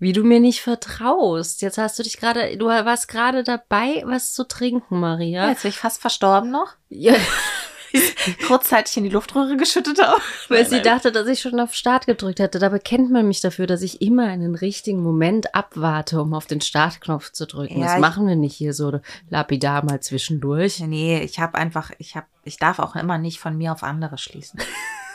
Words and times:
wie 0.00 0.12
du 0.12 0.24
mir 0.24 0.40
nicht 0.40 0.62
vertraust. 0.62 1.62
Jetzt 1.62 1.78
hast 1.78 1.98
du 1.98 2.02
dich 2.02 2.18
gerade, 2.18 2.56
du 2.56 2.66
warst 2.66 3.06
gerade 3.06 3.44
dabei, 3.44 4.02
was 4.04 4.32
zu 4.32 4.44
trinken, 4.44 4.98
Maria. 4.98 5.44
Ja, 5.44 5.50
jetzt 5.50 5.62
bin 5.62 5.70
ich 5.70 5.78
fast 5.78 6.00
verstorben 6.00 6.50
noch. 6.50 6.72
Ja, 6.88 7.14
Kurzzeitig 8.46 8.96
in 8.96 9.04
die 9.04 9.10
Luftröhre 9.10 9.56
geschüttet 9.56 10.00
habe. 10.02 10.20
weil 10.48 10.66
sie 10.66 10.82
dachte, 10.82 11.12
dass 11.12 11.26
ich 11.26 11.40
schon 11.40 11.58
auf 11.60 11.74
Start 11.74 12.06
gedrückt 12.06 12.38
hätte. 12.38 12.58
Dabei 12.58 12.78
kennt 12.78 13.10
man 13.10 13.26
mich 13.26 13.40
dafür, 13.40 13.66
dass 13.66 13.82
ich 13.82 14.00
immer 14.00 14.26
einen 14.26 14.54
richtigen 14.54 15.02
Moment 15.02 15.54
abwarte, 15.54 16.20
um 16.20 16.34
auf 16.34 16.46
den 16.46 16.60
Startknopf 16.60 17.32
zu 17.32 17.46
drücken. 17.46 17.80
Ja, 17.80 17.86
das 17.86 18.00
machen 18.00 18.26
wir 18.26 18.36
nicht 18.36 18.54
hier 18.54 18.74
so 18.74 19.00
lapidar 19.28 19.84
mal 19.84 20.00
zwischendurch. 20.00 20.80
Nee, 20.80 21.20
ich 21.20 21.38
habe 21.40 21.56
einfach, 21.56 21.90
ich 21.98 22.16
habe, 22.16 22.26
ich 22.44 22.58
darf 22.58 22.78
auch 22.78 22.96
immer 22.96 23.18
nicht 23.18 23.40
von 23.40 23.56
mir 23.56 23.72
auf 23.72 23.82
andere 23.82 24.18
schließen. 24.18 24.60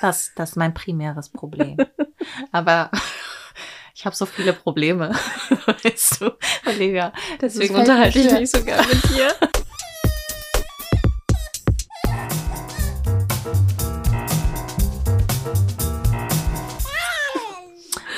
Das, 0.02 0.32
das 0.36 0.52
ist 0.52 0.56
mein 0.56 0.74
primäres 0.74 1.30
Problem. 1.30 1.78
Aber 2.52 2.92
ich 3.96 4.05
habe 4.05 4.16
so 4.16 4.25
viele 4.25 4.52
Probleme, 4.52 5.09
weißt 5.84 6.21
du, 6.21 6.38
Olivia. 6.68 7.14
Deswegen 7.39 7.75
unterhalte 7.75 8.20
ich 8.20 8.32
mich 8.32 8.51
so 8.51 8.61
gern 8.61 8.86
mit 8.87 9.04
dir. 9.10 9.33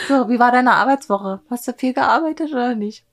So, 0.07 0.29
wie 0.29 0.39
war 0.39 0.51
deine 0.51 0.73
Arbeitswoche? 0.73 1.41
Hast 1.49 1.67
du 1.67 1.73
viel 1.73 1.93
gearbeitet 1.93 2.51
oder 2.51 2.73
nicht? 2.73 3.05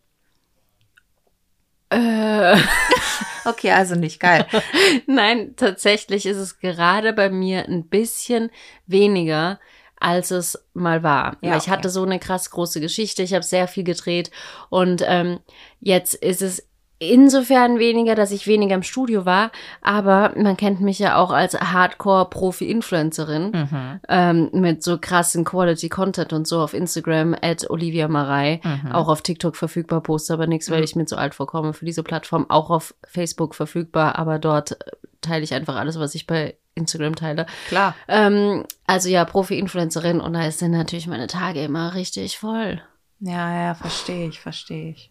Äh, 1.90 2.56
Okay, 3.44 3.72
also 3.72 3.94
nicht. 3.94 4.20
Geil. 4.20 4.46
nein, 5.06 5.54
tatsächlich 5.56 6.26
ist 6.26 6.38
es 6.38 6.58
gerade 6.58 7.12
bei 7.12 7.28
mir 7.28 7.66
ein 7.68 7.88
bisschen 7.88 8.50
weniger, 8.86 9.60
als 10.00 10.30
es 10.30 10.64
mal 10.74 11.02
war. 11.02 11.36
Ja, 11.40 11.56
ich 11.56 11.62
okay. 11.62 11.70
hatte 11.70 11.90
so 11.90 12.02
eine 12.02 12.18
krass 12.18 12.50
große 12.50 12.80
Geschichte, 12.80 13.22
ich 13.22 13.32
habe 13.34 13.44
sehr 13.44 13.68
viel 13.68 13.84
gedreht 13.84 14.30
und 14.70 15.02
ähm, 15.06 15.38
jetzt 15.80 16.14
ist 16.14 16.42
es 16.42 16.66
insofern 17.00 17.78
weniger, 17.78 18.14
dass 18.14 18.30
ich 18.30 18.46
weniger 18.46 18.76
im 18.76 18.82
Studio 18.82 19.26
war, 19.26 19.50
aber 19.82 20.32
man 20.36 20.56
kennt 20.56 20.80
mich 20.80 20.98
ja 21.00 21.16
auch 21.16 21.32
als 21.32 21.54
Hardcore-Profi-Influencerin. 21.58 23.50
Mhm. 23.50 24.00
ähm, 24.08 24.50
mit 24.52 24.82
so 24.82 24.98
krassen 24.98 25.44
Quality 25.44 25.88
Content 25.88 26.32
und 26.32 26.46
so 26.46 26.60
auf 26.60 26.74
Instagram 26.74 27.34
at 27.40 27.68
Olivia 27.70 28.08
Marei, 28.08 28.60
Mhm. 28.64 28.92
auch 28.92 29.08
auf 29.08 29.22
TikTok 29.22 29.56
verfügbar, 29.56 30.02
poste 30.02 30.32
aber 30.32 30.46
nichts, 30.46 30.70
weil 30.70 30.84
ich 30.84 30.96
mir 30.96 31.06
zu 31.06 31.16
alt 31.16 31.34
vorkomme 31.34 31.72
für 31.72 31.84
diese 31.84 32.02
Plattform, 32.02 32.46
auch 32.48 32.70
auf 32.70 32.94
Facebook 33.06 33.54
verfügbar, 33.54 34.18
aber 34.18 34.38
dort 34.38 34.72
äh, 34.72 34.76
teile 35.24 35.42
ich 35.44 35.52
einfach 35.54 35.76
alles, 35.76 35.98
was 35.98 36.14
ich 36.14 36.26
bei 36.26 36.56
Instagram 36.74 37.16
teile. 37.16 37.46
Klar. 37.68 37.94
Ähm, 38.08 38.64
also 38.86 39.08
ja, 39.08 39.24
Profi-Influencerin 39.24 40.20
und 40.20 40.32
da 40.34 40.50
sind 40.50 40.70
natürlich 40.72 41.06
meine 41.06 41.26
Tage 41.26 41.62
immer 41.64 41.94
richtig 41.94 42.38
voll. 42.38 42.80
Ja, 43.20 43.64
ja, 43.66 43.74
verstehe 43.74 44.28
ich, 44.28 44.40
verstehe 44.40 44.90
ich. 44.90 45.10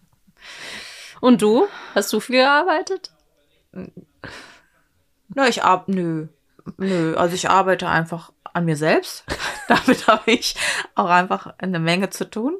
Und 1.20 1.42
du? 1.42 1.66
Hast 1.94 2.12
du 2.12 2.20
viel 2.20 2.36
gearbeitet? 2.36 3.10
Na, 5.28 5.48
ich 5.48 5.62
ab, 5.62 5.88
nö. 5.88 6.28
Nö, 6.78 7.14
also 7.16 7.34
ich 7.34 7.50
arbeite 7.50 7.88
einfach 7.88 8.32
an 8.52 8.64
mir 8.64 8.76
selbst. 8.76 9.24
Damit 9.68 10.06
habe 10.06 10.30
ich 10.30 10.54
auch 10.94 11.08
einfach 11.08 11.54
eine 11.58 11.78
Menge 11.78 12.10
zu 12.10 12.28
tun. 12.30 12.56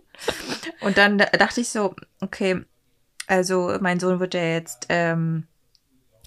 Und 0.81 0.97
dann 0.99 1.19
da- 1.19 1.27
dachte 1.27 1.61
ich 1.61 1.69
so, 1.69 1.95
okay, 2.21 2.63
also 3.27 3.77
mein 3.81 4.01
Sohn 4.01 4.21
wird 4.21 4.35
ja 4.35 4.43
jetzt, 4.43 4.87
ähm, 4.89 5.47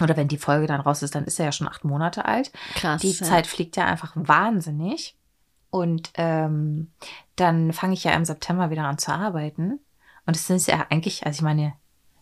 oder 0.02 0.16
wenn 0.18 0.28
die 0.28 0.38
Folge 0.38 0.68
dann 0.68 0.82
raus 0.82 1.02
ist, 1.02 1.16
dann 1.16 1.26
ist 1.26 1.40
er 1.40 1.46
ja 1.46 1.52
schon 1.52 1.68
acht 1.68 1.84
Monate 1.84 2.26
alt. 2.26 2.52
Krass. 2.76 3.02
Die 3.02 3.12
ja. 3.12 3.26
Zeit 3.26 3.48
fliegt 3.48 3.78
ja 3.78 3.86
einfach 3.86 4.14
wahnsinnig. 4.16 5.16
Und 5.70 6.12
ähm, 6.16 6.92
dann 7.36 7.74
fange 7.74 7.94
ich 7.94 8.04
ja 8.04 8.12
im 8.14 8.26
September 8.26 8.70
wieder 8.70 8.84
an 8.84 8.98
zu 8.98 9.12
arbeiten. 9.12 9.80
Und 10.26 10.36
es 10.36 10.50
ist 10.50 10.68
ja 10.68 10.86
eigentlich, 10.90 11.26
also 11.26 11.38
ich 11.38 11.42
meine, 11.42 11.74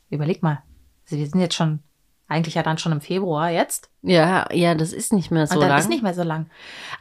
überleg 0.10 0.42
mal, 0.42 0.62
also 1.06 1.18
wir 1.18 1.28
sind 1.28 1.40
jetzt 1.40 1.56
schon, 1.56 1.80
eigentlich 2.28 2.56
ja 2.56 2.64
dann 2.64 2.78
schon 2.78 2.92
im 2.92 3.02
Februar 3.02 3.50
jetzt. 3.50 3.90
Ja, 4.02 4.52
ja, 4.52 4.74
das 4.74 4.94
ist 4.94 5.14
nicht 5.14 5.32
mehr 5.32 5.48
so 5.48 5.56
und 5.56 5.62
dann 5.62 5.70
lang. 5.70 5.80
ist 5.80 5.90
nicht 5.90 6.04
mehr 6.04 6.14
so 6.14 6.24
lang. 6.24 6.50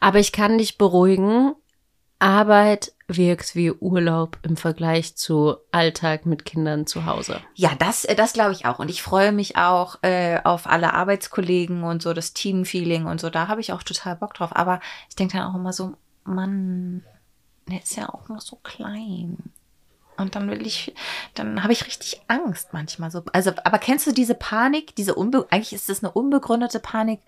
Aber 0.01 0.19
ich 0.19 0.33
kann 0.33 0.59
dich 0.59 0.77
beruhigen. 0.77 1.55
Arbeit 2.19 2.94
wirkt 3.07 3.55
wie 3.55 3.71
Urlaub 3.71 4.39
im 4.43 4.57
Vergleich 4.57 5.17
zu 5.17 5.57
Alltag 5.73 6.27
mit 6.27 6.45
Kindern 6.45 6.87
zu 6.87 7.05
Hause. 7.05 7.41
Ja, 7.55 7.75
das, 7.79 8.05
äh, 8.05 8.15
das 8.15 8.33
glaube 8.33 8.53
ich 8.53 8.67
auch. 8.67 8.79
Und 8.79 8.89
ich 8.89 9.03
freue 9.03 9.33
mich 9.33 9.57
auch 9.57 9.99
äh, 10.03 10.41
auf 10.43 10.67
alle 10.67 10.95
Arbeitskollegen 10.95 11.83
und 11.83 12.03
so, 12.03 12.15
das 12.15 12.33
Teamfeeling 12.33 13.07
und 13.07 13.21
so. 13.21 13.31
Da 13.31 13.49
habe 13.49 13.61
ich 13.61 13.73
auch 13.73 13.83
total 13.83 14.17
Bock 14.17 14.35
drauf. 14.35 14.55
Aber 14.55 14.81
ich 15.09 15.17
denke 15.17 15.37
dann 15.37 15.51
auch 15.51 15.55
immer 15.55 15.73
so, 15.73 15.95
Mann, 16.25 17.05
der 17.69 17.83
ist 17.83 17.97
ja 17.97 18.09
auch 18.09 18.29
noch 18.29 18.41
so 18.41 18.57
klein. 18.57 19.37
Und 20.17 20.35
dann 20.37 20.49
will 20.51 20.67
ich, 20.67 20.95
dann 21.35 21.63
habe 21.63 21.73
ich 21.73 21.87
richtig 21.87 22.23
Angst 22.29 22.73
manchmal 22.73 23.11
so. 23.11 23.23
Also, 23.33 23.53
aber 23.65 23.79
kennst 23.79 24.07
du 24.07 24.13
diese 24.13 24.35
Panik, 24.35 24.95
diese 24.97 25.15
unbe 25.15 25.47
eigentlich 25.51 25.73
ist 25.73 25.89
das 25.89 26.03
eine 26.03 26.13
unbegründete 26.13 26.79
Panik, 26.81 27.21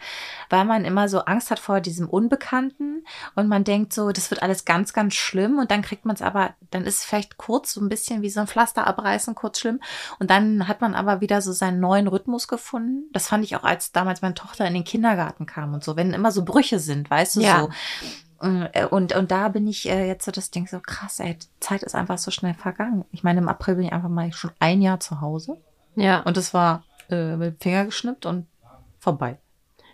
weil 0.51 0.65
man 0.65 0.85
immer 0.85 1.09
so 1.09 1.21
Angst 1.21 1.51
hat 1.51 1.59
vor 1.59 1.81
diesem 1.81 2.09
Unbekannten 2.09 3.05
und 3.35 3.49
man 3.49 3.65
denkt 3.65 3.93
so, 3.93 4.13
das 4.13 4.31
wird 4.31 4.43
alles 4.43 4.65
ganz, 4.65 4.93
ganz 4.93 5.15
schlimm 5.15 5.59
und 5.59 5.71
dann 5.71 5.83
kriegt 5.83 6.05
man 6.05 6.15
es 6.15 6.23
aber, 6.23 6.55
dann 6.71 6.85
ist 6.85 6.99
es 6.99 7.05
vielleicht 7.05 7.37
kurz 7.37 7.73
so 7.73 7.81
ein 7.81 7.89
bisschen 7.89 8.23
wie 8.23 8.31
so 8.31 8.41
ein 8.41 8.47
Pflaster 8.47 8.87
abreißen, 8.87 9.35
kurz 9.35 9.61
schlimm 9.61 9.81
und 10.19 10.31
dann 10.31 10.69
hat 10.69 10.81
man 10.81 10.95
aber 10.95 11.21
wieder 11.21 11.43
so 11.43 11.53
seinen 11.53 11.81
neuen 11.81 12.09
Rhythmus 12.09 12.49
gefunden. 12.49 13.09
Das 13.13 13.29
fand 13.29 13.45
ich 13.45 13.57
auch, 13.57 13.65
als 13.65 13.93
damals 13.93 14.23
meine 14.23 14.35
Tochter 14.35 14.67
in 14.67 14.75
den 14.75 14.85
Kindergarten 14.85 15.47
kam 15.47 15.75
und 15.75 15.83
so, 15.85 15.97
wenn 15.97 16.13
immer 16.13 16.33
so 16.33 16.45
Brüche 16.45 16.79
sind, 16.79 17.11
weißt 17.11 17.37
du, 17.37 17.41
Ja. 17.41 17.61
so. 17.61 17.71
Äh, 18.41 18.87
Und, 18.87 19.15
und 19.15 19.31
da 19.31 19.49
bin 19.49 19.67
ich 19.67 19.89
äh, 19.89 20.07
jetzt 20.07 20.25
so 20.25 20.31
das 20.31 20.51
Ding 20.51 20.67
so 20.67 20.81
krass, 20.81 21.21
ey, 21.21 21.39
Zeit 21.61 21.83
ist 21.83 21.95
einfach 21.95 22.19
so 22.19 22.31
schnell 22.31 22.55
vergangen. 22.55 23.05
Ich 23.13 23.23
meine, 23.23 23.41
im 23.41 23.49
April 23.49 23.77
bin 23.77 23.87
ich 23.87 23.93
einfach 23.93 24.09
mal 24.09 24.33
schon 24.33 24.51
ein 24.59 24.83
Jahr 24.83 25.01
zu 25.01 25.21
Hause 25.21 25.57
Ja. 25.95 26.21
und 26.21 26.37
es 26.37 26.53
war 26.55 26.85
äh, 27.11 27.37
mit 27.37 27.55
dem 27.55 27.61
Finger 27.61 27.85
geschnippt 27.87 28.27
und 28.27 28.47
vorbei. 28.99 29.39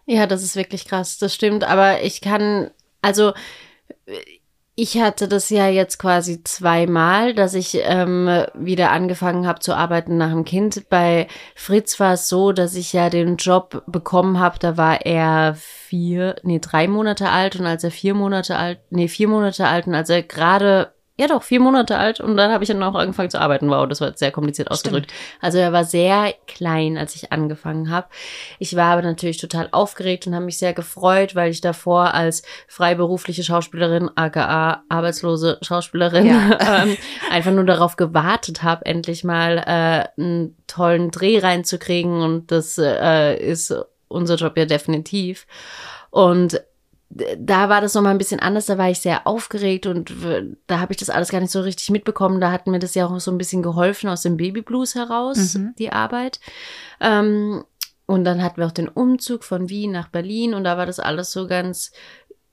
Ja, 0.07 0.27
das 0.27 0.43
ist 0.43 0.57
wirklich 0.57 0.87
krass, 0.87 1.19
das 1.19 1.35
stimmt. 1.35 1.63
Aber 1.65 2.03
ich 2.03 2.21
kann, 2.21 2.71
also 3.03 3.33
ich 4.75 4.99
hatte 4.99 5.29
das 5.29 5.51
ja 5.51 5.69
jetzt 5.69 5.99
quasi 5.99 6.43
zweimal, 6.45 7.35
dass 7.35 7.53
ich 7.53 7.79
ähm, 7.83 8.47
wieder 8.55 8.91
angefangen 8.91 9.47
habe 9.47 9.61
zu 9.61 9.75
arbeiten 9.77 10.17
nach 10.17 10.31
dem 10.31 10.45
Kind. 10.45 10.89
Bei 10.89 11.29
Fritz 11.55 12.01
war 12.01 12.15
es 12.15 12.29
so, 12.29 12.53
dass 12.53 12.75
ich 12.75 12.95
ja 12.95 13.11
den 13.11 13.37
Job 13.37 13.83
bekommen 13.87 14.39
habe, 14.39 14.59
da 14.59 14.79
war 14.79 15.05
er 15.05 15.57
vier, 15.59 16.37
nee, 16.43 16.59
drei 16.59 16.89
Monate 16.89 17.29
alt 17.29 17.57
und 17.57 17.67
als 17.67 17.85
er 17.85 17.91
vier 17.91 18.15
Monate 18.15 18.57
alt, 18.57 18.81
nee, 18.89 19.09
vier 19.09 19.29
Monate 19.29 19.67
alt 19.67 19.87
und 19.87 19.95
als 19.95 20.09
er 20.09 20.23
gerade, 20.23 20.95
ja 21.23 21.29
doch, 21.29 21.43
vier 21.43 21.61
Monate 21.61 21.97
alt 21.97 22.21
und 22.21 22.37
dann 22.37 22.53
habe 22.53 22.65
ich 22.65 22.69
dann 22.69 22.83
auch 22.83 22.95
angefangen 22.95 23.31
zu 23.31 23.41
arbeiten. 23.41 23.71
Wow, 23.71 23.89
das 23.89 24.01
war 24.01 24.09
jetzt 24.09 24.19
sehr 24.19 24.33
kompliziert 24.33 24.71
ausgedrückt. 24.71 25.13
Also 25.41 25.59
er 25.59 25.73
war 25.73 25.85
sehr 25.85 26.35
klein, 26.47 26.99
als 26.99 27.15
ich 27.15 27.33
angefangen 27.33 27.91
habe. 27.91 28.09
Ich 28.59 28.77
war 28.77 28.93
aber 28.93 29.03
natürlich 29.03 29.39
total 29.39 29.69
aufgeregt 29.71 30.27
und 30.27 30.35
habe 30.35 30.45
mich 30.45 30.59
sehr 30.59 30.73
gefreut, 30.75 31.35
weil 31.35 31.51
ich 31.51 31.61
davor 31.61 32.15
als 32.15 32.43
freiberufliche 32.69 33.45
Schauspielerin, 33.45 34.11
aka 34.17 34.83
arbeitslose 34.89 35.59
Schauspielerin, 35.63 36.27
Ja. 36.27 36.83
ähm, 36.83 36.97
einfach 37.31 37.53
nur 37.53 37.65
darauf 37.65 37.97
gewartet 37.97 38.63
habe, 38.63 38.85
endlich 38.87 39.25
mal 39.25 39.59
äh, 39.59 40.21
einen 40.21 40.57
tollen 40.67 41.11
Dreh 41.11 41.39
reinzukriegen. 41.39 42.21
Und 42.21 42.51
das 42.51 42.79
äh, 42.79 43.37
ist 43.37 43.75
unser 44.09 44.37
Job 44.37 44.57
ja 44.57 44.65
definitiv. 44.65 45.47
Und 46.11 46.61
da 47.39 47.69
war 47.69 47.81
das 47.81 47.95
nochmal 47.95 48.13
ein 48.13 48.19
bisschen 48.19 48.41
anders, 48.41 48.67
da 48.67 48.79
war 48.79 48.89
ich 48.91 49.01
sehr 49.01 49.27
aufgeregt 49.27 49.87
und 49.87 50.13
da 50.67 50.81
habe 50.81 50.93
ich 50.93 50.97
das 50.99 51.11
alles 51.11 51.29
gar 51.31 51.41
nicht 51.41 51.51
so 51.53 51.61
richtig 51.61 51.91
mitbekommen. 51.91 52.41
Da 52.41 52.51
hat 52.53 52.67
mir 52.67 52.79
das 52.79 52.95
ja 52.95 53.07
auch 53.07 53.21
so 53.21 53.31
ein 53.31 53.39
bisschen 53.39 53.63
geholfen 53.63 54.09
aus 54.09 54.23
dem 54.23 54.37
Babyblues 54.37 54.95
heraus, 54.95 55.55
Mhm. 55.55 55.75
die 55.79 55.93
Arbeit. 55.93 56.41
Ähm, 57.01 57.65
und 58.07 58.25
dann 58.25 58.43
hatten 58.43 58.59
wir 58.59 58.67
auch 58.67 58.73
den 58.73 58.89
Umzug 58.89 59.45
von 59.45 59.69
Wien 59.69 59.93
nach 59.93 60.09
Berlin 60.09 60.55
und 60.55 60.65
da 60.65 60.77
war 60.79 60.87
das 60.87 61.01
alles 61.01 61.33
so 61.33 61.47
ganz 61.47 61.93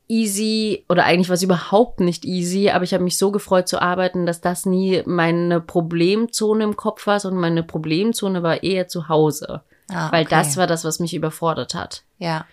easy 0.07 0.85
oder 0.89 1.05
eigentlich 1.05 1.29
war 1.29 1.35
es 1.35 1.43
überhaupt 1.43 1.99
nicht 1.99 2.25
easy, 2.25 2.69
aber 2.69 2.83
ich 2.83 2.93
habe 2.93 3.03
mich 3.03 3.17
so 3.17 3.31
gefreut 3.31 3.67
zu 3.67 3.81
arbeiten, 3.81 4.25
dass 4.25 4.41
das 4.41 4.65
nie 4.65 5.03
meine 5.05 5.61
Problemzone 5.61 6.63
im 6.63 6.75
Kopf 6.75 7.05
war, 7.07 7.19
sondern 7.19 7.41
meine 7.41 7.63
Problemzone 7.63 8.41
war 8.41 8.63
eher 8.63 8.87
zu 8.87 9.07
Hause, 9.07 9.61
Ah, 9.91 10.11
weil 10.11 10.25
okay. 10.25 10.35
das 10.35 10.57
war 10.57 10.67
das, 10.67 10.83
was 10.83 10.99
mich 10.99 11.13
überfordert 11.15 11.73
hat. 11.75 12.03
Ja. 12.17 12.45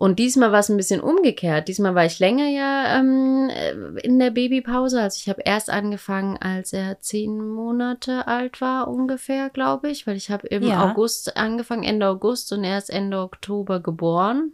Und 0.00 0.18
diesmal 0.18 0.50
war 0.50 0.60
es 0.60 0.70
ein 0.70 0.78
bisschen 0.78 1.02
umgekehrt. 1.02 1.68
Diesmal 1.68 1.94
war 1.94 2.06
ich 2.06 2.20
länger 2.20 2.48
ja 2.48 2.98
ähm, 2.98 3.50
äh, 3.50 4.00
in 4.00 4.18
der 4.18 4.30
Babypause. 4.30 4.98
Also 4.98 5.18
ich 5.20 5.28
habe 5.28 5.42
erst 5.44 5.68
angefangen, 5.68 6.38
als 6.38 6.72
er 6.72 7.00
zehn 7.00 7.38
Monate 7.38 8.26
alt 8.26 8.62
war 8.62 8.88
ungefähr, 8.88 9.50
glaube 9.50 9.90
ich, 9.90 10.06
weil 10.06 10.16
ich 10.16 10.30
habe 10.30 10.46
im 10.46 10.62
Ja. 10.62 10.90
August 10.90 11.36
angefangen, 11.36 11.82
Ende 11.82 12.08
August 12.08 12.50
und 12.54 12.64
er 12.64 12.78
ist 12.78 12.88
Ende 12.88 13.18
Oktober 13.18 13.80
geboren. 13.80 14.52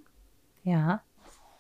Ja. 0.65 1.03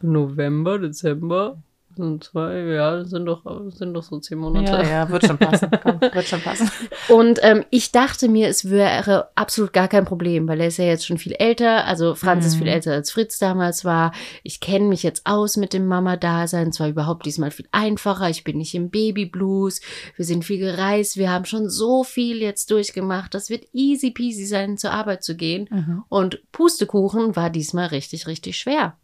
November, 0.00 0.80
Dezember. 0.80 1.58
Und 1.98 2.24
zwei, 2.24 2.58
ja, 2.58 3.04
sind 3.04 3.26
doch, 3.26 3.42
sind 3.70 3.94
doch 3.94 4.02
so 4.02 4.18
zehn 4.20 4.38
Monate. 4.38 4.70
Ja, 4.72 4.82
ja, 4.82 5.08
wird 5.08 5.26
schon 5.26 5.38
passen. 5.38 5.70
Komm, 5.82 6.00
wird 6.00 6.24
schon 6.26 6.40
passen. 6.40 6.70
Und 7.08 7.38
ähm, 7.42 7.64
ich 7.70 7.92
dachte 7.92 8.28
mir, 8.28 8.48
es 8.48 8.68
wäre 8.70 9.28
absolut 9.34 9.72
gar 9.72 9.88
kein 9.88 10.04
Problem, 10.04 10.46
weil 10.48 10.60
er 10.60 10.66
ist 10.68 10.76
ja 10.76 10.84
jetzt 10.84 11.06
schon 11.06 11.18
viel 11.18 11.32
älter. 11.32 11.84
Also 11.86 12.14
Franz 12.14 12.44
ist 12.46 12.54
viel 12.56 12.66
Mhm. 12.66 12.72
älter 12.72 12.92
als 12.92 13.10
Fritz 13.10 13.38
damals 13.38 13.84
war. 13.84 14.12
Ich 14.42 14.60
kenne 14.60 14.86
mich 14.86 15.02
jetzt 15.02 15.22
aus 15.24 15.56
mit 15.56 15.72
dem 15.72 15.86
Mama-Dasein. 15.86 16.68
Es 16.68 16.80
war 16.80 16.88
überhaupt 16.88 17.24
diesmal 17.26 17.50
viel 17.50 17.68
einfacher. 17.72 18.28
Ich 18.28 18.44
bin 18.44 18.58
nicht 18.58 18.74
im 18.74 18.90
Babyblues. 18.90 19.80
Wir 20.16 20.24
sind 20.24 20.44
viel 20.44 20.58
gereist. 20.58 21.16
Wir 21.16 21.30
haben 21.30 21.44
schon 21.44 21.68
so 21.70 22.04
viel 22.04 22.38
jetzt 22.42 22.70
durchgemacht. 22.70 23.34
Das 23.34 23.50
wird 23.50 23.64
easy 23.72 24.10
peasy 24.10 24.44
sein, 24.46 24.76
zur 24.78 24.90
Arbeit 24.92 25.24
zu 25.24 25.36
gehen. 25.36 25.68
Mhm. 25.70 26.04
Und 26.08 26.40
Pustekuchen 26.52 27.36
war 27.36 27.50
diesmal 27.50 27.86
richtig, 27.86 28.26
richtig 28.26 28.58
schwer. 28.58 28.96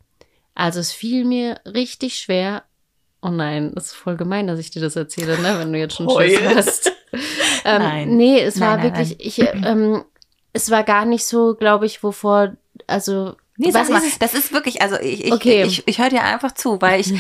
Also 0.55 0.81
es 0.81 0.93
fiel 0.93 1.25
mir 1.25 1.61
richtig 1.65 2.19
schwer. 2.19 2.65
Oh 3.23 3.31
nein, 3.31 3.73
das 3.75 3.87
ist 3.87 3.93
voll 3.95 4.17
gemein, 4.17 4.49
dass 4.49 4.59
ich 4.59 4.71
dir 4.71 4.83
das 4.83 4.97
erzähle, 4.97 5.41
ne? 5.41 5.59
wenn 5.59 5.73
du 5.73 5.79
jetzt 5.79 5.95
schon 5.97 6.11
Schiss 6.11 6.41
hast. 6.43 6.93
ähm, 7.65 7.83
Nein. 7.83 8.17
Nee, 8.17 8.41
es 8.41 8.57
Nein, 8.57 8.69
war 8.69 8.77
nein, 8.79 8.85
wirklich, 8.85 9.21
ich, 9.21 9.39
ähm, 9.65 10.05
es 10.53 10.71
war 10.71 10.83
gar 10.83 11.05
nicht 11.05 11.25
so, 11.25 11.55
glaube 11.55 11.87
ich, 11.87 12.03
wovor, 12.03 12.57
also 12.87 13.37
Nee, 13.59 13.71
sag 13.71 13.91
mal, 13.91 14.03
ist 14.03 14.21
das 14.21 14.35
ist 14.35 14.53
wirklich, 14.53 14.83
also 14.83 14.97
ich, 14.99 15.27
ich, 15.27 15.33
Okay. 15.33 15.63
ich, 15.65 15.87
ich 15.87 15.99
höre 15.99 16.09
dir 16.09 16.25
einfach 16.25 16.53
zu, 16.53 16.81
weil 16.81 17.01
ich, 17.01 17.13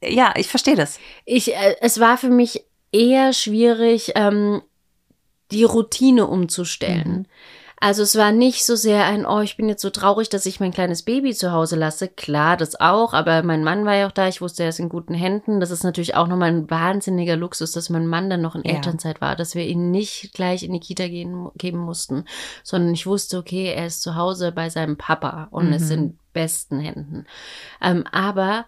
äh, 0.00 0.14
ja, 0.14 0.32
ich 0.36 0.48
verstehe 0.48 0.76
das. 0.76 1.00
Ich, 1.24 1.54
äh, 1.54 1.76
es 1.80 1.98
war 1.98 2.18
für 2.18 2.28
mich 2.28 2.64
eher 2.92 3.32
schwierig, 3.32 4.12
ähm, 4.14 4.62
die 5.50 5.64
Routine 5.64 6.26
umzustellen. 6.26 7.12
Mhm. 7.12 7.26
Also 7.84 8.04
es 8.04 8.14
war 8.16 8.30
nicht 8.30 8.64
so 8.64 8.76
sehr 8.76 9.04
ein, 9.06 9.26
oh, 9.26 9.40
ich 9.40 9.56
bin 9.56 9.68
jetzt 9.68 9.82
so 9.82 9.90
traurig, 9.90 10.28
dass 10.28 10.46
ich 10.46 10.60
mein 10.60 10.70
kleines 10.70 11.02
Baby 11.02 11.34
zu 11.34 11.50
Hause 11.50 11.74
lasse. 11.74 12.06
Klar, 12.06 12.56
das 12.56 12.78
auch, 12.78 13.12
aber 13.12 13.42
mein 13.42 13.64
Mann 13.64 13.84
war 13.84 13.96
ja 13.96 14.06
auch 14.06 14.12
da. 14.12 14.28
Ich 14.28 14.40
wusste, 14.40 14.62
er 14.62 14.68
ist 14.68 14.78
in 14.78 14.88
guten 14.88 15.14
Händen. 15.14 15.58
Das 15.58 15.72
ist 15.72 15.82
natürlich 15.82 16.14
auch 16.14 16.28
nochmal 16.28 16.50
ein 16.50 16.70
wahnsinniger 16.70 17.34
Luxus, 17.34 17.72
dass 17.72 17.90
mein 17.90 18.06
Mann 18.06 18.30
dann 18.30 18.40
noch 18.40 18.54
in 18.54 18.62
Ja. 18.64 18.76
Elternzeit 18.76 19.20
war, 19.20 19.34
dass 19.34 19.56
wir 19.56 19.66
ihn 19.66 19.90
nicht 19.90 20.32
gleich 20.32 20.62
in 20.62 20.72
die 20.72 20.78
Kita 20.78 21.08
gehen, 21.08 21.48
geben 21.56 21.78
mussten, 21.78 22.24
sondern 22.62 22.94
ich 22.94 23.04
wusste, 23.06 23.36
okay, 23.36 23.72
er 23.74 23.86
ist 23.86 24.02
zu 24.02 24.14
Hause 24.14 24.52
bei 24.52 24.70
seinem 24.70 24.96
Papa 24.96 25.48
und 25.50 25.72
ist 25.72 25.86
Mhm. 25.90 25.92
in 25.98 26.18
besten 26.32 26.78
Händen. 26.78 27.26
Ähm, 27.80 28.04
aber 28.12 28.64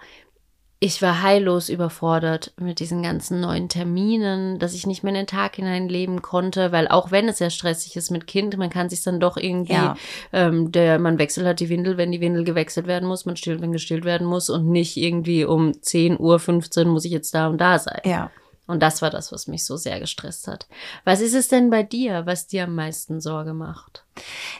ich 0.84 1.00
war 1.00 1.22
heillos 1.22 1.70
überfordert 1.70 2.52
mit 2.58 2.78
diesen 2.78 3.02
ganzen 3.02 3.40
neuen 3.40 3.70
Terminen, 3.70 4.58
dass 4.58 4.75
ich 4.75 4.86
nicht 4.86 5.02
mehr 5.02 5.12
in 5.12 5.20
den 5.20 5.26
Tag 5.26 5.56
hinein 5.56 5.88
leben 5.88 6.20
konnte, 6.20 6.72
weil 6.72 6.88
auch 6.88 7.10
wenn 7.10 7.26
es 7.26 7.38
sehr 7.38 7.48
stressig 7.48 7.96
ist 7.96 8.10
mit 8.10 8.26
Kind, 8.26 8.58
man 8.58 8.69
kann 8.69 8.90
sich 8.90 9.02
dann 9.02 9.19
doch 9.19 9.38
irgendwie, 9.38 9.72
Ja. 9.72 9.96
ähm, 10.34 10.72
der, 10.72 10.98
man 10.98 11.19
wechselt 11.19 11.46
halt 11.46 11.60
die 11.60 11.70
Windel, 11.70 11.96
wenn 11.96 12.12
die 12.12 12.20
Windel 12.20 12.44
gewechselt 12.44 12.86
werden 12.86 13.08
muss, 13.08 13.25
man 13.25 13.36
stillt, 13.36 13.62
wenn 13.62 13.72
gestillt 13.72 14.04
werden 14.04 14.26
muss 14.26 14.50
und 14.50 14.69
nicht 14.69 14.98
irgendwie 14.98 15.46
um 15.46 15.81
10 15.81 16.20
Uhr 16.20 16.38
15 16.38 16.86
muss 16.86 17.06
ich 17.06 17.12
jetzt 17.12 17.34
da 17.34 17.46
und 17.48 17.56
da 17.58 17.78
sein. 17.78 18.02
Ja. 18.04 18.31
Und 18.66 18.82
das 18.82 19.00
war 19.00 19.08
das, 19.08 19.32
was 19.32 19.46
mich 19.46 19.64
so 19.64 19.76
sehr 19.78 20.00
gestresst 20.00 20.48
hat. 20.48 20.66
Was 21.04 21.20
ist 21.22 21.34
es 21.34 21.48
denn 21.48 21.70
bei 21.70 21.82
dir, 21.82 22.26
was 22.26 22.46
dir 22.46 22.64
am 22.64 22.75
meisten 22.75 23.22
Sorge 23.22 23.54
macht? 23.54 24.04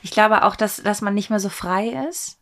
Ich 0.01 0.09
glaube 0.11 0.43
auch, 0.43 0.55
dass, 0.55 0.77
dass 0.81 1.01
man 1.01 1.13
nicht 1.13 1.29
mehr 1.29 1.39
so 1.39 1.49
frei 1.49 2.07
ist. 2.09 2.37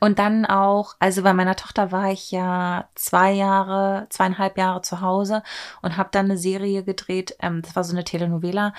Und 0.00 0.18
dann 0.18 0.46
auch, 0.46 0.94
also 0.98 1.22
bei 1.22 1.32
meiner 1.32 1.56
Tochter 1.56 1.90
war 1.92 2.10
ich 2.12 2.30
ja 2.30 2.88
zwei 2.94 3.32
Jahre, 3.32 4.06
zweieinhalb 4.10 4.56
Jahre 4.58 4.82
zu 4.82 5.00
Hause 5.00 5.42
und 5.82 5.96
habe 5.96 6.10
dann 6.12 6.26
eine 6.26 6.36
Serie 6.38 6.84
gedreht. 6.84 7.36
Ähm, 7.40 7.62
das 7.62 7.74
war 7.74 7.84
so 7.84 7.92
eine 7.92 8.04
Telenovela. 8.04 8.74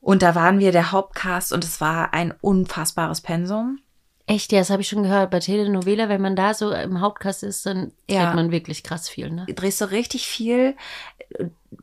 Und 0.00 0.22
da 0.22 0.34
waren 0.34 0.58
wir 0.58 0.72
der 0.72 0.90
Hauptcast 0.90 1.52
und 1.52 1.62
es 1.64 1.80
war 1.80 2.12
ein 2.12 2.34
unfassbares 2.40 3.20
Pensum. 3.20 3.78
Echt, 4.26 4.52
ja, 4.52 4.60
das 4.60 4.70
habe 4.70 4.82
ich 4.82 4.88
schon 4.88 5.02
gehört. 5.02 5.30
Bei 5.30 5.40
Telenovela, 5.40 6.08
wenn 6.08 6.20
man 6.22 6.36
da 6.36 6.54
so 6.54 6.72
im 6.72 7.00
Hauptkast 7.00 7.42
ist, 7.42 7.66
dann 7.66 7.92
Ja. 8.08 8.34
man 8.34 8.50
wirklich 8.50 8.82
krass 8.82 9.08
viel, 9.08 9.30
ne? 9.30 9.46
drehst 9.48 9.80
du 9.80 9.90
richtig 9.90 10.26
viel. 10.26 10.76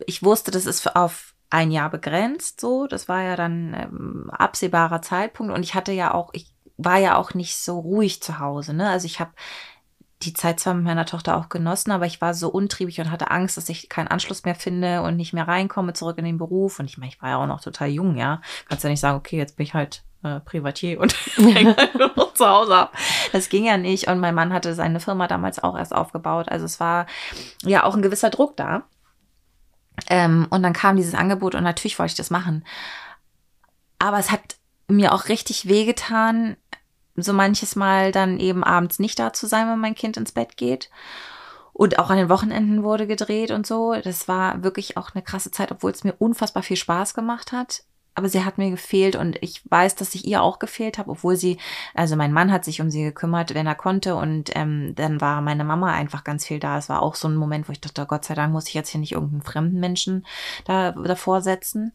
Ich 0.06 0.24
wusste, 0.24 0.51
das 0.51 0.66
ist 0.66 0.95
auf 0.95 1.33
ein 1.50 1.71
Jahr 1.71 1.89
begrenzt, 1.89 2.62
so. 2.62 2.88
Das 2.88 3.07
war 3.07 3.24
ja 3.24 3.36
dann 3.36 3.74
ähm, 3.74 4.30
absehbarer 4.31 5.01
Zeitpunkt. 5.01 5.54
Und 5.54 5.63
ich 5.63 5.74
hatte 5.75 5.92
ja 5.92 6.13
auch, 6.13 6.30
ich 6.33 6.54
war 6.79 6.97
ja 6.97 7.17
auch 7.17 7.33
nicht 7.33 7.57
so 7.57 7.79
ruhig 7.79 8.23
zu 8.23 8.39
Hause, 8.39 8.73
ne? 8.73 8.89
Also 8.89 9.05
ich 9.05 9.19
habe 9.19 9.31
die 10.23 10.33
Zeit 10.33 10.59
zwar 10.59 10.73
mit 10.73 10.83
meiner 10.83 11.05
Tochter 11.05 11.37
auch 11.37 11.49
genossen, 11.49 11.91
aber 11.91 12.05
ich 12.05 12.19
war 12.19 12.33
so 12.33 12.49
untriebig 12.49 12.99
und 12.99 13.11
hatte 13.11 13.31
Angst, 13.31 13.55
dass 13.57 13.69
ich 13.69 13.87
keinen 13.87 14.07
Anschluss 14.09 14.43
mehr 14.43 14.55
finde 14.55 15.01
und 15.01 15.15
nicht 15.15 15.33
mehr 15.33 15.47
reinkomme 15.47 15.93
zurück 15.93 16.17
in 16.17 16.25
den 16.25 16.37
Beruf. 16.37 16.79
Und 16.79 16.85
ich 16.85 16.97
meine, 16.97 17.11
ich 17.11 17.21
war 17.21 17.29
ja 17.29 17.37
auch 17.37 17.47
noch 17.47 17.61
total 17.61 17.89
jung, 17.89 18.17
ja. 18.17 18.41
Kannst 18.67 18.83
ja 18.83 18.89
nicht 18.89 18.99
sagen, 18.99 19.17
okay, 19.17 19.37
jetzt 19.37 19.55
bin 19.55 19.65
ich 19.65 19.73
halt 19.73 20.03
äh, 20.23 20.39
Privatier 20.41 20.99
und 20.99 21.13
hänge 21.35 21.75
halt 21.75 21.95
nur 21.95 22.11
noch 22.15 22.33
zu 22.33 22.47
Hause 22.47 22.75
ab. 22.75 22.97
Das 23.31 23.49
ging 23.49 23.65
ja 23.65 23.77
nicht. 23.77 24.07
Und 24.07 24.19
mein 24.19 24.35
Mann 24.35 24.51
hatte 24.51 24.73
seine 24.73 24.99
Firma 24.99 25.27
damals 25.27 25.61
auch 25.61 25.77
erst 25.77 25.93
aufgebaut. 25.93 26.49
Also 26.49 26.65
es 26.65 26.79
war 26.79 27.05
ja 27.63 27.83
auch 27.83 27.95
ein 27.95 28.01
gewisser 28.01 28.29
Druck 28.29 28.57
da. 28.57 28.83
Ähm, 30.09 30.47
und 30.49 30.63
dann 30.63 30.73
kam 30.73 30.97
dieses 30.97 31.15
Angebot 31.15 31.55
und 31.55 31.63
natürlich 31.63 31.99
wollte 31.99 32.11
ich 32.11 32.17
das 32.17 32.29
machen. 32.29 32.65
Aber 33.99 34.19
es 34.19 34.31
hat 34.31 34.57
mir 34.89 35.13
auch 35.13 35.27
richtig 35.29 35.67
wehgetan, 35.67 36.57
so 37.21 37.33
manches 37.33 37.75
Mal 37.75 38.12
dann 38.12 38.39
eben 38.39 38.63
abends 38.63 39.00
nicht 39.00 39.19
da 39.19 39.33
zu 39.33 39.48
sein, 39.48 39.68
wenn 39.69 39.80
mein 39.80 39.95
Kind 39.95 40.18
ins 40.18 40.31
Bett 40.31 40.57
geht. 40.57 40.89
Und 41.74 41.98
auch 41.98 42.10
an 42.10 42.18
den 42.18 42.30
Wochenenden 42.30 42.83
wurde 42.83 43.07
gedreht 43.07 43.51
und 43.51 43.66
so. 43.66 43.95
Das 44.04 44.27
war 44.27 44.63
wirklich 44.63 44.98
auch 44.98 45.12
eine 45.13 45.24
krasse 45.24 45.51
Zeit, 45.51 45.71
obwohl 45.71 45.92
es 45.92 46.04
mir 46.04 46.13
unfassbar 46.19 46.63
viel 46.63 46.75
Spaß 46.77 47.13
gemacht 47.13 47.51
hat. 47.51 47.83
Aber 48.19 48.27
sie 48.27 48.44
hat 48.44 48.57
mir 48.57 48.69
gefehlt 48.69 49.16
und 49.16 49.42
ich 49.42 49.62
weiß, 49.71 49.95
dass 49.95 50.13
ich 50.13 50.27
ihr 50.27 50.42
auch 50.42 50.60
gefehlt 50.60 50.98
habe, 50.98 51.12
obwohl 51.12 51.38
sie, 51.38 51.57
also 51.94 52.18
mein 52.18 52.33
Mann 52.33 52.51
hat 52.51 52.66
sich 52.66 52.81
um 52.81 52.92
sie 52.92 53.01
gekümmert, 53.01 53.54
wenn 53.54 53.66
er 53.66 53.75
konnte. 53.75 54.16
Und 54.16 54.51
ähm, 54.56 54.94
dann 54.95 55.21
war 55.21 55.39
meine 55.39 55.63
Mama 55.63 55.94
einfach 55.94 56.25
ganz 56.25 56.45
viel 56.45 56.60
da. 56.60 56.77
Es 56.77 56.89
war 56.89 57.01
auch 57.01 57.16
so 57.16 57.30
ein 57.30 57.38
Moment, 57.38 57.69
wo 57.69 57.71
ich 57.71 57.80
dachte, 57.80 58.06
Gott 58.06 58.25
sei 58.25 58.33
Dank 58.36 58.51
muss 58.51 58.68
ich 58.68 58.74
jetzt 58.74 58.89
hier 58.89 59.00
nicht 59.00 59.13
irgendeinen 59.13 59.42
fremden 59.42 59.80
Menschen 59.80 60.25
da 60.66 60.92
davor 60.92 61.39
setzen. 61.39 61.94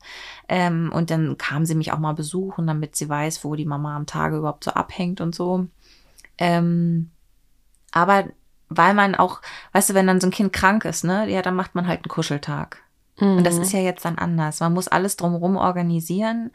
Ähm, 0.49 0.91
und 0.95 1.11
dann 1.11 1.37
kam 1.37 1.67
sie 1.67 1.75
mich 1.75 1.93
auch 1.93 1.99
mal 1.99 2.15
besuchen, 2.15 2.67
damit 2.67 2.97
sie 2.97 3.11
weiß, 3.11 3.45
wo 3.45 3.55
die 3.55 3.67
Mama 3.67 3.95
am 3.95 4.07
Tage 4.07 4.39
überhaupt 4.39 4.65
so 4.65 4.71
abhängt 4.71 5.21
und 5.21 5.35
so. 5.35 5.67
Ähm, 6.39 7.11
aber 7.93 8.25
weil 8.71 8.95
man 8.95 9.15
auch, 9.15 9.43
weißt 9.73 9.91
du, 9.91 9.95
wenn 9.95 10.07
dann 10.07 10.23
so 10.23 10.29
ein 10.29 10.31
Kind 10.31 10.55
krank 10.55 10.87
ist, 10.87 11.05
ne, 11.05 11.29
ja, 11.29 11.43
dann 11.43 11.55
macht 11.55 11.75
man 11.75 11.87
halt 11.87 11.99
einen 11.99 12.09
Kuscheltag. 12.09 12.83
Und 13.21 13.45
das 13.45 13.59
ist 13.59 13.73
ja 13.73 13.81
jetzt 13.81 14.05
dann 14.05 14.19
anders. 14.19 14.61
Man 14.61 14.73
muss 14.73 14.89
alles 14.89 15.17
drumherum 15.17 15.57
organisieren. 15.57 16.51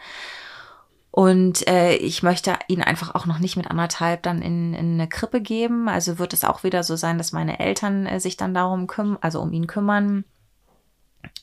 Und 1.12 1.68
äh, 1.68 1.96
ich 1.96 2.22
möchte 2.22 2.56
ihn 2.68 2.84
einfach 2.84 3.16
auch 3.16 3.26
noch 3.26 3.40
nicht 3.40 3.58
mit 3.58 3.70
anderthalb 3.70 4.24
dann 4.24 4.42
in, 4.42 4.74
in 4.74 4.94
eine 4.94 5.08
Krippe 5.08 5.42
geben. 5.42 5.90
Also 5.90 6.20
wird 6.20 6.34
es 6.34 6.44
auch 6.44 6.64
wieder 6.64 6.84
so 6.84 6.96
sein, 6.96 7.18
dass 7.18 7.32
meine 7.32 7.60
Eltern 7.60 8.06
äh, 8.06 8.20
sich 8.20 8.38
dann 8.38 8.54
darum 8.54 8.88
kümmern, 8.88 9.18
also 9.22 9.42
um 9.42 9.52
ihn 9.52 9.68
kümmern. 9.68 10.24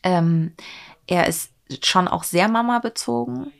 Ähm, 0.02 0.52
er 1.06 1.26
ist 1.26 1.50
schon 1.82 2.08
auch 2.08 2.22
sehr 2.22 2.48
Mama 2.48 2.78
bezogen. 2.78 3.52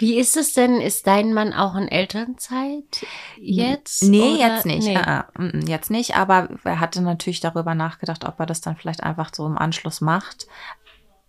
Wie 0.00 0.18
ist 0.18 0.38
es 0.38 0.54
denn? 0.54 0.80
Ist 0.80 1.06
dein 1.06 1.34
Mann 1.34 1.52
auch 1.52 1.74
in 1.74 1.86
Elternzeit 1.86 3.04
jetzt? 3.38 4.02
Nee, 4.02 4.36
oder? 4.36 4.38
jetzt 4.38 4.64
nicht. 4.64 4.88
Nee. 4.88 4.96
Ah, 4.96 5.26
ah, 5.34 5.42
mm, 5.42 5.66
jetzt 5.66 5.90
nicht, 5.90 6.16
aber 6.16 6.48
er 6.64 6.80
hatte 6.80 7.02
natürlich 7.02 7.40
darüber 7.40 7.74
nachgedacht, 7.74 8.24
ob 8.24 8.40
er 8.40 8.46
das 8.46 8.62
dann 8.62 8.76
vielleicht 8.76 9.02
einfach 9.02 9.30
so 9.34 9.46
im 9.46 9.58
Anschluss 9.58 10.00
macht. 10.00 10.46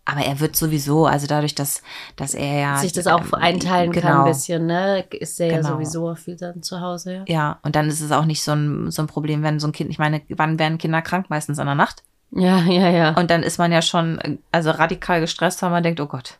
Aber 0.06 0.21
er 0.21 0.39
wird 0.39 0.56
sowieso, 0.56 1.06
also 1.06 1.27
dadurch, 1.27 1.53
dass, 1.53 1.83
dass 2.15 2.33
er 2.33 2.60
ja. 2.60 2.77
Sich 2.77 2.93
das 2.93 3.07
auch 3.07 3.25
ähm, 3.25 3.34
einteilen 3.34 3.91
kann 3.91 4.03
genau. 4.03 4.24
ein 4.24 4.31
bisschen, 4.31 4.65
ne? 4.65 5.01
Ist 5.12 5.39
er 5.41 5.48
ja 5.48 5.57
Genau. 5.57 5.69
sowieso 5.74 6.15
viel 6.15 6.38
dann 6.38 6.63
zu 6.63 6.79
Hause. 6.79 7.13
Ja. 7.13 7.24
Ja, 7.27 7.60
und 7.63 7.75
dann 7.75 7.89
ist 7.89 8.00
es 8.00 8.13
auch 8.13 8.25
nicht 8.25 8.41
so 8.41 8.53
ein, 8.53 8.89
so 8.89 9.01
ein 9.01 9.07
Problem, 9.07 9.43
wenn 9.43 9.60
so 9.60 9.67
ein 9.67 9.74
Kind, 9.74 9.89
ich 9.91 10.00
meine, 10.00 10.22
wann 10.29 10.57
werden 10.57 10.77
Kinder 10.77 11.01
krank? 11.01 11.25
Meistens 11.29 11.60
in 11.60 11.65
der 11.65 11.75
Nacht. 11.75 12.03
Ja, 12.31 12.60
ja, 12.60 12.89
ja. 12.89 13.10
Und 13.17 13.29
dann 13.29 13.43
ist 13.43 13.57
man 13.57 13.74
ja 13.74 13.81
schon, 13.81 14.17
äh, 14.19 14.38
also 14.53 14.72
radikal 14.72 15.19
gestresst, 15.19 15.62
weil 15.62 15.69
man 15.69 15.84
denkt, 15.84 16.00
oh 16.00 16.07
Gott, 16.07 16.39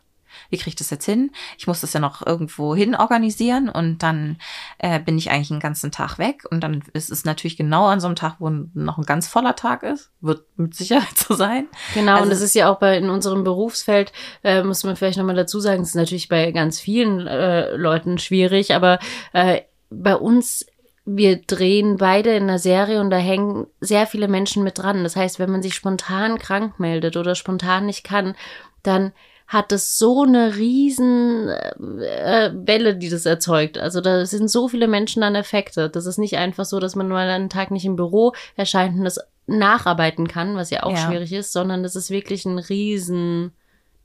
wie 0.52 0.58
kriege 0.58 0.68
ich 0.68 0.76
das 0.76 0.90
jetzt 0.90 1.06
hin? 1.06 1.30
Ich 1.56 1.66
muss 1.66 1.80
das 1.80 1.94
ja 1.94 1.98
noch 1.98 2.24
irgendwo 2.24 2.76
hin 2.76 2.94
organisieren 2.94 3.70
und 3.70 4.02
dann 4.02 4.36
äh, 4.78 5.00
bin 5.00 5.16
ich 5.16 5.30
eigentlich 5.30 5.50
einen 5.50 5.60
ganzen 5.60 5.90
Tag 5.90 6.18
weg. 6.18 6.44
Und 6.50 6.60
dann 6.60 6.84
ist 6.92 7.10
es 7.10 7.24
natürlich 7.24 7.56
genau 7.56 7.86
an 7.86 8.00
so 8.00 8.06
einem 8.06 8.16
Tag, 8.16 8.36
wo 8.38 8.50
noch 8.74 8.98
ein 8.98 9.06
ganz 9.06 9.26
voller 9.26 9.56
Tag 9.56 9.82
ist. 9.82 10.10
Wird 10.20 10.44
mit 10.56 10.74
Sicherheit 10.74 11.16
so 11.16 11.34
sein. 11.34 11.68
Genau, 11.94 12.12
Also 12.12 12.24
und 12.24 12.30
das 12.30 12.42
ist 12.42 12.54
ja 12.54 12.70
auch 12.70 12.78
bei 12.78 12.98
in 12.98 13.08
unserem 13.08 13.44
Berufsfeld, 13.44 14.12
äh, 14.44 14.62
muss 14.62 14.84
man 14.84 14.94
vielleicht 14.94 15.16
nochmal 15.16 15.34
dazu 15.34 15.58
sagen, 15.58 15.82
es 15.82 15.88
ist 15.88 15.94
natürlich 15.94 16.28
bei 16.28 16.52
ganz 16.52 16.78
vielen 16.78 17.26
äh, 17.26 17.74
Leuten 17.74 18.18
schwierig, 18.18 18.74
aber 18.74 18.98
äh, 19.32 19.62
bei 19.88 20.14
uns, 20.14 20.66
wir 21.06 21.40
drehen 21.40 21.96
beide 21.96 22.36
in 22.36 22.42
einer 22.42 22.58
Serie 22.58 23.00
und 23.00 23.08
da 23.08 23.16
hängen 23.16 23.66
sehr 23.80 24.06
viele 24.06 24.28
Menschen 24.28 24.64
mit 24.64 24.78
dran. 24.78 25.02
Das 25.02 25.16
heißt, 25.16 25.38
wenn 25.38 25.50
man 25.50 25.62
sich 25.62 25.74
spontan 25.74 26.38
krank 26.38 26.78
meldet 26.78 27.16
oder 27.16 27.34
spontan 27.34 27.86
nicht 27.86 28.04
kann, 28.04 28.34
dann 28.82 29.12
hat 29.52 29.70
es 29.70 29.98
so 29.98 30.22
eine 30.22 30.56
riesen 30.56 31.48
äh, 31.48 32.50
Welle, 32.54 32.96
die 32.96 33.10
das 33.10 33.26
erzeugt. 33.26 33.76
Also 33.76 34.00
da 34.00 34.24
sind 34.24 34.48
so 34.50 34.68
viele 34.68 34.88
Menschen 34.88 35.22
an 35.22 35.34
Effekte. 35.34 35.90
Das 35.90 36.06
ist 36.06 36.18
nicht 36.18 36.38
einfach 36.38 36.64
so, 36.64 36.80
dass 36.80 36.96
man 36.96 37.08
mal 37.08 37.28
einen 37.28 37.50
Tag 37.50 37.70
nicht 37.70 37.84
im 37.84 37.96
Büro 37.96 38.32
erscheint 38.56 38.96
und 38.96 39.04
das 39.04 39.20
nacharbeiten 39.46 40.26
kann, 40.26 40.56
was 40.56 40.70
ja 40.70 40.84
auch 40.84 40.92
Ja. 40.92 41.06
schwierig 41.06 41.32
ist, 41.32 41.52
sondern 41.52 41.82
das 41.82 41.96
ist 41.96 42.10
wirklich 42.10 42.46
ein 42.46 42.58
riesen 42.58 43.52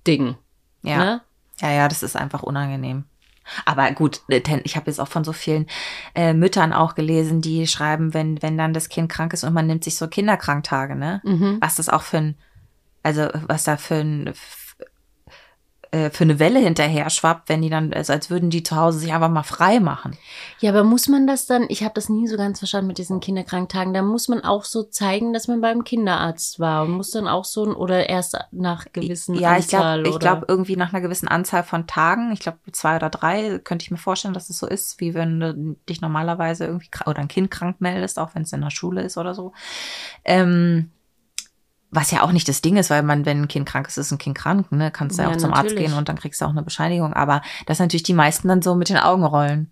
Ding. 0.05 0.35
Ja. 0.81 0.97
Ne? 0.97 1.21
Ja, 1.61 1.71
ja, 1.71 1.87
das 1.87 2.03
ist 2.03 2.17
einfach 2.17 2.43
unangenehm. 2.43 3.05
Aber 3.63 3.89
gut, 3.91 4.21
äh, 4.27 4.41
ich 4.65 4.75
habe 4.75 4.87
jetzt 4.87 4.99
auch 4.99 5.07
von 5.07 5.23
so 5.23 5.31
vielen 5.31 5.67
äh, 6.13 6.33
Müttern 6.33 6.73
auch 6.73 6.93
gelesen, 6.93 7.41
die 7.41 7.65
schreiben, 7.67 8.13
wenn, 8.13 8.41
wenn 8.41 8.57
dann 8.57 8.73
das 8.73 8.89
Kind 8.89 9.09
krank 9.09 9.31
ist 9.31 9.45
und 9.45 9.53
man 9.53 9.67
nimmt 9.67 9.85
sich 9.85 9.95
so 9.95 10.07
Kinderkranktage, 10.09 10.95
ne? 10.95 11.21
Mhm. 11.23 11.57
Was 11.61 11.75
das 11.75 11.87
auch 11.87 12.01
für 12.01 12.17
ein, 12.17 12.35
also 13.03 13.29
was 13.47 13.63
da 13.63 13.77
für 13.77 13.95
ein 13.95 14.33
äh, 15.91 16.09
für 16.09 16.23
eine 16.23 16.39
Welle 16.39 16.59
hinterher 16.59 17.09
schwappt, 17.09 17.49
wenn 17.49 17.61
die 17.61 17.69
dann, 17.69 17.93
also 17.93 18.13
als 18.13 18.29
würden 18.29 18.49
die 18.49 18.63
zu 18.63 18.75
Hause 18.75 18.99
sich 18.99 19.13
einfach 19.13 19.29
mal 19.29 19.43
frei 19.43 19.79
machen. 19.79 20.17
Ja, 20.59 20.71
aber 20.71 20.83
muss 20.83 21.07
man 21.07 21.27
das 21.27 21.45
dann, 21.45 21.65
ich 21.69 21.83
habe 21.83 21.93
das 21.93 22.09
nie 22.09 22.27
so 22.27 22.37
ganz 22.37 22.59
verstanden 22.59 22.87
mit 22.87 22.97
diesen 22.97 23.19
Kinderkranktagen, 23.19 23.93
da 23.93 24.01
muss 24.01 24.27
man 24.27 24.43
auch 24.43 24.63
so 24.63 24.83
zeigen, 24.83 25.33
dass 25.33 25.47
man 25.47 25.61
beim 25.61 25.83
Kinderarzt 25.83 26.59
war 26.59 26.83
und 26.83 26.91
muss 26.91 27.11
dann 27.11 27.27
auch 27.27 27.45
so, 27.45 27.65
ein- 27.65 27.75
oder 27.75 28.09
erst 28.09 28.37
nach 28.51 28.85
gewissen 28.91 29.35
Ja, 29.35 29.57
ich 29.57 29.65
Anzahl 29.65 30.01
glaube, 30.03 30.15
ich 30.15 30.19
glaube 30.19 30.45
irgendwie 30.47 30.75
nach 30.75 30.93
einer 30.93 31.01
gewissen 31.01 31.27
Anzahl 31.27 31.63
von 31.63 31.87
Tagen, 31.87 32.31
ich 32.31 32.39
glaube 32.39 32.59
zwei 32.71 32.95
oder 32.95 33.09
drei, 33.09 33.59
könnte 33.59 33.83
ich 33.83 33.91
mir 33.91 33.97
vorstellen, 33.97 34.33
dass 34.33 34.49
es 34.49 34.57
so 34.57 34.67
ist, 34.67 34.99
wie 34.99 35.13
wenn 35.13 35.39
du 35.39 35.75
dich 35.89 36.01
normalerweise 36.01 36.65
irgendwie 36.65 36.89
oder 37.05 37.19
ein 37.19 37.27
Kind 37.27 37.51
krank 37.51 37.77
meldest, 37.79 38.19
auch 38.19 38.35
wenn 38.35 38.43
es 38.43 38.53
in 38.53 38.61
der 38.61 38.71
Schule 38.71 39.01
ist 39.03 39.17
oder 39.17 39.33
so. 39.33 39.53
Ähm, 40.25 40.91
was 41.91 42.11
ja 42.11 42.21
auch 42.23 42.31
nicht 42.31 42.47
das 42.49 42.61
Ding 42.61 42.75
ist, 42.77 42.89
weil 42.89 43.03
man, 43.03 43.25
wenn 43.25 43.43
ein 43.43 43.47
Kind 43.47 43.67
krank 43.67 43.87
ist, 43.87 43.97
ist 43.97 44.11
ein 44.11 44.17
Kind 44.17 44.37
krank, 44.37 44.71
ne? 44.71 44.91
Kannst 44.91 45.17
du 45.17 45.23
ja, 45.23 45.29
Ja, 45.29 45.35
auch 45.35 45.39
zum 45.39 45.53
Arzt 45.53 45.65
natürlich. 45.69 45.85
gehen 45.87 45.97
und 45.97 46.09
dann 46.09 46.17
kriegst 46.17 46.41
du 46.41 46.45
auch 46.45 46.49
eine 46.49 46.61
Bescheinigung. 46.63 47.13
Aber 47.13 47.41
dass 47.65 47.79
natürlich 47.79 48.03
die 48.03 48.13
meisten 48.13 48.47
dann 48.47 48.61
so 48.61 48.75
mit 48.75 48.89
den 48.89 48.97
Augen 48.97 49.23
rollen. 49.23 49.71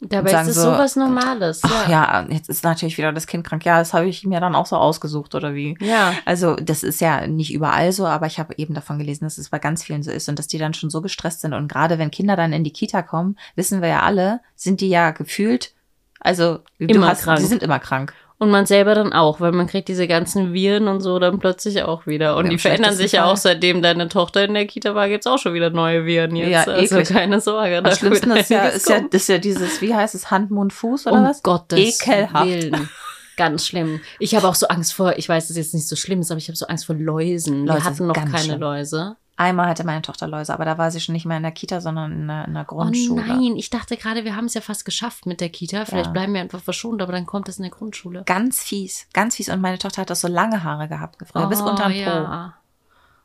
Dabei 0.00 0.30
ist 0.42 0.48
es 0.50 0.54
so, 0.54 0.62
sowas 0.62 0.94
Normales. 0.94 1.60
Ach 1.64 1.88
ja, 1.88 2.24
jetzt 2.28 2.48
ist 2.48 2.62
natürlich 2.62 2.96
wieder 2.98 3.12
das 3.12 3.26
Kind 3.26 3.44
krank. 3.44 3.64
Ja, 3.64 3.80
das 3.80 3.92
habe 3.92 4.06
ich 4.06 4.24
mir 4.24 4.38
dann 4.38 4.54
auch 4.54 4.66
so 4.66 4.76
ausgesucht, 4.76 5.34
oder 5.34 5.54
wie? 5.54 5.76
Ja. 5.80 6.12
Also 6.24 6.54
das 6.54 6.84
ist 6.84 7.00
ja 7.00 7.26
nicht 7.26 7.52
überall 7.52 7.90
so, 7.90 8.06
aber 8.06 8.26
ich 8.26 8.38
habe 8.38 8.54
eben 8.58 8.74
davon 8.74 8.98
gelesen, 8.98 9.24
dass 9.24 9.38
es 9.38 9.48
bei 9.48 9.58
ganz 9.58 9.82
vielen 9.82 10.04
so 10.04 10.12
ist 10.12 10.28
und 10.28 10.38
dass 10.38 10.46
die 10.46 10.58
dann 10.58 10.72
schon 10.72 10.88
so 10.90 11.02
gestresst 11.02 11.40
sind. 11.40 11.52
Und 11.52 11.66
gerade 11.66 11.98
wenn 11.98 12.12
Kinder 12.12 12.36
dann 12.36 12.52
in 12.52 12.62
die 12.62 12.72
Kita 12.72 13.02
kommen, 13.02 13.36
wissen 13.56 13.82
wir 13.82 13.88
ja 13.88 14.02
alle, 14.02 14.38
sind 14.54 14.80
die 14.80 14.88
ja 14.88 15.10
gefühlt, 15.10 15.72
also 16.20 16.60
Immer 16.78 17.08
hast, 17.08 17.22
krank. 17.22 17.40
die 17.40 17.46
sind 17.46 17.64
immer 17.64 17.80
krank. 17.80 18.14
Und 18.40 18.50
man 18.50 18.66
selber 18.66 18.94
dann 18.94 19.12
auch, 19.12 19.40
weil 19.40 19.50
man 19.50 19.66
kriegt 19.66 19.88
diese 19.88 20.06
ganzen 20.06 20.52
Viren 20.52 20.86
und 20.86 21.00
so 21.00 21.18
dann 21.18 21.40
plötzlich 21.40 21.82
auch 21.82 22.06
wieder. 22.06 22.36
Und 22.36 22.44
Ja, 22.46 22.50
die 22.52 22.58
verändern 22.58 22.94
sich 22.94 23.12
ja 23.12 23.24
auch, 23.24 23.36
seitdem 23.36 23.82
deine 23.82 24.08
Tochter 24.08 24.44
in 24.44 24.54
der 24.54 24.66
Kita 24.66 24.94
war, 24.94 25.08
gibt's 25.08 25.26
auch 25.26 25.38
schon 25.38 25.54
wieder 25.54 25.70
neue 25.70 26.06
Viren 26.06 26.36
jetzt. 26.36 26.50
Ja, 26.50 26.62
also 26.62 26.98
eklig. 26.98 27.08
keine 27.08 27.40
Sorge. 27.40 27.78
Am 27.78 27.92
schlimmsten 27.92 28.30
ist 28.30 28.50
ja, 28.50 28.66
ist, 28.68 28.88
ja, 28.88 29.00
ist 29.10 29.28
ja 29.28 29.38
dieses, 29.38 29.80
wie 29.80 29.92
heißt 29.92 30.14
es, 30.14 30.30
Hand, 30.30 30.52
Mund, 30.52 30.72
Fuß 30.72 31.08
oder 31.08 31.16
um 31.16 31.24
was? 31.24 31.42
Gottes 31.42 32.00
Ekelhaft. 32.00 32.46
Willen. 32.46 32.88
Ganz 33.36 33.66
schlimm. 33.66 34.00
Ich 34.20 34.36
habe 34.36 34.48
auch 34.48 34.54
so 34.54 34.68
Angst 34.68 34.94
vor, 34.94 35.16
ich 35.16 35.28
weiß, 35.28 35.44
dass 35.44 35.50
es 35.50 35.56
jetzt 35.56 35.74
nicht 35.74 35.88
so 35.88 35.96
schlimm 35.96 36.20
ist, 36.20 36.30
aber 36.30 36.38
ich 36.38 36.48
habe 36.48 36.56
so 36.56 36.66
Angst 36.66 36.86
vor 36.86 36.94
Läusen. 36.94 37.66
Läuse 37.66 37.78
Wir 37.78 37.84
hatten 37.84 38.06
noch 38.06 38.14
keine 38.14 38.38
schlimm. 38.38 38.60
Läuse. 38.60 39.16
Einmal 39.40 39.68
hatte 39.68 39.84
meine 39.84 40.02
Tochter 40.02 40.26
Läuse, 40.26 40.52
aber 40.52 40.64
da 40.64 40.78
war 40.78 40.90
sie 40.90 41.00
schon 41.00 41.12
nicht 41.12 41.24
mehr 41.24 41.36
in 41.36 41.44
der 41.44 41.52
Kita, 41.52 41.80
sondern 41.80 42.10
in 42.12 42.26
der, 42.26 42.44
in 42.46 42.54
der 42.54 42.64
Oh 42.64 42.74
Grundschule. 42.74 43.24
nein, 43.24 43.56
ich 43.56 43.70
dachte 43.70 43.96
gerade, 43.96 44.24
wir 44.24 44.34
haben 44.34 44.46
es 44.46 44.54
ja 44.54 44.60
fast 44.60 44.84
geschafft 44.84 45.26
mit 45.26 45.40
der 45.40 45.48
Kita. 45.48 45.84
Vielleicht 45.84 46.06
Ja. 46.06 46.12
bleiben 46.12 46.34
wir 46.34 46.40
einfach 46.40 46.60
verschont, 46.60 47.00
aber 47.00 47.12
dann 47.12 47.24
kommt 47.24 47.48
es 47.48 47.56
in 47.58 47.62
der 47.62 47.70
Grundschule. 47.70 48.24
Ganz 48.26 48.64
fies, 48.64 49.06
ganz 49.12 49.36
fies. 49.36 49.48
Und 49.48 49.60
meine 49.60 49.78
Tochter 49.78 50.02
hat 50.02 50.10
auch 50.10 50.16
so 50.16 50.26
lange 50.26 50.64
Haare 50.64 50.88
gehabt, 50.88 51.18
früher, 51.24 51.46
bis 51.46 51.60
Oh, 51.62 51.66
unter 51.68 51.88
den 51.88 52.04
Po. 52.04 52.10
ja. 52.10 52.54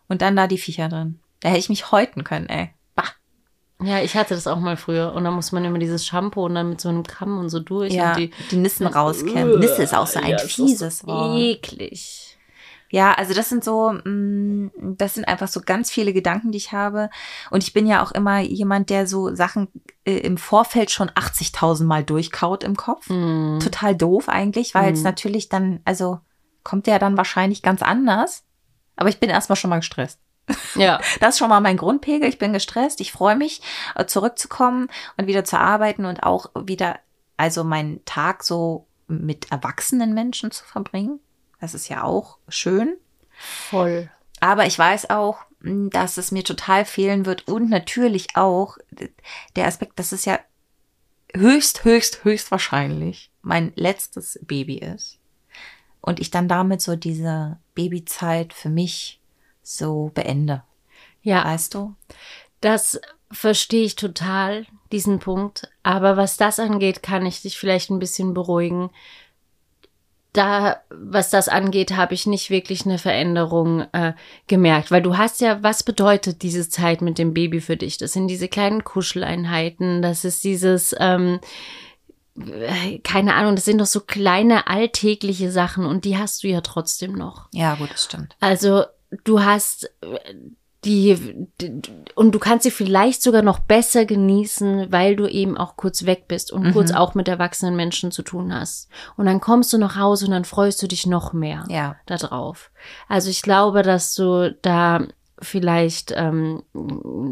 Und 0.08 0.22
dann 0.22 0.36
da 0.36 0.46
die 0.46 0.60
Viecher 0.60 0.88
drin. 0.88 1.20
Da 1.40 1.50
hätte 1.50 1.60
ich 1.60 1.70
mich 1.70 1.92
häuten 1.92 2.24
können, 2.24 2.46
ey. 2.48 2.70
Bah. 2.96 3.06
Ja, 3.82 4.00
ich 4.00 4.16
hatte 4.16 4.36
das 4.36 4.46
auch 4.46 4.60
mal 4.60 4.78
früher. 4.78 5.14
Und 5.16 5.24
dann 5.24 5.34
muss 5.34 5.52
man 5.52 5.66
immer 5.66 5.80
dieses 5.80 6.06
Shampoo 6.06 6.46
und 6.46 6.54
dann 6.54 6.70
mit 6.70 6.80
so 6.80 6.90
einem 6.90 7.02
Kamm 7.02 7.40
und 7.40 7.50
so 7.50 7.60
durch. 7.60 7.92
Ja, 7.92 8.12
und 8.12 8.20
die, 8.20 8.32
die 8.52 8.58
Nissen 8.58 8.86
rauskämmen. 8.86 9.60
Nisse 9.60 9.82
ist 9.82 9.96
auch 9.96 10.06
so 10.06 10.20
ein 10.20 10.30
Ja, 10.30 10.38
fieses 10.38 11.08
Wort. 11.08 11.40
Eklig. 11.40 12.33
Ja, 12.94 13.12
also 13.14 13.34
das 13.34 13.50
sind 13.50 13.64
so, 13.64 13.92
mh, 13.92 14.70
das 14.80 15.16
sind 15.16 15.28
einfach 15.28 15.48
so 15.48 15.62
ganz 15.62 15.90
viele 15.90 16.14
Gedanken, 16.14 16.52
die 16.52 16.60
ich 16.60 16.74
habe. 16.74 17.10
Und 17.50 17.64
ich 17.64 17.74
bin 17.74 17.88
ja 17.88 18.04
auch 18.04 18.12
immer 18.12 18.40
jemand, 18.42 18.92
der 18.92 19.08
so 19.08 19.34
Sachen 19.34 19.68
äh, 20.06 20.18
im 20.20 20.38
Vorfeld 20.38 20.92
schon 20.92 21.10
80.000 21.10 21.86
Mal 21.86 22.04
durchkaut 22.04 22.64
im 22.64 22.76
Kopf. 22.78 23.10
Hm. 23.10 23.60
Total 23.64 23.96
doof 23.96 24.30
eigentlich, 24.30 24.76
weil 24.76 24.94
es 24.94 25.00
Mhm. 25.00 25.06
natürlich 25.06 25.50
dann, 25.50 25.80
also 25.86 26.20
kommt 26.64 26.86
der 26.86 27.00
dann 27.00 27.18
wahrscheinlich 27.18 27.64
ganz 27.64 27.82
anders. 27.82 28.44
Aber 28.96 29.10
ich 29.10 29.20
bin 29.20 29.32
erstmal 29.32 29.56
schon 29.56 29.72
mal 29.72 29.80
gestresst. 29.80 30.20
Ja. 30.76 31.00
Das 31.20 31.30
ist 31.34 31.40
schon 31.40 31.50
mal 31.50 31.62
mein 31.62 31.78
Grundpegel. 31.78 32.30
Ich 32.30 32.38
bin 32.38 32.54
gestresst. 32.54 33.02
Ich 33.02 33.12
freue 33.12 33.36
mich, 33.36 33.64
äh, 33.96 34.06
zurückzukommen 34.06 34.88
und 35.18 35.26
wieder 35.26 35.44
zu 35.46 35.58
arbeiten 35.58 36.06
und 36.06 36.22
auch 36.22 36.52
wieder, 36.64 37.00
also 37.38 37.64
meinen 37.64 38.06
Tag 38.06 38.44
so 38.44 38.86
mit 39.08 39.52
erwachsenen 39.52 40.14
Menschen 40.14 40.52
zu 40.52 40.64
verbringen. 40.64 41.20
Das 41.64 41.74
ist 41.74 41.88
ja 41.88 42.04
auch 42.04 42.40
schön. 42.50 42.98
Voll. 43.70 44.10
Aber 44.42 44.66
ich 44.66 44.78
weiß 44.78 45.10
auch, 45.12 45.38
mh, 45.62 45.92
dass 45.92 46.18
es 46.18 46.34
mir 46.34 46.44
total 46.44 46.84
fehlen 46.84 47.26
wird 47.26 47.48
und 47.48 47.70
natürlich 47.70 48.36
auch 48.36 48.78
der 49.56 49.66
Aspekt, 49.66 49.98
dass 49.98 50.12
es 50.12 50.26
ja 50.26 50.40
höchst, 51.34 51.86
höchst, 51.86 52.26
höchst 52.26 52.52
wahrscheinlich 52.52 53.32
mein 53.44 53.72
letztes 53.78 54.38
Baby 54.42 54.80
ist. 54.80 55.20
Und 56.02 56.20
ich 56.20 56.32
dann 56.32 56.50
damit 56.50 56.82
so 56.82 56.98
diese 56.98 57.60
Babyzeit 57.76 58.52
für 58.52 58.70
mich 58.70 59.22
so 59.62 60.12
beende. 60.14 60.64
Ja, 61.22 61.46
Weißt 61.46 61.76
du? 61.76 61.96
das 62.60 63.00
verstehe 63.32 63.86
ich 63.86 63.96
total, 63.96 64.66
diesen 64.92 65.20
Punkt. 65.20 65.70
Aber 65.82 66.18
was 66.18 66.36
das 66.36 66.60
angeht, 66.60 67.04
kann 67.04 67.26
ich 67.26 67.42
dich 67.42 67.58
vielleicht 67.58 67.90
ein 67.90 68.00
bisschen 68.00 68.34
beruhigen. 68.34 68.90
Da, 70.34 70.82
was 70.90 71.30
das 71.30 71.48
angeht, 71.48 71.96
habe 71.96 72.16
ich 72.16 72.26
nicht 72.26 72.50
wirklich 72.50 72.86
eine 72.86 72.98
Veränderung 72.98 73.86
äh, 73.92 74.14
gemerkt, 74.48 74.90
weil 74.90 75.04
du 75.04 75.16
hast 75.18 75.42
ja, 75.42 75.62
was 75.62 75.84
bedeutet 75.84 76.42
diese 76.42 76.68
Zeit 76.68 77.02
mit 77.04 77.20
dem 77.20 77.36
Baby 77.36 77.62
für 77.62 77.78
dich? 77.78 78.00
Das 78.00 78.14
sind 78.14 78.28
diese 78.28 78.48
kleinen 78.48 78.84
Kuscheleinheiten, 78.84 80.02
das 80.02 80.26
ist 80.26 80.44
dieses, 80.44 80.96
ähm, 81.00 81.40
äh, 82.36 82.98
keine 83.00 83.36
Ahnung, 83.36 83.56
das 83.56 83.66
sind 83.66 83.80
doch 83.80 83.86
so 83.86 84.00
kleine 84.00 84.68
alltägliche 84.68 85.52
Sachen 85.52 85.86
und 85.86 86.04
die 86.04 86.18
hast 86.18 86.44
du 86.44 86.48
ja 86.48 86.62
trotzdem 86.62 87.14
noch. 87.14 87.48
Ja, 87.52 87.76
gut, 87.76 87.92
das 87.92 88.06
stimmt. 88.06 88.36
Also 88.40 88.86
du 89.24 89.44
hast 89.44 89.92
äh, 90.02 90.34
die, 90.86 91.48
die 91.62 91.82
und 92.16 92.34
du 92.34 92.40
kannst 92.40 92.64
sie 92.64 92.72
vielleicht 92.72 93.22
sogar 93.24 93.42
noch 93.42 93.60
besser 93.60 94.06
genießen, 94.06 94.92
weil 94.92 95.16
du 95.16 95.28
eben 95.28 95.58
auch 95.58 95.76
kurz 95.78 96.06
weg 96.06 96.28
bist 96.28 96.52
und 96.52 96.64
Mhm. 96.64 96.74
kurz 96.74 96.92
auch 96.92 97.16
mit 97.16 97.28
erwachsenen 97.28 97.76
Menschen 97.76 98.12
zu 98.12 98.22
tun 98.22 98.54
hast. 98.54 98.90
Und 99.18 99.26
dann 99.26 99.40
kommst 99.42 99.72
du 99.74 99.78
nach 99.78 99.96
Hause 99.98 100.26
und 100.26 100.32
dann 100.32 100.46
freust 100.46 100.82
du 100.82 100.88
dich 100.88 101.06
noch 101.06 101.34
mehr 101.34 101.66
Ja. 101.70 101.96
darauf. 102.06 102.72
Also 103.08 103.30
ich 103.30 103.42
glaube, 103.42 103.82
dass 103.82 104.14
du 104.16 104.56
da 104.62 105.06
vielleicht, 105.44 106.14
ähm, 106.16 106.64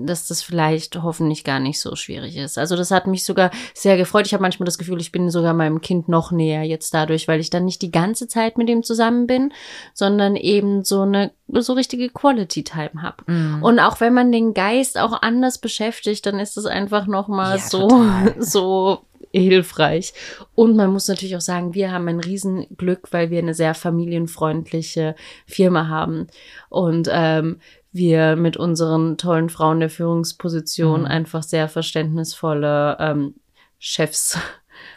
dass 0.05 0.27
das 0.27 0.41
vielleicht 0.41 1.01
hoffentlich 1.01 1.43
gar 1.43 1.59
nicht 1.59 1.79
so 1.79 1.95
schwierig 1.95 2.37
ist. 2.37 2.57
Also 2.57 2.75
das 2.75 2.91
hat 2.91 3.07
mich 3.07 3.23
sogar 3.23 3.51
sehr 3.73 3.97
gefreut. 3.97 4.27
Ich 4.27 4.33
habe 4.33 4.41
manchmal 4.41 4.65
das 4.65 4.77
Gefühl, 4.77 4.99
ich 5.01 5.11
bin 5.11 5.29
sogar 5.29 5.53
meinem 5.53 5.81
Kind 5.81 6.09
noch 6.09 6.31
näher 6.31 6.63
jetzt 6.63 6.93
dadurch, 6.93 7.27
weil 7.27 7.39
ich 7.39 7.49
dann 7.49 7.65
nicht 7.65 7.81
die 7.81 7.91
ganze 7.91 8.27
Zeit 8.27 8.57
mit 8.57 8.69
ihm 8.69 8.83
zusammen 8.83 9.27
bin, 9.27 9.53
sondern 9.93 10.35
eben 10.35 10.83
so 10.83 11.01
eine 11.01 11.31
so 11.47 11.73
richtige 11.73 12.09
Quality 12.09 12.63
Time 12.63 13.01
habe. 13.01 13.23
Mhm. 13.27 13.63
Und 13.63 13.79
auch 13.79 13.99
wenn 13.99 14.13
man 14.13 14.31
den 14.31 14.53
Geist 14.53 14.97
auch 14.97 15.21
anders 15.21 15.57
beschäftigt, 15.57 16.25
dann 16.25 16.39
ist 16.39 16.57
es 16.57 16.65
einfach 16.65 17.07
noch 17.07 17.27
mal 17.27 17.57
Ja, 17.57 17.63
so 17.63 17.87
total. 17.87 18.35
so 18.39 19.05
hilfreich. 19.33 20.13
Und 20.55 20.75
man 20.75 20.91
muss 20.91 21.07
natürlich 21.07 21.35
auch 21.35 21.41
sagen, 21.41 21.73
wir 21.73 21.91
haben 21.91 22.07
ein 22.07 22.19
Riesenglück, 22.19 23.07
weil 23.11 23.29
wir 23.29 23.39
eine 23.39 23.53
sehr 23.53 23.73
familienfreundliche 23.73 25.15
Firma 25.45 25.87
haben. 25.87 26.27
Und 26.69 27.09
ähm, 27.11 27.59
wir 27.91 28.35
mit 28.35 28.57
unseren 28.57 29.17
tollen 29.17 29.49
Frauen 29.49 29.79
der 29.79 29.89
Führungsposition 29.89 31.01
Mhm. 31.01 31.07
einfach 31.07 31.43
sehr 31.43 31.67
verständnisvolle 31.69 32.97
ähm, 32.99 33.35
Chefs 33.79 34.37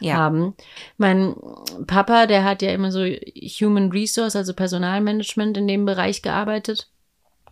Ja. 0.01 0.15
haben. 0.17 0.55
Mein 0.97 1.35
Papa, 1.87 2.27
der 2.27 2.45
hat 2.45 2.63
ja 2.63 2.71
immer 2.71 2.93
so 2.93 3.01
Human 3.05 3.91
Resource, 3.91 4.37
also 4.37 4.55
Personalmanagement 4.55 5.57
in 5.57 5.67
dem 5.69 5.85
Bereich 5.85 6.23
gearbeitet. 6.23 6.89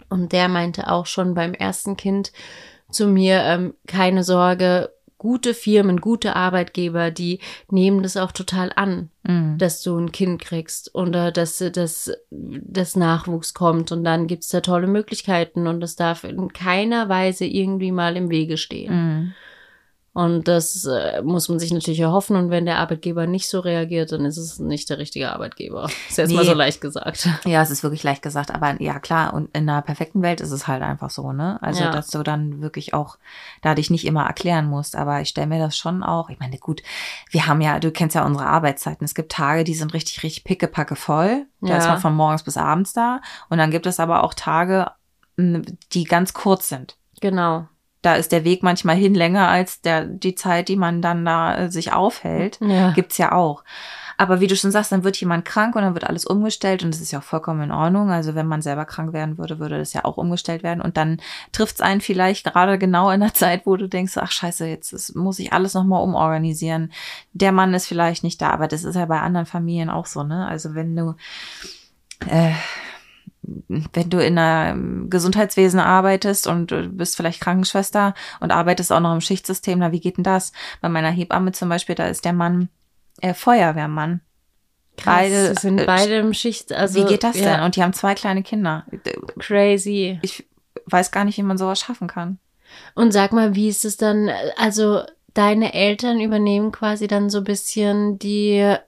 Und 0.08 0.32
der 0.32 0.48
meinte 0.48 0.88
auch 0.90 1.06
schon 1.06 1.34
beim 1.34 1.54
ersten 1.54 1.96
Kind 1.96 2.32
zu 2.90 3.06
mir, 3.06 3.42
ähm, 3.42 3.74
keine 3.86 4.24
Sorge, 4.24 4.92
gute 5.22 5.54
Firmen, 5.54 6.00
gute 6.00 6.34
Arbeitgeber, 6.34 7.12
die 7.12 7.38
nehmen 7.70 8.02
das 8.02 8.16
auch 8.16 8.32
total 8.32 8.72
an, 8.74 9.08
Mhm. 9.22 9.56
dass 9.56 9.80
du 9.84 9.96
ein 9.96 10.10
Kind 10.10 10.42
kriegst 10.42 10.96
oder 10.96 11.30
dass, 11.30 11.58
dass, 11.58 12.10
dass 12.30 12.96
Nachwuchs 12.96 13.54
kommt 13.54 13.92
und 13.92 14.02
dann 14.02 14.26
gibt's 14.26 14.48
da 14.48 14.60
tolle 14.60 14.88
Möglichkeiten 14.88 15.68
und 15.68 15.80
das 15.80 15.94
darf 15.94 16.24
in 16.24 16.52
keiner 16.52 17.08
Weise 17.08 17.44
irgendwie 17.44 17.92
mal 17.92 18.16
im 18.16 18.30
Wege 18.30 18.56
stehen. 18.56 18.92
Mhm. 18.92 19.34
Und 20.14 20.46
das 20.46 20.84
äh, 20.84 21.22
muss 21.22 21.48
man 21.48 21.58
sich 21.58 21.72
natürlich 21.72 22.00
erhoffen. 22.00 22.36
Und 22.36 22.50
wenn 22.50 22.66
der 22.66 22.78
Arbeitgeber 22.80 23.26
nicht 23.26 23.48
so 23.48 23.60
reagiert, 23.60 24.12
dann 24.12 24.26
ist 24.26 24.36
es 24.36 24.58
nicht 24.58 24.90
der 24.90 24.98
richtige 24.98 25.32
Arbeitgeber. 25.32 25.84
Ist 26.10 26.18
jetzt 26.18 26.32
mal 26.34 26.42
Nee. 26.42 26.48
so 26.48 26.52
leicht 26.54 26.82
gesagt. 26.82 27.28
Ja, 27.46 27.62
es 27.62 27.70
ist 27.70 27.82
wirklich 27.82 28.02
leicht 28.02 28.20
gesagt, 28.20 28.50
aber 28.54 28.80
ja 28.82 28.98
klar, 28.98 29.32
und 29.32 29.48
in 29.56 29.66
einer 29.68 29.80
perfekten 29.80 30.20
Welt 30.20 30.42
ist 30.42 30.50
es 30.50 30.66
halt 30.68 30.82
einfach 30.82 31.08
so, 31.08 31.32
ne? 31.32 31.58
Also, 31.62 31.84
Ja. 31.84 31.90
dass 31.92 32.08
du 32.08 32.22
dann 32.22 32.60
wirklich 32.60 32.92
auch 32.92 33.16
da 33.62 33.74
dich 33.74 33.88
nicht 33.88 34.06
immer 34.06 34.26
erklären 34.26 34.66
musst. 34.66 34.96
Aber 34.96 35.22
ich 35.22 35.30
stelle 35.30 35.46
mir 35.46 35.58
das 35.58 35.78
schon 35.78 36.02
auch, 36.02 36.28
ich 36.28 36.38
meine, 36.38 36.58
gut, 36.58 36.82
wir 37.30 37.46
haben 37.46 37.62
ja, 37.62 37.80
du 37.80 37.90
kennst 37.90 38.14
ja 38.14 38.26
unsere 38.26 38.44
Arbeitszeiten. 38.46 39.06
Es 39.06 39.14
gibt 39.14 39.32
Tage, 39.32 39.64
die 39.64 39.74
sind 39.74 39.94
richtig, 39.94 40.22
richtig 40.22 40.44
pickepacke 40.44 40.94
voll. 40.94 41.46
Da 41.62 41.68
Ja. 41.68 41.76
ist 41.78 41.86
man 41.88 42.00
von 42.00 42.14
morgens 42.14 42.42
bis 42.42 42.58
abends 42.58 42.92
da. 42.92 43.22
Und 43.48 43.56
dann 43.56 43.70
gibt 43.70 43.86
es 43.86 43.98
aber 43.98 44.24
auch 44.24 44.34
Tage, 44.34 44.90
die 45.38 46.04
ganz 46.04 46.34
kurz 46.34 46.68
sind. 46.68 46.96
Genau. 47.22 47.66
Da 48.02 48.16
ist 48.16 48.32
der 48.32 48.44
Weg 48.44 48.62
manchmal 48.62 48.96
hin 48.96 49.14
länger 49.14 49.48
als 49.48 49.80
der, 49.80 50.04
die 50.04 50.34
Zeit, 50.34 50.68
die 50.68 50.76
man 50.76 51.00
dann 51.00 51.24
da 51.24 51.56
äh, 51.56 51.70
sich 51.70 51.92
aufhält. 51.92 52.58
Ja. 52.60 52.90
Gibt's 52.90 53.18
ja 53.18 53.32
auch. 53.32 53.64
Aber 54.18 54.40
wie 54.40 54.46
du 54.46 54.56
schon 54.56 54.70
sagst, 54.70 54.92
dann 54.92 55.04
wird 55.04 55.16
jemand 55.16 55.44
krank 55.44 55.74
und 55.74 55.82
dann 55.82 55.94
wird 55.94 56.04
alles 56.04 56.24
umgestellt 56.24 56.84
und 56.84 56.92
das 56.92 57.00
ist 57.00 57.12
ja 57.12 57.20
auch 57.20 57.24
vollkommen 57.24 57.62
in 57.62 57.72
Ordnung. 57.72 58.10
Also 58.10 58.34
wenn 58.34 58.46
man 58.46 58.62
selber 58.62 58.84
krank 58.84 59.12
werden 59.12 59.38
würde, 59.38 59.58
würde 59.58 59.78
das 59.78 59.92
ja 59.94 60.04
auch 60.04 60.16
umgestellt 60.16 60.62
werden 60.62 60.80
und 60.80 60.96
dann 60.96 61.20
trifft's 61.52 61.80
einen 61.80 62.00
vielleicht 62.00 62.44
gerade 62.44 62.78
genau 62.78 63.10
in 63.10 63.20
der 63.20 63.34
Zeit, 63.34 63.62
wo 63.64 63.76
du 63.76 63.88
denkst, 63.88 64.16
ach 64.16 64.30
scheiße, 64.30 64.66
jetzt 64.66 64.92
ist, 64.92 65.16
muss 65.16 65.38
ich 65.38 65.52
alles 65.52 65.74
nochmal 65.74 66.02
umorganisieren. 66.02 66.92
Der 67.32 67.52
Mann 67.52 67.74
ist 67.74 67.86
vielleicht 67.86 68.22
nicht 68.22 68.40
da, 68.40 68.50
aber 68.50 68.68
das 68.68 68.84
ist 68.84 68.94
ja 68.96 69.06
bei 69.06 69.20
anderen 69.20 69.46
Familien 69.46 69.90
auch 69.90 70.06
so, 70.06 70.22
ne? 70.22 70.46
Also 70.46 70.74
wenn 70.74 70.94
du 70.94 71.14
äh, 72.28 72.52
wenn 73.42 74.10
du 74.10 74.24
in 74.24 74.38
einem 74.38 75.10
Gesundheitswesen 75.10 75.80
arbeitest 75.80 76.46
und 76.46 76.70
du 76.70 76.88
bist 76.88 77.16
vielleicht 77.16 77.40
Krankenschwester 77.40 78.14
und 78.40 78.52
arbeitest 78.52 78.92
auch 78.92 79.00
noch 79.00 79.12
im 79.12 79.20
Schichtsystem, 79.20 79.80
na, 79.80 79.92
wie 79.92 80.00
geht 80.00 80.16
denn 80.16 80.24
das? 80.24 80.52
Bei 80.80 80.88
meiner 80.88 81.10
Hebamme 81.10 81.52
zum 81.52 81.68
Beispiel, 81.68 81.94
da 81.94 82.06
ist 82.06 82.24
der 82.24 82.32
Mann 82.32 82.68
äh, 83.20 83.34
Feuerwehrmann. 83.34 84.20
Krass, 84.96 85.14
Beide, 85.16 85.54
sind 85.58 85.78
äh, 85.78 85.86
beide 85.86 86.16
im 86.16 86.34
Schicht. 86.34 86.72
Also, 86.72 87.00
wie 87.00 87.08
geht 87.08 87.24
das 87.24 87.38
ja, 87.38 87.56
denn? 87.56 87.64
Und 87.64 87.76
die 87.76 87.82
haben 87.82 87.94
zwei 87.94 88.14
kleine 88.14 88.42
Kinder. 88.42 88.84
Crazy. 89.38 90.18
Ich 90.22 90.46
weiß 90.86 91.10
gar 91.10 91.24
nicht, 91.24 91.38
wie 91.38 91.42
man 91.42 91.58
sowas 91.58 91.80
schaffen 91.80 92.08
kann. 92.08 92.38
Und 92.94 93.12
sag 93.12 93.32
mal, 93.32 93.54
wie 93.54 93.68
ist 93.68 93.84
es 93.84 93.96
dann? 93.96 94.30
Also, 94.56 95.02
deine 95.34 95.72
Eltern 95.72 96.20
übernehmen 96.20 96.72
quasi 96.72 97.06
dann 97.06 97.30
so 97.30 97.38
ein 97.38 97.44
bisschen 97.44 98.18
die 98.18 98.58
äh, 98.58 98.78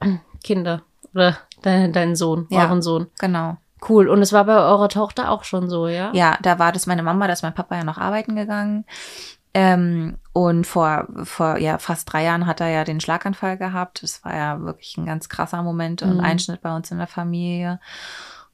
Kinder 0.42 0.82
oder 1.14 1.38
dein, 1.62 1.92
dein 1.92 2.16
Sohn, 2.16 2.46
Ja. 2.50 2.66
euren 2.66 2.82
Sohn. 2.82 3.06
Genau. 3.18 3.56
Cool. 3.88 4.08
Und 4.08 4.22
es 4.22 4.32
war 4.32 4.44
bei 4.44 4.56
eurer 4.56 4.88
Tochter 4.88 5.30
auch 5.30 5.44
schon 5.44 5.68
so, 5.68 5.88
ja? 5.88 6.10
Ja, 6.14 6.38
da 6.42 6.58
war 6.58 6.72
das 6.72 6.86
meine 6.86 7.02
Mama, 7.02 7.26
da 7.26 7.32
ist 7.32 7.42
mein 7.42 7.54
Papa 7.54 7.76
ja 7.76 7.84
noch 7.84 7.98
arbeiten 7.98 8.36
gegangen. 8.36 8.84
Ähm, 9.52 10.16
und 10.32 10.66
vor, 10.66 11.06
vor 11.22 11.58
ja, 11.58 11.78
fast 11.78 12.12
drei 12.12 12.24
Jahren 12.24 12.46
hat 12.46 12.60
er 12.60 12.68
ja 12.68 12.84
den 12.84 13.00
Schlaganfall 13.00 13.56
gehabt. 13.56 14.02
Das 14.02 14.24
war 14.24 14.34
ja 14.34 14.60
wirklich 14.60 14.96
ein 14.96 15.06
ganz 15.06 15.28
krasser 15.28 15.62
Moment 15.62 16.02
und 16.02 16.14
Mhm. 16.14 16.20
Einschnitt 16.24 16.60
bei 16.60 16.74
uns 16.74 16.90
in 16.90 16.98
der 16.98 17.06
Familie. 17.06 17.78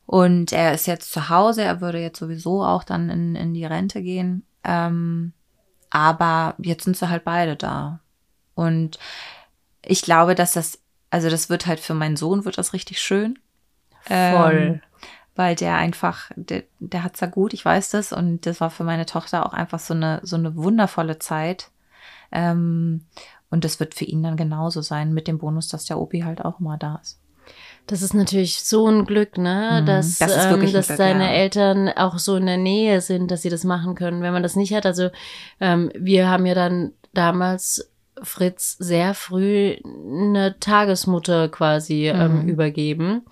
Und 0.04 0.52
er 0.52 0.74
ist 0.74 0.86
jetzt 0.86 1.12
zu 1.12 1.28
Hause, 1.28 1.62
er 1.62 1.80
würde 1.80 2.00
jetzt 2.00 2.18
sowieso 2.18 2.64
auch 2.64 2.84
dann 2.84 3.08
in, 3.08 3.36
in 3.36 3.54
die 3.54 3.64
Rente 3.64 4.02
gehen. 4.02 4.44
Ähm, 4.64 5.32
aber 5.88 6.54
jetzt 6.58 6.84
sind 6.84 6.96
sie 6.96 7.08
halt 7.08 7.24
beide 7.24 7.56
da. 7.56 8.00
Und 8.54 8.98
ich 9.82 10.02
glaube, 10.02 10.34
dass 10.34 10.52
das, 10.52 10.80
also 11.10 11.30
das 11.30 11.48
wird 11.48 11.66
halt 11.66 11.80
für 11.80 11.94
meinen 11.94 12.16
Sohn 12.16 12.44
wird 12.44 12.58
das 12.58 12.72
richtig 12.74 13.00
schön. 13.00 13.38
Voll. 14.02 14.12
Ähm, 14.54 14.80
weil 15.40 15.56
der 15.56 15.76
einfach, 15.76 16.30
der, 16.36 16.64
der 16.80 17.02
hat's 17.02 17.20
ja 17.20 17.26
gut, 17.26 17.54
ich 17.54 17.64
weiß 17.64 17.88
das. 17.92 18.12
Und 18.12 18.44
das 18.44 18.60
war 18.60 18.68
für 18.68 18.84
meine 18.84 19.06
Tochter 19.06 19.46
auch 19.46 19.54
einfach 19.54 19.78
so 19.78 19.94
eine, 19.94 20.20
so 20.22 20.36
eine 20.36 20.54
wundervolle 20.54 21.18
Zeit. 21.18 21.70
Ähm, 22.30 23.06
und 23.48 23.64
das 23.64 23.80
wird 23.80 23.94
für 23.94 24.04
ihn 24.04 24.22
dann 24.22 24.36
genauso 24.36 24.82
sein, 24.82 25.14
mit 25.14 25.28
dem 25.28 25.38
Bonus, 25.38 25.68
dass 25.68 25.86
der 25.86 25.98
Opi 25.98 26.20
halt 26.20 26.44
auch 26.44 26.60
immer 26.60 26.76
da 26.76 27.00
ist. 27.02 27.18
Das 27.86 28.02
ist 28.02 28.12
natürlich 28.12 28.60
so 28.60 28.86
ein 28.86 29.06
Glück, 29.06 29.38
ne? 29.38 29.78
Mhm, 29.80 29.86
Dass, 29.86 30.18
das 30.18 30.36
ähm, 30.44 30.72
dass 30.72 30.88
Glück, 30.88 30.98
deine 30.98 31.24
ja. 31.24 31.30
Eltern 31.32 31.88
auch 31.88 32.18
so 32.18 32.36
in 32.36 32.44
der 32.44 32.58
Nähe 32.58 33.00
sind, 33.00 33.30
dass 33.30 33.40
sie 33.40 33.48
das 33.48 33.64
machen 33.64 33.94
können. 33.94 34.20
Wenn 34.20 34.34
man 34.34 34.42
das 34.42 34.56
nicht 34.56 34.74
hat, 34.74 34.84
also 34.84 35.08
ähm, 35.58 35.90
wir 35.98 36.28
haben 36.28 36.44
ja 36.44 36.54
dann 36.54 36.92
damals 37.14 37.90
Fritz 38.22 38.76
sehr 38.78 39.14
früh 39.14 39.78
eine 39.82 40.56
Tagesmutter 40.60 41.48
quasi 41.48 42.08
ähm, 42.08 42.42
Mhm. 42.42 42.48
übergeben. 42.48 43.22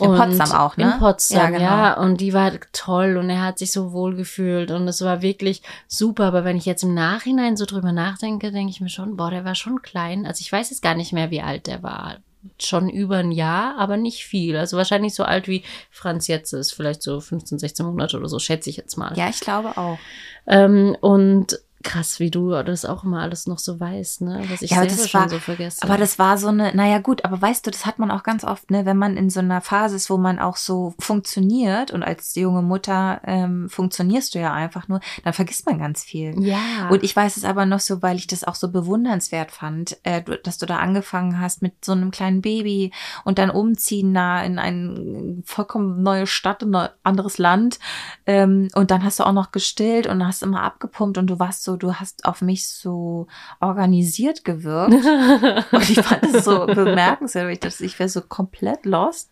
In 0.00 0.14
Potsdam 0.14 0.52
auch, 0.52 0.76
ne? 0.76 0.92
In 0.94 0.98
Potsdam, 0.98 1.54
Ja, 1.54 1.60
ja, 1.60 1.94
genau. 1.94 2.02
Und 2.04 2.20
die 2.20 2.32
war 2.32 2.52
toll 2.72 3.16
und 3.16 3.30
er 3.30 3.42
hat 3.42 3.58
sich 3.58 3.72
so 3.72 3.92
wohl 3.92 4.16
gefühlt 4.16 4.70
und 4.70 4.86
es 4.88 5.02
war 5.02 5.22
wirklich 5.22 5.62
super. 5.88 6.24
Aber 6.24 6.44
wenn 6.44 6.56
ich 6.56 6.66
jetzt 6.66 6.82
im 6.82 6.94
Nachhinein 6.94 7.56
so 7.56 7.64
drüber 7.64 7.92
nachdenke, 7.92 8.52
denke 8.52 8.70
ich 8.70 8.80
mir 8.80 8.88
schon, 8.88 9.16
boah, 9.16 9.30
der 9.30 9.44
war 9.44 9.54
schon 9.54 9.82
klein. 9.82 10.26
Also 10.26 10.40
ich 10.40 10.50
weiß 10.50 10.70
jetzt 10.70 10.82
gar 10.82 10.94
nicht 10.94 11.12
mehr, 11.12 11.30
wie 11.30 11.42
alt 11.42 11.66
der 11.66 11.82
war. 11.82 12.16
Schon 12.58 12.88
über 12.88 13.18
ein 13.18 13.32
Jahr, 13.32 13.78
aber 13.78 13.98
nicht 13.98 14.24
viel. 14.24 14.56
Also 14.56 14.78
wahrscheinlich 14.78 15.14
so 15.14 15.24
alt 15.24 15.46
wie 15.46 15.62
Franz 15.90 16.26
jetzt 16.26 16.52
ist. 16.54 16.72
Vielleicht 16.72 17.02
so 17.02 17.20
15, 17.20 17.58
16 17.58 17.84
Monate 17.84 18.16
oder 18.16 18.28
so, 18.28 18.38
schätze 18.38 18.70
ich 18.70 18.78
jetzt 18.78 18.96
mal. 18.96 19.16
Ja, 19.16 19.28
ich 19.28 19.40
glaube 19.40 19.76
auch. 19.76 19.98
Ähm, 20.46 20.96
und 21.00 21.58
krass, 21.82 22.20
wie 22.20 22.30
du 22.30 22.50
das 22.62 22.84
auch 22.84 23.04
immer 23.04 23.20
alles 23.22 23.46
noch 23.46 23.58
so 23.58 23.80
weißt, 23.80 24.20
ne? 24.22 24.44
Was 24.50 24.62
ich 24.62 24.70
Ja, 24.70 24.78
aber 24.78 24.88
selber 24.90 25.02
das 25.02 25.10
schon 25.10 25.20
war- 25.22 25.28
so 25.30 25.38
vergesse. 25.38 25.82
Aber 25.82 25.96
das 25.96 26.18
war 26.18 26.36
so 26.38 26.48
eine, 26.48 26.74
naja 26.74 26.98
gut, 26.98 27.24
aber 27.24 27.40
weißt 27.40 27.66
du, 27.66 27.70
das 27.70 27.86
hat 27.86 27.98
man 27.98 28.10
auch 28.10 28.22
ganz 28.22 28.44
oft, 28.44 28.70
ne, 28.70 28.84
wenn 28.86 28.96
man 28.98 29.16
in 29.16 29.30
so 29.30 29.40
einer 29.40 29.60
Phase 29.60 29.96
ist, 29.96 30.10
wo 30.10 30.18
man 30.18 30.38
auch 30.38 30.56
so 30.56 30.94
funktioniert 30.98 31.90
und 31.90 32.02
als 32.02 32.34
junge 32.34 32.62
Mutter 32.62 33.20
ähm, 33.24 33.68
funktionierst 33.70 34.34
du 34.34 34.40
ja 34.40 34.52
einfach 34.52 34.88
nur, 34.88 35.00
dann 35.24 35.32
vergisst 35.32 35.66
man 35.66 35.78
ganz 35.78 36.02
viel. 36.04 36.34
ja. 36.42 36.88
Und 36.90 37.02
ich 37.02 37.14
weiß 37.14 37.36
es 37.36 37.44
aber 37.44 37.64
noch 37.66 37.80
so, 37.80 38.02
weil 38.02 38.16
ich 38.16 38.26
das 38.26 38.44
auch 38.44 38.54
so 38.54 38.70
bewundernswert 38.70 39.50
fand, 39.50 39.96
äh, 40.02 40.22
dass 40.44 40.58
du 40.58 40.66
da 40.66 40.78
angefangen 40.78 41.40
hast 41.40 41.62
mit 41.62 41.84
so 41.84 41.92
einem 41.92 42.10
kleinen 42.10 42.40
Baby 42.42 42.92
und 43.24 43.38
dann 43.38 43.50
umziehen 43.50 44.12
da 44.14 44.42
in 44.42 44.58
eine 44.58 45.42
vollkommen 45.44 46.02
neue 46.02 46.26
Stadt, 46.26 46.62
in 46.62 46.74
ein 46.74 46.88
anderes 47.04 47.38
Land. 47.38 47.78
Ähm, 48.26 48.68
und 48.74 48.90
dann 48.90 49.04
hast 49.04 49.20
du 49.20 49.24
auch 49.24 49.32
noch 49.32 49.52
gestillt 49.52 50.06
und 50.06 50.26
hast 50.26 50.42
immer 50.42 50.62
abgepumpt 50.62 51.16
und 51.18 51.26
du 51.28 51.38
warst 51.38 51.62
so, 51.62 51.69
du 51.76 51.94
hast 51.94 52.24
auf 52.24 52.42
mich 52.42 52.68
so 52.68 53.26
organisiert 53.60 54.44
gewirkt. 54.44 54.92
Und 55.72 55.90
ich 55.90 56.00
fand 56.00 56.24
es 56.24 56.44
so 56.44 56.66
bemerkenswert, 56.66 57.50
ich 57.50 57.60
dachte, 57.60 57.84
ich 57.84 57.98
wäre 57.98 58.08
so 58.08 58.20
komplett 58.20 58.84
lost. 58.86 59.30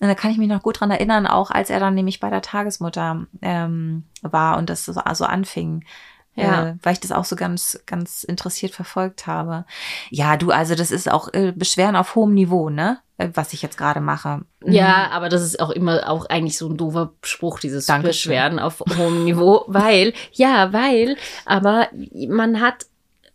Und 0.00 0.08
da 0.08 0.14
kann 0.14 0.30
ich 0.30 0.38
mich 0.38 0.48
noch 0.48 0.62
gut 0.62 0.80
dran 0.80 0.90
erinnern, 0.90 1.26
auch 1.26 1.50
als 1.50 1.68
er 1.68 1.78
dann 1.78 1.94
nämlich 1.94 2.20
bei 2.20 2.30
der 2.30 2.40
Tagesmutter 2.40 3.26
ähm, 3.42 4.04
war 4.22 4.56
und 4.56 4.70
das 4.70 4.86
so 4.86 4.92
also 4.94 5.26
anfing. 5.26 5.84
Ja. 6.34 6.68
Äh, 6.68 6.74
weil 6.82 6.92
ich 6.92 7.00
das 7.00 7.12
auch 7.12 7.24
so 7.24 7.36
ganz, 7.36 7.80
ganz 7.86 8.24
interessiert 8.24 8.72
verfolgt 8.72 9.26
habe. 9.26 9.64
Ja, 10.10 10.36
du, 10.36 10.50
also 10.50 10.74
das 10.74 10.90
ist 10.90 11.10
auch 11.10 11.32
äh, 11.32 11.52
Beschweren 11.52 11.96
auf 11.96 12.14
hohem 12.14 12.34
Niveau, 12.34 12.70
ne? 12.70 12.98
Äh, 13.18 13.30
Was 13.34 13.52
ich 13.52 13.62
jetzt 13.62 13.76
gerade 13.76 14.00
mache. 14.00 14.42
Mhm. 14.64 14.72
Ja, 14.72 15.10
aber 15.10 15.28
das 15.28 15.42
ist 15.42 15.60
auch 15.60 15.70
immer 15.70 16.08
auch 16.08 16.26
eigentlich 16.26 16.56
so 16.56 16.68
ein 16.68 16.76
doofer 16.76 17.12
Spruch, 17.22 17.58
dieses 17.58 17.86
Dankeschön. 17.86 18.30
Beschweren 18.30 18.58
auf 18.58 18.80
hohem 18.96 19.24
Niveau, 19.24 19.64
weil, 19.66 20.12
ja, 20.32 20.72
weil, 20.72 21.16
aber 21.44 21.88
man 22.28 22.60
hat, 22.60 22.86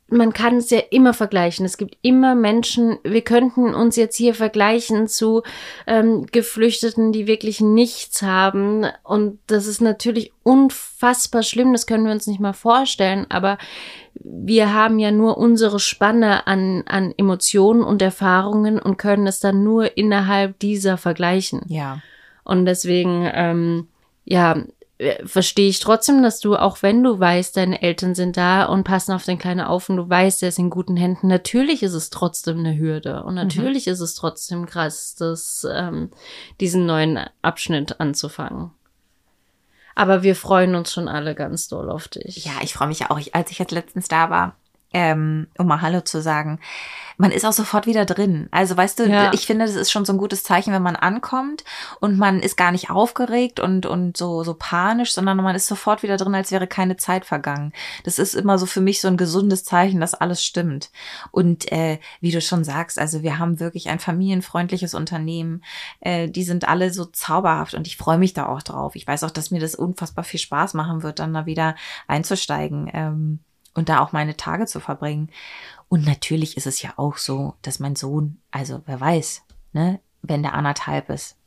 man 0.07 0.33
kann 0.33 0.57
es 0.57 0.69
ja 0.69 0.79
immer 0.91 1.13
vergleichen. 1.13 1.65
Es 1.65 1.77
gibt 1.77 1.97
immer 2.03 2.35
Menschen, 2.35 2.99
wir 3.03 3.21
könnten 3.21 3.73
uns 3.73 3.95
jetzt 3.95 4.15
hier 4.15 4.35
vergleichen 4.35 5.07
zu 5.07 5.41
ähm, 5.87 6.27
Geflüchteten, 6.31 7.11
die 7.11 7.25
wirklich 7.25 7.59
nichts 7.59 8.21
haben. 8.21 8.85
Und 9.03 9.39
das 9.47 9.65
ist 9.65 9.81
natürlich 9.81 10.31
unfassbar 10.43 11.41
schlimm, 11.41 11.73
das 11.73 11.87
können 11.87 12.05
wir 12.05 12.11
uns 12.11 12.27
nicht 12.27 12.39
mal 12.39 12.53
vorstellen, 12.53 13.25
aber 13.29 13.57
wir 14.13 14.73
haben 14.73 14.99
ja 14.99 15.11
nur 15.11 15.37
unsere 15.37 15.79
Spanne 15.79 16.45
an, 16.45 16.83
an 16.85 17.13
Emotionen 17.17 17.83
und 17.83 18.01
Erfahrungen 18.01 18.79
und 18.79 18.97
können 18.97 19.25
es 19.25 19.39
dann 19.39 19.63
nur 19.63 19.97
innerhalb 19.97 20.59
dieser 20.59 20.97
vergleichen. 20.97 21.61
Ja. 21.67 22.01
Und 22.43 22.65
deswegen, 22.67 23.29
ähm, 23.33 23.87
ja, 24.23 24.63
verstehe 25.25 25.67
ich 25.67 25.79
trotzdem, 25.79 26.23
dass 26.23 26.39
du, 26.39 26.55
auch 26.55 26.81
wenn 26.81 27.03
du 27.03 27.19
weißt, 27.19 27.57
deine 27.57 27.81
Eltern 27.81 28.15
sind 28.15 28.37
da 28.37 28.65
und 28.65 28.85
passen 28.85 29.11
auf 29.11 29.25
den 29.25 29.37
Kleinen 29.37 29.65
auf 29.65 29.89
und 29.89 29.97
du 29.97 30.09
weißt, 30.09 30.41
er 30.43 30.49
ist 30.49 30.59
in 30.59 30.69
guten 30.69 30.95
Händen, 30.95 31.27
natürlich 31.27 31.83
ist 31.83 31.93
es 31.93 32.09
trotzdem 32.09 32.59
eine 32.59 32.77
Hürde. 32.77 33.23
Und 33.23 33.35
natürlich 33.35 33.87
ist 33.87 33.99
es 33.99 34.15
trotzdem 34.15 34.65
krass, 34.65 35.15
das, 35.15 35.67
ähm, 35.69 36.11
diesen 36.61 36.85
neuen 36.85 37.19
Abschnitt 37.41 37.99
anzufangen. 37.99 38.71
Aber 39.95 40.23
wir 40.23 40.35
freuen 40.35 40.75
uns 40.75 40.93
schon 40.93 41.07
alle 41.07 41.35
ganz 41.35 41.67
doll 41.67 41.89
auf 41.89 42.07
dich. 42.07 42.45
Ja, 42.45 42.53
ich 42.61 42.73
freue 42.73 42.89
mich 42.89 42.99
ja 42.99 43.11
auch. 43.11 43.19
Ich, 43.19 43.35
als 43.35 43.51
ich 43.51 43.59
jetzt 43.59 43.71
letztens 43.71 44.07
da 44.07 44.29
war, 44.29 44.57
ähm, 44.95 45.47
um 45.57 45.67
mal 45.67 45.81
Hallo 45.81 45.99
zu 45.99 46.21
sagen, 46.21 46.57
man 47.17 47.31
ist 47.31 47.45
auch 47.45 47.51
sofort 47.51 47.85
wieder 47.85 48.05
drin. 48.05 48.47
Also 48.51 48.77
weißt 48.77 48.99
du, 48.99 49.09
Ja. 49.09 49.33
ich 49.33 49.45
finde, 49.45 49.65
das 49.65 49.75
ist 49.75 49.91
schon 49.91 50.05
so 50.05 50.13
ein 50.13 50.17
gutes 50.17 50.43
Zeichen, 50.43 50.71
wenn 50.73 50.81
man 50.81 50.95
ankommt 50.95 51.65
und 51.99 52.17
man 52.17 52.39
ist 52.39 52.55
gar 52.55 52.71
nicht 52.71 52.89
aufgeregt 52.89 53.59
und, 53.59 53.85
und 53.85 54.15
so, 54.15 54.43
so 54.45 54.53
panisch, 54.53 55.13
sondern 55.13 55.35
man 55.37 55.53
ist 55.55 55.67
sofort 55.67 56.01
wieder 56.01 56.15
drin, 56.15 56.33
als 56.33 56.51
wäre 56.51 56.65
keine 56.65 56.95
Zeit 56.95 57.25
vergangen. 57.25 57.73
Das 58.05 58.19
ist 58.19 58.35
immer 58.35 58.57
so 58.57 58.65
für 58.65 58.79
mich 58.79 59.01
so 59.01 59.09
ein 59.09 59.17
gesundes 59.17 59.65
Zeichen, 59.65 59.99
dass 59.99 60.13
alles 60.13 60.41
stimmt. 60.43 60.91
Und 61.31 61.69
äh, 61.73 61.99
wie 62.21 62.31
du 62.31 62.39
schon 62.39 62.63
sagst, 62.63 62.97
also 62.97 63.21
wir 63.21 63.37
haben 63.37 63.59
wirklich 63.59 63.89
ein 63.89 63.99
familienfreundliches 63.99 64.93
Unternehmen. 64.93 65.61
Äh, 65.99 66.29
die 66.29 66.43
sind 66.43 66.69
alle 66.69 66.93
so 66.93 67.03
zauberhaft 67.03 67.73
und 67.73 67.85
ich 67.85 67.97
freue 67.97 68.17
mich 68.17 68.33
da 68.33 68.45
auch 68.45 68.61
drauf. 68.61 68.95
Ich 68.95 69.05
weiß 69.05 69.25
auch, 69.25 69.31
dass 69.31 69.51
mir 69.51 69.59
das 69.59 69.75
unfassbar 69.75 70.23
viel 70.23 70.39
Spaß 70.39 70.73
machen 70.73 71.03
wird, 71.03 71.19
dann 71.19 71.33
da 71.33 71.45
wieder 71.45 71.75
einzusteigen. 72.07 72.89
Ähm, 72.93 73.39
und 73.75 73.89
da 73.89 73.99
auch 73.99 74.11
meine 74.11 74.35
Tage 74.35 74.65
zu 74.65 74.79
verbringen. 74.79 75.29
Und 75.87 76.05
natürlich 76.05 76.57
ist 76.57 76.65
es 76.67 76.81
ja 76.81 76.93
auch 76.97 77.17
so, 77.17 77.53
dass 77.61 77.79
mein 77.79 77.95
Sohn, 77.95 78.39
also 78.51 78.81
wer 78.85 78.99
weiß, 78.99 79.43
ne, 79.73 79.99
wenn 80.23 80.41
der 80.41 80.53
anderthalb 80.55 81.09
ist, 81.09 81.37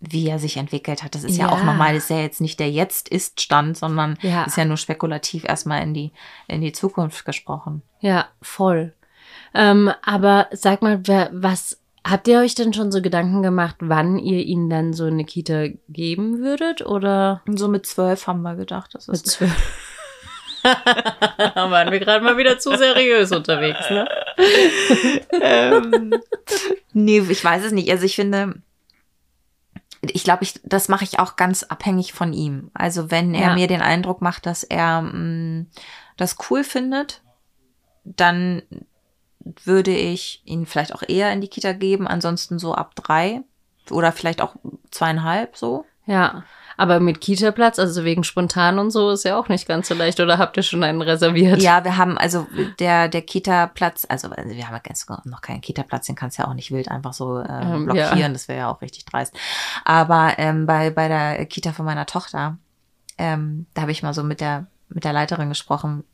wie 0.00 0.28
er 0.28 0.38
sich 0.38 0.56
entwickelt 0.56 1.02
hat. 1.02 1.14
Das 1.14 1.24
ist 1.24 1.36
ja, 1.36 1.46
Ja. 1.46 1.52
auch 1.52 1.62
nochmal, 1.64 1.94
das 1.94 2.04
ist 2.04 2.10
ja 2.10 2.18
jetzt 2.20 2.40
nicht 2.40 2.58
der 2.60 2.70
Jetzt-Ist-Stand, 2.70 3.76
sondern 3.78 4.18
Ja. 4.22 4.44
ist 4.44 4.56
ja 4.56 4.64
nur 4.64 4.76
spekulativ 4.76 5.44
erstmal 5.44 5.82
in 5.82 5.94
die, 5.94 6.12
in 6.48 6.60
die 6.60 6.72
Zukunft 6.72 7.24
gesprochen. 7.24 7.82
Ja, 8.00 8.26
voll. 8.42 8.92
Ähm, 9.54 9.90
aber 10.02 10.48
sag 10.52 10.82
mal, 10.82 11.00
wer, 11.06 11.30
was 11.32 11.80
habt 12.06 12.28
ihr 12.28 12.38
euch 12.40 12.54
denn 12.54 12.72
schon 12.74 12.92
so 12.92 13.00
Gedanken 13.00 13.42
gemacht, 13.42 13.76
wann 13.80 14.18
ihr 14.18 14.44
ihnen 14.44 14.68
dann 14.68 14.92
so 14.92 15.04
eine 15.04 15.24
Kita 15.24 15.68
geben 15.88 16.40
würdet? 16.40 16.84
Oder 16.84 17.42
so 17.46 17.68
mit 17.68 17.86
zwölf 17.86 18.26
haben 18.26 18.42
wir 18.42 18.54
gedacht, 18.54 18.94
das 18.94 19.06
mit 19.08 19.16
ist 19.16 19.26
zwölf? 19.28 19.95
waren 21.54 21.90
wir 21.92 22.00
gerade 22.00 22.24
mal 22.24 22.36
wieder 22.36 22.58
zu 22.58 22.76
seriös 22.76 23.32
unterwegs, 23.32 23.88
ne? 23.90 24.08
ähm, 25.40 26.20
nee, 26.92 27.20
ich 27.20 27.44
weiß 27.44 27.64
es 27.64 27.72
nicht. 27.72 27.90
Also 27.90 28.04
ich 28.04 28.16
finde, 28.16 28.54
ich 30.02 30.24
glaube, 30.24 30.44
ich, 30.44 30.60
das 30.64 30.88
mache 30.88 31.04
ich 31.04 31.18
auch 31.18 31.36
ganz 31.36 31.62
abhängig 31.64 32.12
von 32.12 32.32
ihm. 32.32 32.70
Also 32.74 33.10
wenn 33.10 33.34
er 33.34 33.48
Ja. 33.48 33.54
mir 33.54 33.66
den 33.66 33.82
Eindruck 33.82 34.22
macht, 34.22 34.46
dass 34.46 34.62
er 34.62 35.02
mh, 35.02 35.66
das 36.16 36.36
cool 36.50 36.64
findet, 36.64 37.22
dann 38.04 38.62
würde 39.64 39.94
ich 39.96 40.42
ihn 40.44 40.66
vielleicht 40.66 40.94
auch 40.94 41.02
eher 41.06 41.32
in 41.32 41.40
die 41.40 41.48
Kita 41.48 41.72
geben. 41.72 42.06
Ansonsten 42.08 42.58
so 42.58 42.74
ab 42.74 42.94
drei 42.94 43.42
oder 43.90 44.12
vielleicht 44.12 44.40
auch 44.42 44.56
zweieinhalb 44.90 45.56
so. 45.56 45.84
Ja. 46.06 46.44
Aber 46.76 47.00
mit 47.00 47.20
Kita-Platz, 47.20 47.78
also 47.78 48.04
wegen 48.04 48.24
spontan 48.24 48.78
und 48.78 48.90
so, 48.90 49.10
ist 49.10 49.24
ja 49.24 49.38
auch 49.38 49.48
nicht 49.48 49.66
ganz 49.66 49.88
so 49.88 49.94
leicht. 49.94 50.20
Oder 50.20 50.38
habt 50.38 50.56
ihr 50.56 50.62
schon 50.62 50.82
einen 50.82 51.02
reserviert? 51.02 51.62
Ja, 51.62 51.84
wir 51.84 51.96
haben 51.96 52.18
also 52.18 52.46
der 52.78 53.08
der 53.08 53.22
Kita-Platz, 53.22 54.06
also 54.08 54.30
wir 54.30 54.66
haben 54.66 54.74
ja 54.74 54.78
ganz 54.78 55.06
noch 55.24 55.40
keinen 55.40 55.60
Kita-Platz, 55.60 56.06
den 56.06 56.16
kannst 56.16 56.38
du 56.38 56.42
ja 56.42 56.48
auch 56.48 56.54
nicht 56.54 56.70
wild 56.70 56.90
einfach 56.90 57.12
so 57.12 57.38
äh, 57.38 57.46
Ähm, 57.48 57.86
blockieren, 57.86 58.18
ja. 58.18 58.28
das 58.28 58.48
wäre 58.48 58.58
ja 58.58 58.70
auch 58.70 58.82
richtig 58.82 59.04
dreist. 59.04 59.34
Aber 59.84 60.34
ähm, 60.38 60.66
bei 60.66 60.90
bei 60.90 61.08
der 61.08 61.44
Kita 61.46 61.72
von 61.72 61.84
meiner 61.86 62.06
Tochter, 62.06 62.58
ähm, 63.18 63.66
da 63.74 63.82
habe 63.82 63.92
ich 63.92 64.02
mal 64.02 64.14
so 64.14 64.22
mit 64.22 64.40
der 64.40 64.66
mit 64.88 65.04
der 65.04 65.12
Leiterin 65.12 65.48
gesprochen, 65.48 66.04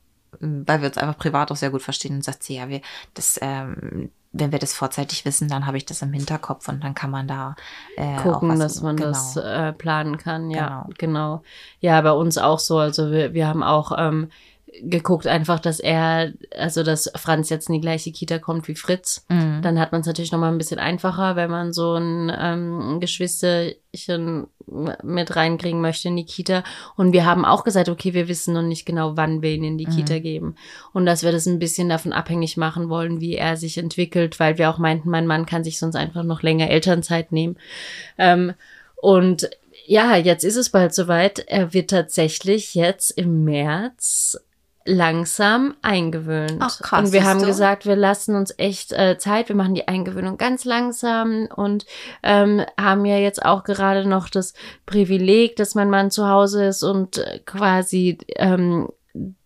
weil 0.40 0.81
wir 0.81 0.88
uns 0.88 0.99
einfach 0.99 1.18
privat 1.18 1.51
auch 1.53 1.57
sehr 1.57 1.71
gut 1.71 1.83
verstehen 1.83 2.16
und 2.16 2.25
sagt 2.25 2.42
sie, 2.42 2.57
ja, 2.57 2.68
wir 2.68 2.81
das 3.14 3.38
ähm, 3.42 4.11
wenn 4.33 4.51
wir 4.51 4.59
das 4.59 4.73
vorzeitig 4.73 5.25
wissen, 5.25 5.49
dann 5.49 5.66
habe 5.66 5.77
ich 5.77 5.85
das 5.85 6.03
im 6.03 6.12
Hinterkopf 6.12 6.68
und 6.68 6.83
dann 6.83 6.95
kann 6.95 7.11
man 7.11 7.29
da 7.29 7.55
äh, 7.97 8.16
gucken, 8.16 8.49
was, 8.49 8.59
dass 8.59 8.83
man 8.83 8.97
genau. 8.97 9.11
das 9.11 9.37
äh, 9.37 9.73
planen 9.73 10.16
kann. 10.16 10.51
Ja, 10.51 10.87
Genau. 10.88 10.95
genau. 10.99 11.42
Ja, 11.81 12.01
bei 12.01 12.12
uns 12.12 12.38
auch 12.38 12.59
so. 12.59 12.79
Also 12.79 13.11
wir, 13.11 13.35
wir 13.35 13.47
haben 13.47 13.62
auch 13.62 13.92
ähm, 13.97 14.31
geguckt 14.81 15.27
einfach, 15.27 15.61
dass 15.61 15.81
er, 15.81 16.33
also 16.57 16.83
dass 16.83 17.11
Franz 17.15 17.51
jetzt 17.51 17.69
in 17.69 17.75
die 17.75 17.81
gleiche 17.81 18.11
Kita 18.11 18.39
kommt 18.39 18.69
wie 18.69 18.75
Fritz. 18.75 19.27
Mhm. 19.29 19.61
Dann 19.63 19.79
hat 19.79 19.93
man 19.93 20.01
es 20.01 20.07
natürlich 20.07 20.33
noch 20.33 20.39
mal 20.39 20.51
ein 20.51 20.59
bisschen 20.59 20.79
einfacher, 20.79 21.37
wenn 21.37 21.51
man 21.51 21.73
so 21.73 21.95
ein 21.95 22.33
ähm, 22.35 22.99
Geschwisterchen 22.99 24.47
mit 25.03 25.37
reinkriegen 25.37 25.81
möchte 25.81 26.09
in 26.09 26.17
die 26.17 26.25
Kita. 26.25 26.65
Und 26.97 27.13
wir 27.13 27.27
haben 27.27 27.45
auch 27.45 27.65
gesagt, 27.65 27.91
okay, 27.91 28.15
wir 28.15 28.29
wissen 28.29 28.55
noch 28.55 28.63
nicht 28.63 28.87
genau, 28.87 29.17
wann 29.17 29.43
wir 29.43 29.51
ihn 29.51 29.65
in 29.65 29.79
die 29.79 29.87
Mhm. 29.87 29.97
Kita 29.97 30.19
geben. 30.21 30.55
Und 30.95 31.05
dass 31.05 31.23
wir 31.23 31.33
das 31.33 31.47
ein 31.47 31.59
bisschen 31.59 31.91
davon 31.91 32.13
abhängig 32.13 32.57
machen 32.57 32.89
wollen, 32.89 33.21
wie 33.21 33.37
er 33.37 33.57
sich 33.57 33.77
entwickelt, 33.77 34.41
weil 34.41 34.57
wir 34.57 34.71
auch 34.71 34.79
meinten, 34.79 35.11
mein 35.11 35.27
Mann 35.27 35.45
kann 35.45 35.65
sich 35.65 35.79
sonst 35.79 35.97
einfach 35.97 36.23
noch 36.23 36.43
länger 36.43 36.71
Elternzeit 36.71 37.31
nehmen. 37.31 37.57
Ähm, 38.17 38.55
und 38.97 39.51
ja, 39.85 40.17
jetzt 40.17 40.45
ist 40.45 40.57
es 40.57 40.71
bald 40.71 40.95
soweit. 40.95 41.41
Er 41.41 41.75
wird 41.75 41.91
tatsächlich 41.91 42.75
jetzt 42.75 43.11
im 43.11 43.45
März 43.45 44.39
langsam 44.85 45.75
eingewöhnt. 45.83 46.59
Ach, 46.61 46.79
krass, 46.81 47.05
Und 47.07 47.12
wir 47.12 47.25
haben 47.25 47.40
du? 47.40 47.47
gesagt, 47.47 47.87
wir 47.87 47.97
lassen 47.97 48.35
uns 48.37 48.55
echt 48.59 48.92
äh, 48.92 49.18
Zeit. 49.18 49.49
Wir 49.49 49.57
machen 49.57 49.75
die 49.75 49.88
Eingewöhnung 49.88 50.37
ganz 50.38 50.64
langsam 50.64 51.49
und 51.55 51.87
ähm, 52.23 52.62
haben 52.79 53.05
ja 53.05 53.18
jetzt 53.18 53.45
auch 53.45 53.64
gerade 53.64 54.09
noch 54.09 54.29
das 54.29 54.55
Privileg, 54.87 55.57
dass 55.57 55.75
mein 55.75 55.90
Mann 55.90 56.11
zu 56.11 56.29
Hause 56.29 56.64
ist 56.66 56.83
und 56.83 57.18
äh, 57.18 57.40
quasi 57.45 58.18
ähm, 58.37 58.88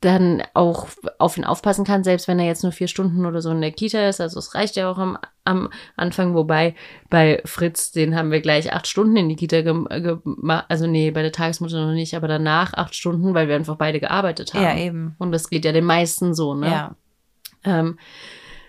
dann 0.00 0.42
auch 0.54 0.86
auf 1.18 1.36
ihn 1.36 1.44
aufpassen 1.44 1.84
kann, 1.84 2.04
selbst 2.04 2.28
wenn 2.28 2.38
er 2.38 2.46
jetzt 2.46 2.62
nur 2.62 2.72
vier 2.72 2.88
Stunden 2.88 3.26
oder 3.26 3.42
so 3.42 3.50
in 3.50 3.60
der 3.60 3.72
Kita 3.72 4.08
ist. 4.08 4.20
Also 4.20 4.38
es 4.38 4.54
reicht 4.54 4.76
ja 4.76 4.90
auch 4.90 4.98
am, 4.98 5.18
am 5.46 5.70
Anfang, 5.96 6.34
wobei 6.34 6.74
bei 7.08 7.40
Fritz, 7.44 7.92
den 7.92 8.16
haben 8.16 8.30
wir 8.30 8.40
gleich 8.40 8.72
acht 8.72 8.86
Stunden 8.86 9.16
in 9.16 9.28
die 9.28 9.36
Kita 9.36 9.62
gemacht. 9.62 10.66
Also 10.68 10.86
nee, 10.86 11.10
bei 11.10 11.22
der 11.22 11.32
Tagesmutter 11.32 11.86
noch 11.86 11.94
nicht, 11.94 12.14
aber 12.14 12.28
danach 12.28 12.74
acht 12.74 12.94
Stunden, 12.94 13.34
weil 13.34 13.48
wir 13.48 13.56
einfach 13.56 13.76
beide 13.76 14.00
gearbeitet 14.00 14.54
haben. 14.54 14.62
Ja, 14.62 14.76
eben. 14.76 15.14
Und 15.18 15.32
das 15.32 15.48
geht 15.48 15.64
ja 15.64 15.72
den 15.72 15.84
meisten 15.84 16.34
so, 16.34 16.54
ne? 16.54 16.68
Ja. 16.68 16.96
Ähm, 17.64 17.98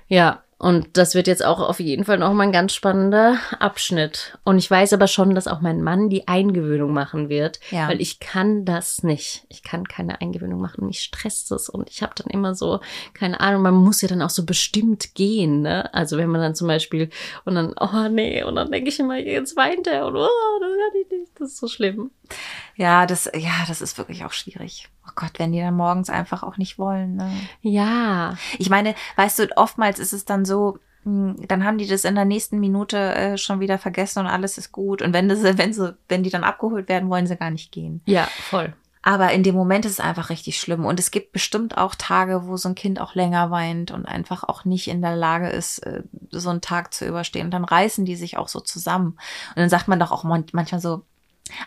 ja, 0.08 0.44
und 0.60 0.98
das 0.98 1.14
wird 1.14 1.28
jetzt 1.28 1.46
auch 1.46 1.60
auf 1.60 1.80
jeden 1.80 2.04
Fall 2.04 2.18
noch 2.18 2.34
mal 2.34 2.44
ein 2.44 2.52
ganz 2.52 2.74
spannender 2.74 3.38
Abschnitt. 3.60 4.38
Und 4.44 4.58
ich 4.58 4.70
weiß 4.72 4.94
aber 4.94 5.08
schon, 5.08 5.36
dass 5.36 5.48
auch 5.48 5.62
mein 5.62 5.84
Mann 5.84 6.10
die 6.10 6.28
Eingewöhnung 6.28 6.94
machen 6.94 7.30
wird, 7.30 7.60
Ja. 7.70 7.88
weil 7.88 8.02
ich 8.02 8.20
kann 8.20 8.66
das 8.66 9.04
nicht. 9.04 9.46
Ich 9.50 9.62
kann 9.62 9.88
keine 9.88 10.20
Eingewöhnung 10.20 10.60
machen. 10.60 10.88
Mich 10.88 11.02
stresst 11.02 11.52
es 11.52 11.70
und 11.70 11.90
ich 11.90 12.02
habe 12.02 12.14
dann 12.16 12.28
immer 12.32 12.56
so 12.56 12.80
keine 13.14 13.40
Ahnung. 13.40 13.62
Man 13.62 13.76
muss 13.76 14.02
ja 14.02 14.08
dann 14.08 14.22
auch 14.24 14.32
so 14.32 14.46
bestimmt 14.46 15.14
gehen, 15.14 15.62
ne? 15.62 15.94
Also 15.94 16.18
wenn 16.18 16.30
man 16.30 16.42
dann 16.42 16.56
zum 16.56 16.68
Beispiel 16.68 17.10
und 17.46 17.54
dann 17.56 17.76
oh 17.80 18.08
nee 18.10 18.44
und 18.44 18.56
dann 18.56 18.72
denke 18.72 18.90
ich 18.90 19.00
immer 19.00 19.18
jetzt 19.18 19.56
weint 19.58 19.86
er 19.88 20.08
und 20.08 20.16
oh 20.16 20.28
das 20.60 20.70
kann 20.70 21.02
ich 21.02 21.12
nicht. 21.12 21.32
Das 21.40 21.50
ist 21.50 21.58
so 21.60 21.68
schlimm. 21.68 22.10
Ja, 22.76 23.06
das, 23.06 23.30
ja, 23.36 23.52
das 23.68 23.82
ist 23.82 23.98
wirklich 23.98 24.24
auch 24.26 24.32
schwierig. 24.34 24.90
Oh 25.08 25.12
Gott, 25.16 25.32
wenn 25.38 25.52
die 25.52 25.60
dann 25.60 25.76
morgens 25.76 26.10
einfach 26.10 26.44
auch 26.44 26.58
nicht 26.58 26.78
wollen. 26.78 27.16
Ne? 27.16 27.32
Ja, 27.62 28.36
Ich 28.58 28.70
meine, 28.70 28.94
weißt 29.16 29.40
du, 29.40 29.58
oftmals 29.58 30.00
ist 30.00 30.14
es 30.14 30.26
dann 30.26 30.46
so, 30.46 30.78
mh, 31.06 31.36
dann 31.48 31.64
haben 31.64 31.78
die 31.78 31.88
das 31.88 32.04
in 32.06 32.16
der 32.16 32.26
nächsten 32.26 32.60
Minute 32.60 32.98
äh, 33.16 33.38
schon 33.38 33.60
wieder 33.60 33.78
vergessen 33.78 34.20
und 34.20 34.28
alles 34.28 34.58
ist 34.58 34.72
gut. 34.72 35.02
Und 35.02 35.14
wenn 35.14 35.28
das, 35.30 35.44
wenn 35.44 35.74
sie, 35.74 35.98
wenn 36.08 36.24
die 36.24 36.30
dann 36.30 36.44
abgeholt 36.44 36.88
werden, 36.90 37.10
wollen 37.10 37.28
sie 37.28 37.38
gar 37.38 37.50
nicht 37.52 37.72
gehen. 37.72 38.02
ja, 38.06 38.26
voll. 38.42 38.74
Aber 39.04 39.32
in 39.32 39.42
dem 39.42 39.56
Moment 39.56 39.86
ist 39.86 39.94
es 39.94 40.00
einfach 40.02 40.30
richtig 40.30 40.60
schlimm. 40.60 40.84
Und 40.84 41.00
es 41.00 41.12
gibt 41.12 41.32
bestimmt 41.32 41.78
auch 41.78 41.96
Tage, 41.96 42.46
wo 42.46 42.58
so 42.58 42.68
ein 42.68 42.76
Kind 42.76 43.00
auch 43.00 43.16
länger 43.16 43.52
weint 43.52 43.92
und 43.92 44.06
einfach 44.06 44.44
auch 44.44 44.66
nicht 44.66 44.90
in 44.90 45.02
der 45.02 45.16
Lage 45.16 45.48
ist, 45.48 45.80
äh, 45.80 46.04
so 46.30 46.50
einen 46.50 46.60
Tag 46.60 46.94
zu 46.94 47.06
überstehen. 47.06 47.46
Und 47.46 47.52
dann 47.52 47.64
reißen 47.64 48.04
die 48.04 48.18
sich 48.18 48.36
auch 48.38 48.50
so 48.50 48.60
zusammen. 48.60 49.12
Und 49.52 49.58
dann 49.58 49.70
sagt 49.70 49.88
man 49.88 49.98
doch 50.00 50.12
auch 50.12 50.26
man- 50.26 50.44
manchmal 50.52 50.82
so, 50.82 51.04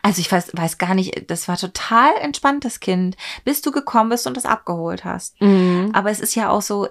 also 0.02 0.20
ich 0.20 0.30
weiß, 0.30 0.50
weiß 0.52 0.78
gar 0.78 0.94
nicht, 0.94 1.30
das 1.30 1.48
war 1.48 1.56
total 1.56 2.10
entspannt, 2.20 2.64
das 2.64 2.80
Kind, 2.80 3.16
bis 3.44 3.62
du 3.62 3.70
gekommen 3.70 4.10
bist 4.10 4.26
und 4.26 4.36
es 4.36 4.46
abgeholt 4.46 5.04
hast. 5.04 5.40
Mhm. 5.40 5.90
Aber 5.92 6.10
es 6.10 6.20
ist 6.20 6.34
ja 6.34 6.50
auch 6.50 6.62
so, 6.62 6.88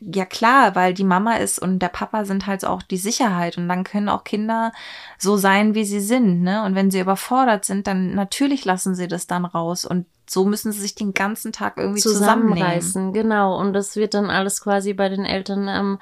ja 0.00 0.24
klar, 0.24 0.74
weil 0.74 0.94
die 0.94 1.04
Mama 1.04 1.34
ist 1.34 1.58
und 1.58 1.78
der 1.78 1.88
Papa 1.88 2.24
sind 2.24 2.46
halt 2.46 2.64
auch 2.64 2.82
die 2.82 2.96
Sicherheit 2.96 3.56
und 3.56 3.68
dann 3.68 3.84
können 3.84 4.08
auch 4.08 4.24
Kinder 4.24 4.72
so 5.18 5.36
sein, 5.36 5.74
wie 5.74 5.84
sie 5.84 6.00
sind, 6.00 6.42
ne? 6.42 6.64
Und 6.64 6.74
wenn 6.74 6.90
sie 6.90 7.00
überfordert 7.00 7.64
sind, 7.64 7.86
dann 7.86 8.14
natürlich 8.14 8.64
lassen 8.64 8.94
sie 8.94 9.06
das 9.06 9.26
dann 9.26 9.44
raus 9.44 9.84
und 9.84 10.06
so 10.28 10.44
müssen 10.44 10.72
sie 10.72 10.80
sich 10.80 10.94
den 10.94 11.14
ganzen 11.14 11.52
Tag 11.52 11.76
irgendwie 11.76 12.00
zusammenreißen, 12.00 13.12
genau. 13.12 13.58
Und 13.58 13.74
das 13.74 13.96
wird 13.96 14.14
dann 14.14 14.30
alles 14.30 14.62
quasi 14.62 14.92
bei 14.94 15.08
den 15.08 15.24
Eltern 15.24 15.68
ähm, 15.68 15.98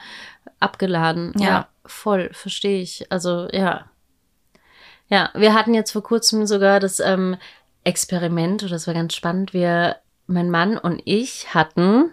abgeladen. 0.61 1.35
Ja. 1.37 1.47
Ja. 1.47 1.69
voll, 1.85 2.31
verstehe 2.33 2.81
ich. 2.81 3.11
Also 3.11 3.49
ja. 3.53 3.90
Ja, 5.11 5.31
wir 5.35 5.55
hatten 5.55 5.75
jetzt 5.75 5.91
vor 5.91 6.03
kurzem 6.03 6.47
sogar 6.47 6.81
das 6.81 7.01
ähm, 7.01 7.37
Experiment, 7.85 8.63
und 8.63 8.73
das 8.73 8.87
war 8.87 8.95
ganz 8.95 9.15
spannend. 9.15 9.53
Wir, 9.53 9.97
mein 10.27 10.51
Mann 10.51 10.79
und 10.79 11.03
ich 11.05 11.53
hatten 11.55 12.11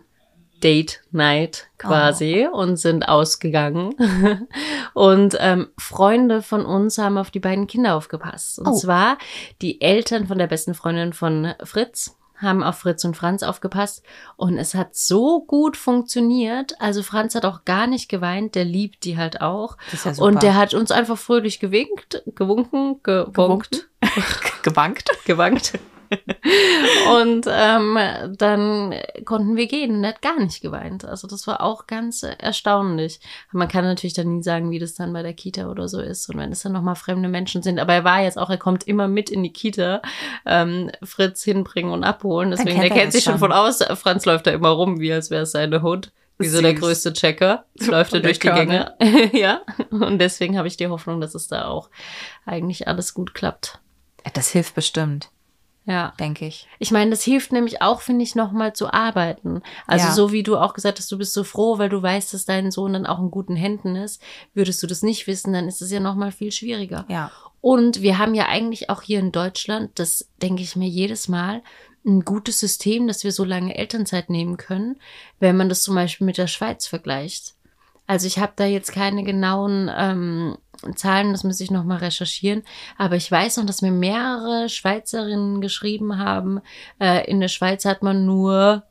Date 0.63 1.01
Night 1.11 1.67
quasi 1.77 2.47
und 2.51 2.77
sind 2.77 3.07
ausgegangen. 3.07 3.93
und 4.95 5.37
ähm, 5.39 5.67
Freunde 5.77 6.41
von 6.41 6.65
uns 6.65 6.97
haben 6.97 7.19
auf 7.19 7.29
die 7.29 7.39
beiden 7.39 7.67
Kinder 7.67 7.95
aufgepasst. 7.95 8.57
Und 8.59 8.67
Oh. 8.67 8.75
zwar 8.75 9.17
die 9.61 9.79
Eltern 9.81 10.25
von 10.25 10.39
der 10.39 10.47
besten 10.47 10.73
Freundin 10.73 11.13
von 11.13 11.53
Fritz 11.63 12.17
haben 12.37 12.63
auf 12.63 12.79
Fritz 12.79 13.03
und 13.03 13.17
Franz 13.17 13.43
aufgepasst 13.43 14.03
und 14.35 14.57
es 14.57 14.73
hat 14.73 14.95
so 14.95 15.41
gut 15.41 15.75
funktioniert. 15.77 16.79
Also 16.79 17.03
Franz 17.03 17.35
hat 17.35 17.45
auch 17.45 17.65
gar 17.65 17.87
nicht 17.87 18.09
geweint, 18.09 18.55
der 18.55 18.65
liebt 18.65 19.03
die 19.03 19.17
halt 19.17 19.41
auch. 19.41 19.77
Das 19.91 20.05
ist 20.05 20.19
ja. 20.19 20.23
Und 20.23 20.43
der 20.43 20.55
hat 20.55 20.73
uns 20.73 20.91
einfach 20.91 21.17
fröhlich 21.17 21.59
gewinkt, 21.59 22.23
gewunken, 22.35 23.01
gewunkt, 23.03 23.89
gewankt. 24.63 25.09
gewankt. 25.25 25.79
und 27.21 27.45
ähm, 27.49 27.97
dann 28.37 28.95
konnten 29.25 29.55
wir 29.55 29.67
gehen 29.67 29.97
und 29.97 30.03
er 30.03 30.11
hat 30.11 30.21
gar 30.21 30.39
nicht 30.39 30.61
geweint. 30.61 31.05
Also 31.05 31.27
das 31.27 31.47
war 31.47 31.61
auch 31.61 31.87
ganz 31.87 32.23
erstaunlich. 32.23 33.19
Man 33.51 33.67
kann 33.67 33.83
natürlich 33.83 34.13
dann 34.13 34.37
nie 34.37 34.43
sagen, 34.43 34.71
wie 34.71 34.79
das 34.79 34.95
dann 34.95 35.13
bei 35.13 35.23
der 35.23 35.33
Kita 35.33 35.69
oder 35.69 35.87
so 35.87 35.99
ist 35.99 36.29
und 36.29 36.37
wenn 36.37 36.51
es 36.51 36.61
dann 36.61 36.73
nochmal 36.73 36.95
fremde 36.95 37.29
Menschen 37.29 37.63
sind. 37.63 37.79
Aber 37.79 37.93
er 37.93 38.03
war 38.03 38.21
jetzt 38.21 38.37
auch, 38.37 38.49
er 38.49 38.57
kommt 38.57 38.87
immer 38.87 39.07
mit 39.07 39.29
in 39.29 39.43
die 39.43 39.53
Kita, 39.53 40.01
ähm, 40.45 40.91
Fritz 41.03 41.43
hinbringen 41.43 41.91
und 41.91 42.03
abholen. 42.03 42.51
Deswegen, 42.51 42.79
kennt 42.79 42.91
er 42.91 42.97
kennt 42.97 43.13
sich 43.13 43.23
schon 43.23 43.39
von 43.39 43.51
aus. 43.51 43.79
Franz 43.95 44.25
läuft 44.25 44.47
da 44.47 44.51
immer 44.51 44.69
rum, 44.69 44.99
wie 44.99 45.11
als 45.11 45.29
wäre 45.29 45.43
es 45.43 45.51
seine 45.51 45.81
Hund. 45.81 46.11
Wie 46.39 46.47
so 46.47 46.61
der 46.61 46.75
größte 46.75 47.13
Checker. 47.13 47.65
Läuft 47.79 48.13
er 48.13 48.19
durch 48.19 48.39
die 48.39 48.47
Körner. 48.47 48.95
Gänge. 48.99 49.31
ja. 49.37 49.61
Und 49.89 50.19
deswegen 50.19 50.57
habe 50.57 50.67
ich 50.67 50.77
die 50.77 50.87
Hoffnung, 50.87 51.19
dass 51.19 51.33
es 51.33 51.47
da 51.47 51.67
auch 51.67 51.89
eigentlich 52.45 52.87
alles 52.87 53.13
gut 53.13 53.33
klappt. 53.33 53.79
Das 54.33 54.49
hilft 54.49 54.75
bestimmt, 54.75 55.29
Ja. 55.87 56.13
denke 56.19 56.45
ich. 56.45 56.67
Ich 56.79 56.91
meine, 56.91 57.11
das 57.11 57.23
hilft 57.23 57.53
nämlich 57.53 57.81
auch, 57.81 58.01
finde 58.01 58.23
ich, 58.23 58.35
nochmal 58.35 58.73
zu 58.73 58.93
arbeiten. 58.93 59.61
Also 59.87 60.07
Ja. 60.07 60.11
so 60.13 60.31
wie 60.33 60.43
du 60.43 60.57
auch 60.57 60.73
gesagt 60.73 60.99
hast, 60.99 61.11
du 61.11 61.17
bist 61.17 61.33
so 61.33 61.43
froh, 61.43 61.79
weil 61.79 61.89
du 61.89 62.01
weißt, 62.01 62.33
dass 62.33 62.45
dein 62.45 62.71
Sohn 62.71 62.93
dann 62.93 63.05
auch 63.05 63.19
in 63.19 63.31
guten 63.31 63.55
Händen 63.55 63.95
ist. 63.95 64.21
Würdest 64.53 64.83
du 64.83 64.87
das 64.87 65.01
nicht 65.01 65.27
wissen, 65.27 65.53
dann 65.53 65.67
ist 65.67 65.81
es 65.81 65.89
ja 65.89 66.01
nochmal 66.01 66.31
viel 66.33 66.51
schwieriger. 66.51 67.05
Ja. 67.07 67.31
Und 67.61 68.01
wir 68.01 68.17
haben 68.17 68.35
ja 68.35 68.47
eigentlich 68.47 68.89
auch 68.89 69.01
hier 69.01 69.19
in 69.19 69.31
Deutschland, 69.31 69.91
das 69.95 70.29
denke 70.41 70.61
ich 70.61 70.75
mir 70.75 70.87
jedes 70.89 71.27
Mal, 71.27 71.63
ein 72.05 72.21
gutes 72.21 72.59
System, 72.59 73.07
dass 73.07 73.23
wir 73.23 73.31
so 73.31 73.43
lange 73.43 73.77
Elternzeit 73.77 74.29
nehmen 74.29 74.55
können, 74.57 74.97
wenn 75.39 75.57
man 75.57 75.67
das 75.67 75.83
zum 75.83 75.95
Beispiel 75.95 76.25
mit 76.25 76.37
der 76.37 76.47
Schweiz 76.47 76.87
vergleicht. 76.87 77.55
Also 78.07 78.25
ich 78.27 78.39
habe 78.39 78.53
da 78.55 78.65
jetzt 78.65 78.91
keine 78.93 79.23
genauen 79.23 79.91
ähm, 79.95 80.57
Zahlen, 80.95 81.33
das 81.33 81.43
muss 81.43 81.59
ich 81.59 81.71
nochmal 81.71 81.97
recherchieren. 81.97 82.63
Aber 82.97 83.15
ich 83.15 83.29
weiß 83.29 83.57
noch, 83.57 83.65
dass 83.65 83.81
mir 83.81 83.91
mehrere 83.91 84.69
Schweizerinnen 84.69 85.59
geschrieben 85.61 86.17
haben, 86.17 86.61
äh, 87.01 87.29
in 87.29 87.39
der 87.41 87.47
Schweiz 87.49 87.83
hat 87.85 88.03
man 88.03 88.25
nur 88.25 88.83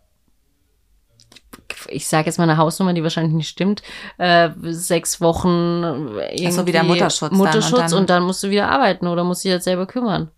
ich 1.88 2.06
sage 2.06 2.26
jetzt 2.26 2.38
mal 2.38 2.44
eine 2.44 2.56
Hausnummer, 2.58 2.92
die 2.94 3.02
wahrscheinlich 3.02 3.34
nicht 3.34 3.48
stimmt, 3.48 3.82
äh, 4.18 4.50
sechs 4.62 5.20
Wochen 5.20 5.82
irgendwie 5.82 6.50
so, 6.50 6.66
wieder 6.66 6.82
Mutterschutz 6.82 7.30
dann 7.30 7.38
Mutterschutz 7.38 7.92
und 7.92 7.98
und 7.98 8.10
dann- 8.10 8.20
dann, 8.20 8.22
musst 8.24 8.42
du 8.42 8.50
wieder 8.50 8.68
arbeiten 8.70 9.06
oder 9.06 9.24
musst 9.24 9.44
dich 9.44 9.50
jetzt 9.52 9.64
selber 9.64 9.86
kümmern. 9.86 10.30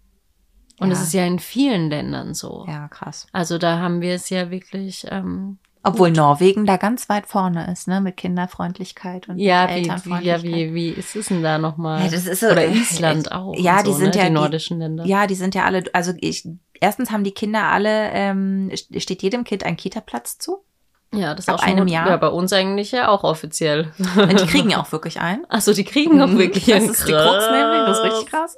Und 0.81 0.89
Ja. 0.89 0.95
es 0.95 1.03
ist 1.03 1.13
ja 1.13 1.25
in 1.27 1.39
vielen 1.39 1.91
Ländern 1.91 2.35
so. 2.35 2.65
Ja, 2.69 2.89
krass. 2.89 3.27
Also 3.33 3.59
da 3.59 3.79
haben 3.79 4.01
wir 4.01 4.15
es 4.15 4.31
ja 4.31 4.51
wirklich, 4.51 5.07
ähm, 5.11 5.59
Obwohl 5.89 6.11
Norwegen 6.11 6.67
da 6.67 6.77
ganz 6.77 7.09
weit 7.09 7.27
vorne 7.27 7.71
ist, 7.73 7.89
ne, 7.89 8.01
mit 8.01 8.17
Kinderfreundlichkeit 8.17 9.29
und 9.29 9.39
ja, 9.39 9.69
wie, 9.69 9.73
Elternfreundlichkeit. 9.73 10.43
ja 10.43 10.57
wie, 10.57 10.75
wie 10.75 10.89
ist 10.91 11.17
es 11.17 11.29
denn 11.29 11.43
da 11.43 11.59
nochmal? 11.59 12.05
Ja, 12.05 12.11
das 12.11 12.27
ist 12.27 12.41
so- 12.41 12.47
Oder 12.49 12.65
äh, 12.67 12.73
Island 12.73 13.33
auch. 13.33 13.55
ja, 13.57 13.83
die 13.83 13.93
so, 13.93 13.99
sind 13.99 14.15
ne? 14.15 14.21
ja 14.23 14.27
die 14.29 14.35
nordischen 14.35 14.79
Länder. 14.79 15.05
Ja, 15.05 15.27
die 15.27 15.35
sind 15.35 15.55
ja 15.55 15.65
alle, 15.65 15.85
also 15.93 16.13
ich, 16.21 16.49
erstens 16.81 17.11
haben 17.11 17.25
die 17.25 17.33
Kinder 17.33 17.65
alle, 17.65 18.11
ähm, 18.13 18.71
steht 18.97 19.23
jedem 19.23 19.45
Kind 19.45 19.65
ein 19.65 19.77
Kita-Platz 19.77 20.39
zu. 20.39 20.59
Ja, 21.15 21.35
das 21.35 21.49
ist 21.49 21.55
auch 21.55 21.61
schon 21.61 21.69
einem 21.71 21.85
gut. 21.87 21.93
Jahr? 21.95 22.07
Ja, 22.07 22.17
bei 22.19 22.29
uns 22.29 22.53
eigentlich 22.53 22.93
ja 22.93 23.09
auch 23.09 23.25
offiziell. 23.25 23.93
Und 24.17 24.41
die 24.41 24.47
kriegen 24.47 24.69
ja 24.73 24.79
auch 24.79 24.93
wirklich 24.93 25.19
einen. 25.21 25.47
Achso, 25.49 25.73
die 25.73 25.85
kriegen 25.85 26.21
auch 26.21 26.33
wirklich 26.33 26.67
das 26.67 26.75
einen. 26.83 26.91
ist 26.91 27.09
die 27.09 27.13
Krux 27.13 27.51
nämlich, 27.51 27.81
das 27.87 27.99
ist 27.99 28.05
richtig 28.05 28.27
krass. 28.31 28.57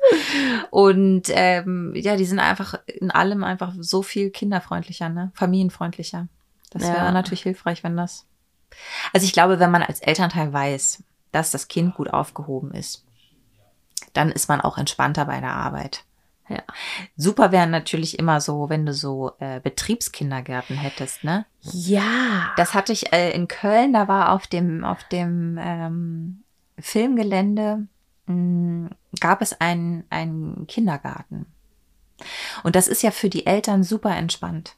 Und 0.71 1.23
ähm, 1.29 1.93
ja, 1.95 2.16
die 2.16 2.25
sind 2.25 2.40
einfach 2.40 2.75
in 2.87 3.12
allem 3.12 3.45
einfach 3.45 3.73
so 3.79 4.03
viel 4.03 4.31
kinderfreundlicher, 4.31 5.09
ne? 5.09 5.31
Familienfreundlicher. 5.35 6.27
Das 6.70 6.83
Ja. 6.83 6.94
wäre 6.94 7.12
natürlich 7.12 7.42
hilfreich, 7.42 7.83
wenn 7.85 7.96
das. 7.96 8.26
Also 9.12 9.26
ich 9.26 9.33
glaube, 9.33 9.59
wenn 9.59 9.70
man 9.70 9.83
als 9.83 10.00
Elternteil 10.00 10.52
weiß, 10.52 11.02
dass 11.33 11.50
das 11.50 11.68
Kind 11.68 11.94
gut 11.94 12.11
aufgehoben 12.12 12.72
ist, 12.72 13.04
dann 14.12 14.30
ist 14.30 14.48
man 14.48 14.61
auch 14.61 14.78
entspannter 14.78 15.24
bei 15.24 15.40
der 15.40 15.52
Arbeit. 15.52 16.04
Ja. 16.48 16.62
Super 17.16 17.52
wären 17.52 17.70
natürlich 17.70 18.18
immer 18.18 18.40
so, 18.40 18.68
wenn 18.68 18.85
du 18.85 18.92
so 18.92 19.33
äh, 19.38 19.61
Betriebskindergärten 19.61 20.76
hättest, 20.76 21.22
ne? 21.22 21.46
Ja. 21.61 22.52
Das 22.56 22.74
hatte 22.74 22.92
ich 22.92 23.12
äh, 23.12 23.30
in 23.30 23.46
Köln, 23.46 23.92
da 23.92 24.09
war 24.09 24.33
auf 24.33 24.48
dem, 24.48 24.85
auf 24.85 25.04
dem 25.04 25.59
ähm, 25.61 26.42
Filmgelände, 26.78 27.87
mh, 28.26 28.90
gab 29.20 29.42
es 29.42 29.61
einen, 29.61 30.04
einen 30.11 30.66
Kindergarten. 30.66 31.46
Und 32.64 32.74
das 32.74 32.88
ist 32.88 33.02
ja 33.02 33.12
für 33.12 33.30
die 33.30 33.46
Eltern 33.46 33.85
super 33.85 34.16
entspannt. 34.16 34.74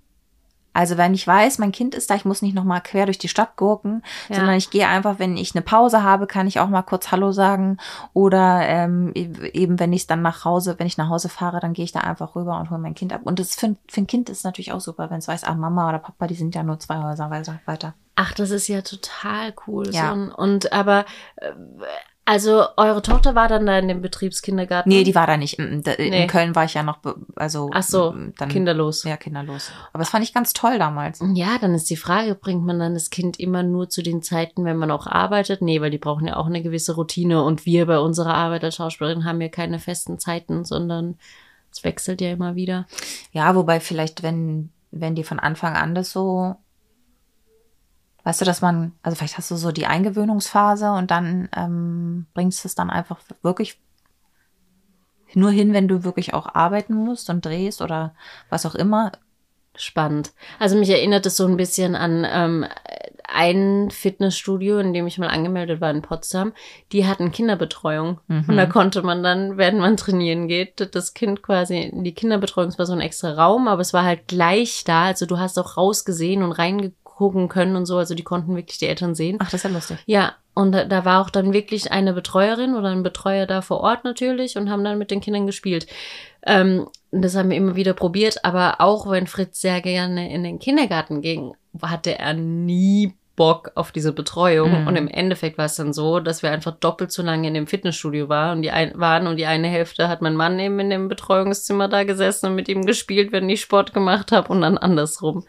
Also 0.74 0.96
wenn 0.96 1.14
ich 1.14 1.26
weiß, 1.26 1.58
mein 1.58 1.72
Kind 1.72 1.94
ist 1.94 2.10
da, 2.10 2.14
ich 2.14 2.24
muss 2.24 2.42
nicht 2.42 2.54
nochmal 2.54 2.80
quer 2.80 3.04
durch 3.06 3.18
die 3.18 3.28
Stadt 3.28 3.56
gurken, 3.56 4.02
Ja. 4.28 4.36
sondern 4.36 4.56
ich 4.56 4.70
gehe 4.70 4.88
einfach, 4.88 5.18
wenn 5.18 5.36
ich 5.36 5.54
eine 5.54 5.62
Pause 5.62 6.02
habe, 6.02 6.26
kann 6.26 6.46
ich 6.46 6.60
auch 6.60 6.68
mal 6.68 6.82
kurz 6.82 7.10
Hallo 7.10 7.32
sagen. 7.32 7.76
Oder 8.14 8.62
ähm, 8.66 9.12
eben, 9.14 9.78
wenn 9.78 9.92
ich 9.92 10.06
dann 10.06 10.22
nach 10.22 10.44
Hause, 10.44 10.76
wenn 10.78 10.86
ich 10.86 10.96
nach 10.98 11.08
Hause 11.08 11.28
fahre, 11.28 11.60
dann 11.60 11.72
gehe 11.72 11.84
ich 11.84 11.92
da 11.92 12.00
einfach 12.00 12.34
rüber 12.36 12.58
und 12.58 12.70
hole 12.70 12.80
mein 12.80 12.94
Kind 12.94 13.12
ab. 13.12 13.20
Und 13.24 13.38
das 13.38 13.54
für, 13.54 13.76
für 13.88 14.00
ein 14.00 14.06
Kind 14.06 14.30
ist 14.30 14.44
natürlich 14.44 14.72
auch 14.72 14.80
super, 14.80 15.10
wenn 15.10 15.18
es 15.18 15.28
weiß, 15.28 15.44
ah, 15.44 15.54
Mama 15.54 15.88
oder 15.88 15.98
Papa, 15.98 16.26
die 16.26 16.34
sind 16.34 16.54
ja 16.54 16.62
nur 16.62 16.78
zwei 16.78 17.02
Häuser 17.02 17.30
weiter- 17.30 17.60
weiter. 17.66 17.94
Ach, 18.14 18.32
das 18.34 18.50
ist 18.50 18.68
ja 18.68 18.82
total 18.82 19.54
cool. 19.66 19.88
Ja. 19.90 20.12
Ein, 20.12 20.30
und 20.30 20.72
aber, 20.72 21.06
äh, 21.36 21.52
also 22.24 22.64
eure 22.76 23.02
Tochter 23.02 23.34
war 23.34 23.48
dann 23.48 23.66
da 23.66 23.78
in 23.78 23.88
dem 23.88 24.00
Betriebskindergarten? 24.00 24.88
Nee, 24.90 25.02
die 25.04 25.14
war 25.14 25.26
da 25.26 25.36
nicht. 25.36 25.58
Mm, 25.58 25.82
da- 25.82 25.92
Nee. 25.98 26.22
In 26.22 26.28
Köln 26.28 26.54
war 26.54 26.64
ich 26.64 26.74
ja 26.74 26.82
noch, 26.82 26.98
also 27.36 27.70
Ach 27.72 27.82
so, 27.82 28.12
mm, 28.12 28.34
dann 28.38 28.48
kinderlos. 28.48 29.04
Ja, 29.04 29.16
kinderlos. 29.16 29.70
Aber 29.92 30.00
das 30.02 30.10
fand 30.10 30.24
ich 30.24 30.32
ganz 30.32 30.52
toll 30.52 30.78
damals. 30.78 31.20
Ja, 31.34 31.58
dann 31.60 31.74
ist 31.74 31.90
die 31.90 31.96
Frage, 31.96 32.34
bringt 32.34 32.64
man 32.64 32.78
dann 32.78 32.94
das 32.94 33.10
Kind 33.10 33.40
immer 33.40 33.62
nur 33.62 33.88
zu 33.88 34.02
den 34.02 34.22
Zeiten, 34.22 34.64
wenn 34.64 34.76
man 34.76 34.90
auch 34.90 35.06
arbeitet? 35.06 35.62
Nee, 35.62 35.80
weil 35.80 35.90
die 35.90 35.98
brauchen 35.98 36.26
ja 36.26 36.36
auch 36.36 36.46
eine 36.46 36.62
gewisse 36.62 36.94
Routine 36.94 37.42
und 37.42 37.66
wir 37.66 37.86
bei 37.86 37.98
unserer 37.98 38.34
Arbeit 38.34 38.64
als 38.64 38.76
Schauspielerin 38.76 39.24
haben 39.24 39.40
ja 39.40 39.48
keine 39.48 39.78
festen 39.78 40.18
Zeiten, 40.18 40.64
sondern 40.64 41.18
es 41.72 41.82
wechselt 41.84 42.20
ja 42.20 42.30
immer 42.30 42.54
wieder. 42.54 42.86
Ja, 43.32 43.54
wobei 43.56 43.80
vielleicht, 43.80 44.22
wenn, 44.22 44.70
wenn 44.90 45.14
die 45.14 45.24
von 45.24 45.40
Anfang 45.40 45.74
an 45.74 45.94
das 45.94 46.10
so, 46.12 46.54
weißt 48.24 48.40
du, 48.40 48.44
dass 48.44 48.60
man, 48.60 48.92
also 49.02 49.16
vielleicht 49.16 49.38
hast 49.38 49.50
du 49.50 49.56
so 49.56 49.72
die 49.72 49.86
Eingewöhnungsphase 49.86 50.92
und 50.92 51.10
dann 51.10 51.48
ähm, 51.56 52.26
bringst 52.34 52.64
du 52.64 52.68
es 52.68 52.74
dann 52.74 52.90
einfach 52.90 53.20
wirklich 53.42 53.80
nur 55.34 55.50
hin, 55.50 55.72
wenn 55.72 55.88
du 55.88 56.04
wirklich 56.04 56.34
auch 56.34 56.54
arbeiten 56.54 56.94
musst 56.94 57.30
und 57.30 57.44
drehst 57.44 57.82
oder 57.82 58.14
was 58.50 58.66
auch 58.66 58.74
immer. 58.74 59.12
Spannend. 59.74 60.32
Also 60.58 60.76
mich 60.76 60.90
erinnert 60.90 61.24
es 61.24 61.38
so 61.38 61.46
ein 61.46 61.56
bisschen 61.56 61.96
an 61.96 62.26
ähm, 62.28 62.66
ein 63.26 63.90
Fitnessstudio, 63.90 64.78
in 64.78 64.92
dem 64.92 65.06
ich 65.06 65.16
mal 65.16 65.28
angemeldet 65.28 65.80
war 65.80 65.90
in 65.90 66.02
Potsdam. 66.02 66.52
Die 66.92 67.06
hatten 67.06 67.32
Kinderbetreuung. 67.32 68.20
Mhm. 68.28 68.44
Und 68.48 68.56
da 68.58 68.66
konnte 68.66 69.02
man 69.02 69.22
dann, 69.22 69.56
während 69.56 69.80
man 69.80 69.96
trainieren 69.96 70.46
geht, 70.46 70.94
das 70.94 71.14
Kind 71.14 71.42
quasi 71.42 71.80
in 71.80 72.04
die 72.04 72.12
Kinderbetreuung, 72.12 72.68
es 72.68 72.78
war 72.78 72.84
so 72.84 72.92
ein 72.92 73.00
extra 73.00 73.32
Raum, 73.32 73.66
aber 73.66 73.80
es 73.80 73.94
war 73.94 74.04
halt 74.04 74.28
gleich 74.28 74.84
da. 74.84 75.04
Also 75.04 75.24
du 75.24 75.38
hast 75.38 75.58
auch 75.58 75.78
rausgesehen 75.78 76.42
und 76.42 76.52
reingucken 77.12 77.48
können 77.48 77.76
und 77.76 77.86
so. 77.86 77.98
Also 77.98 78.14
die 78.14 78.22
konnten 78.22 78.56
wirklich 78.56 78.78
die 78.78 78.86
Eltern 78.86 79.14
sehen. 79.14 79.38
Ach, 79.40 79.50
das 79.50 79.54
ist 79.54 79.64
ja 79.64 79.70
lustig. 79.70 79.98
Ja, 80.06 80.34
und 80.54 80.72
da, 80.72 80.84
da 80.84 81.04
war 81.04 81.22
auch 81.22 81.30
dann 81.30 81.52
wirklich 81.52 81.92
eine 81.92 82.12
Betreuerin 82.12 82.74
oder 82.74 82.88
ein 82.88 83.02
Betreuer 83.02 83.46
da 83.46 83.62
vor 83.62 83.80
Ort 83.80 84.04
natürlich 84.04 84.56
und 84.56 84.70
haben 84.70 84.84
dann 84.84 84.98
mit 84.98 85.10
den 85.10 85.20
Kindern 85.20 85.46
gespielt. 85.46 85.86
Ähm, 86.44 86.88
das 87.10 87.36
haben 87.36 87.50
wir 87.50 87.56
immer 87.56 87.76
wieder 87.76 87.94
probiert, 87.94 88.44
aber 88.44 88.80
auch 88.80 89.10
wenn 89.10 89.26
Fritz 89.26 89.60
sehr 89.60 89.80
gerne 89.80 90.32
in 90.32 90.44
den 90.44 90.58
Kindergarten 90.58 91.20
ging, 91.20 91.54
hatte 91.82 92.18
er 92.18 92.34
nie 92.34 93.14
Bock 93.36 93.72
auf 93.74 93.92
diese 93.92 94.12
Betreuung. 94.12 94.82
Mhm. 94.82 94.86
Und 94.86 94.96
im 94.96 95.08
Endeffekt 95.08 95.58
war 95.58 95.64
es 95.64 95.76
dann 95.76 95.92
so, 95.92 96.20
dass 96.20 96.42
wir 96.42 96.50
einfach 96.50 96.72
doppelt 96.72 97.12
so 97.12 97.22
lange 97.22 97.48
in 97.48 97.54
dem 97.54 97.66
Fitnessstudio 97.66 98.28
waren 98.28 98.58
und 98.58 98.62
die 98.62 98.70
ein, 98.70 98.92
waren 98.94 99.26
und 99.26 99.36
die 99.36 99.46
eine 99.46 99.68
Hälfte 99.68 100.08
hat 100.08 100.22
mein 100.22 100.36
Mann 100.36 100.58
eben 100.58 100.78
in 100.78 100.90
dem 100.90 101.08
Betreuungszimmer 101.08 101.88
da 101.88 102.04
gesessen 102.04 102.46
und 102.46 102.54
mit 102.54 102.68
ihm 102.68 102.84
gespielt, 102.84 103.32
wenn 103.32 103.48
ich 103.48 103.62
Sport 103.62 103.94
gemacht 103.94 104.32
habe 104.32 104.48
und 104.48 104.60
dann 104.60 104.78
andersrum. 104.78 105.44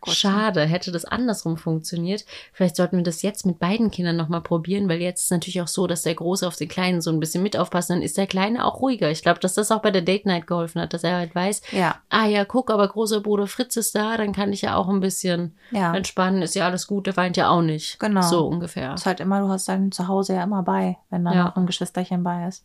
Gott. 0.00 0.14
Schade, 0.14 0.64
hätte 0.64 0.92
das 0.92 1.04
andersrum 1.04 1.56
funktioniert. 1.56 2.24
Vielleicht 2.52 2.76
sollten 2.76 2.96
wir 2.98 3.02
das 3.04 3.22
jetzt 3.22 3.46
mit 3.46 3.58
beiden 3.58 3.90
Kindern 3.90 4.16
nochmal 4.16 4.40
probieren, 4.42 4.88
weil 4.88 5.00
jetzt 5.00 5.24
ist 5.24 5.30
natürlich 5.30 5.60
auch 5.60 5.68
so, 5.68 5.86
dass 5.86 6.02
der 6.02 6.14
Große 6.14 6.46
auf 6.46 6.56
den 6.56 6.68
Kleinen 6.68 7.00
so 7.00 7.10
ein 7.10 7.20
bisschen 7.20 7.42
mit 7.42 7.56
aufpasst, 7.56 7.90
dann 7.90 8.02
ist 8.02 8.16
der 8.16 8.26
Kleine 8.26 8.64
auch 8.64 8.80
ruhiger. 8.80 9.10
Ich 9.10 9.22
glaube, 9.22 9.40
dass 9.40 9.54
das 9.54 9.70
auch 9.70 9.82
bei 9.82 9.90
der 9.90 10.02
Date 10.02 10.26
Night 10.26 10.46
geholfen 10.46 10.80
hat, 10.80 10.92
dass 10.94 11.04
er 11.04 11.16
halt 11.16 11.34
weiß, 11.34 11.62
Ja, 11.72 11.96
ah 12.10 12.26
ja, 12.26 12.44
guck, 12.44 12.70
aber 12.70 12.86
großer 12.88 13.20
Bruder 13.20 13.46
Fritz 13.46 13.76
ist 13.76 13.94
da, 13.94 14.16
dann 14.16 14.32
kann 14.32 14.52
ich 14.52 14.62
ja 14.62 14.76
auch 14.76 14.88
ein 14.88 15.00
bisschen 15.00 15.56
ja. 15.70 15.94
entspannen, 15.94 16.42
ist 16.42 16.54
ja 16.54 16.66
alles 16.66 16.86
gut, 16.86 17.06
der 17.06 17.16
weint 17.16 17.36
ja 17.36 17.48
auch 17.50 17.62
nicht. 17.62 17.98
Genau. 17.98 18.22
So 18.22 18.46
ungefähr. 18.46 18.94
ist 18.94 19.06
halt 19.06 19.20
immer, 19.20 19.40
du 19.40 19.48
hast 19.48 19.68
dein 19.68 19.92
Zuhause 19.92 20.34
ja 20.34 20.44
immer 20.44 20.62
bei, 20.62 20.96
wenn 21.10 21.24
da 21.24 21.32
Ja. 21.34 21.44
noch 21.44 21.56
ein 21.56 21.66
Geschwisterchen 21.66 22.22
bei 22.22 22.46
ist. 22.46 22.64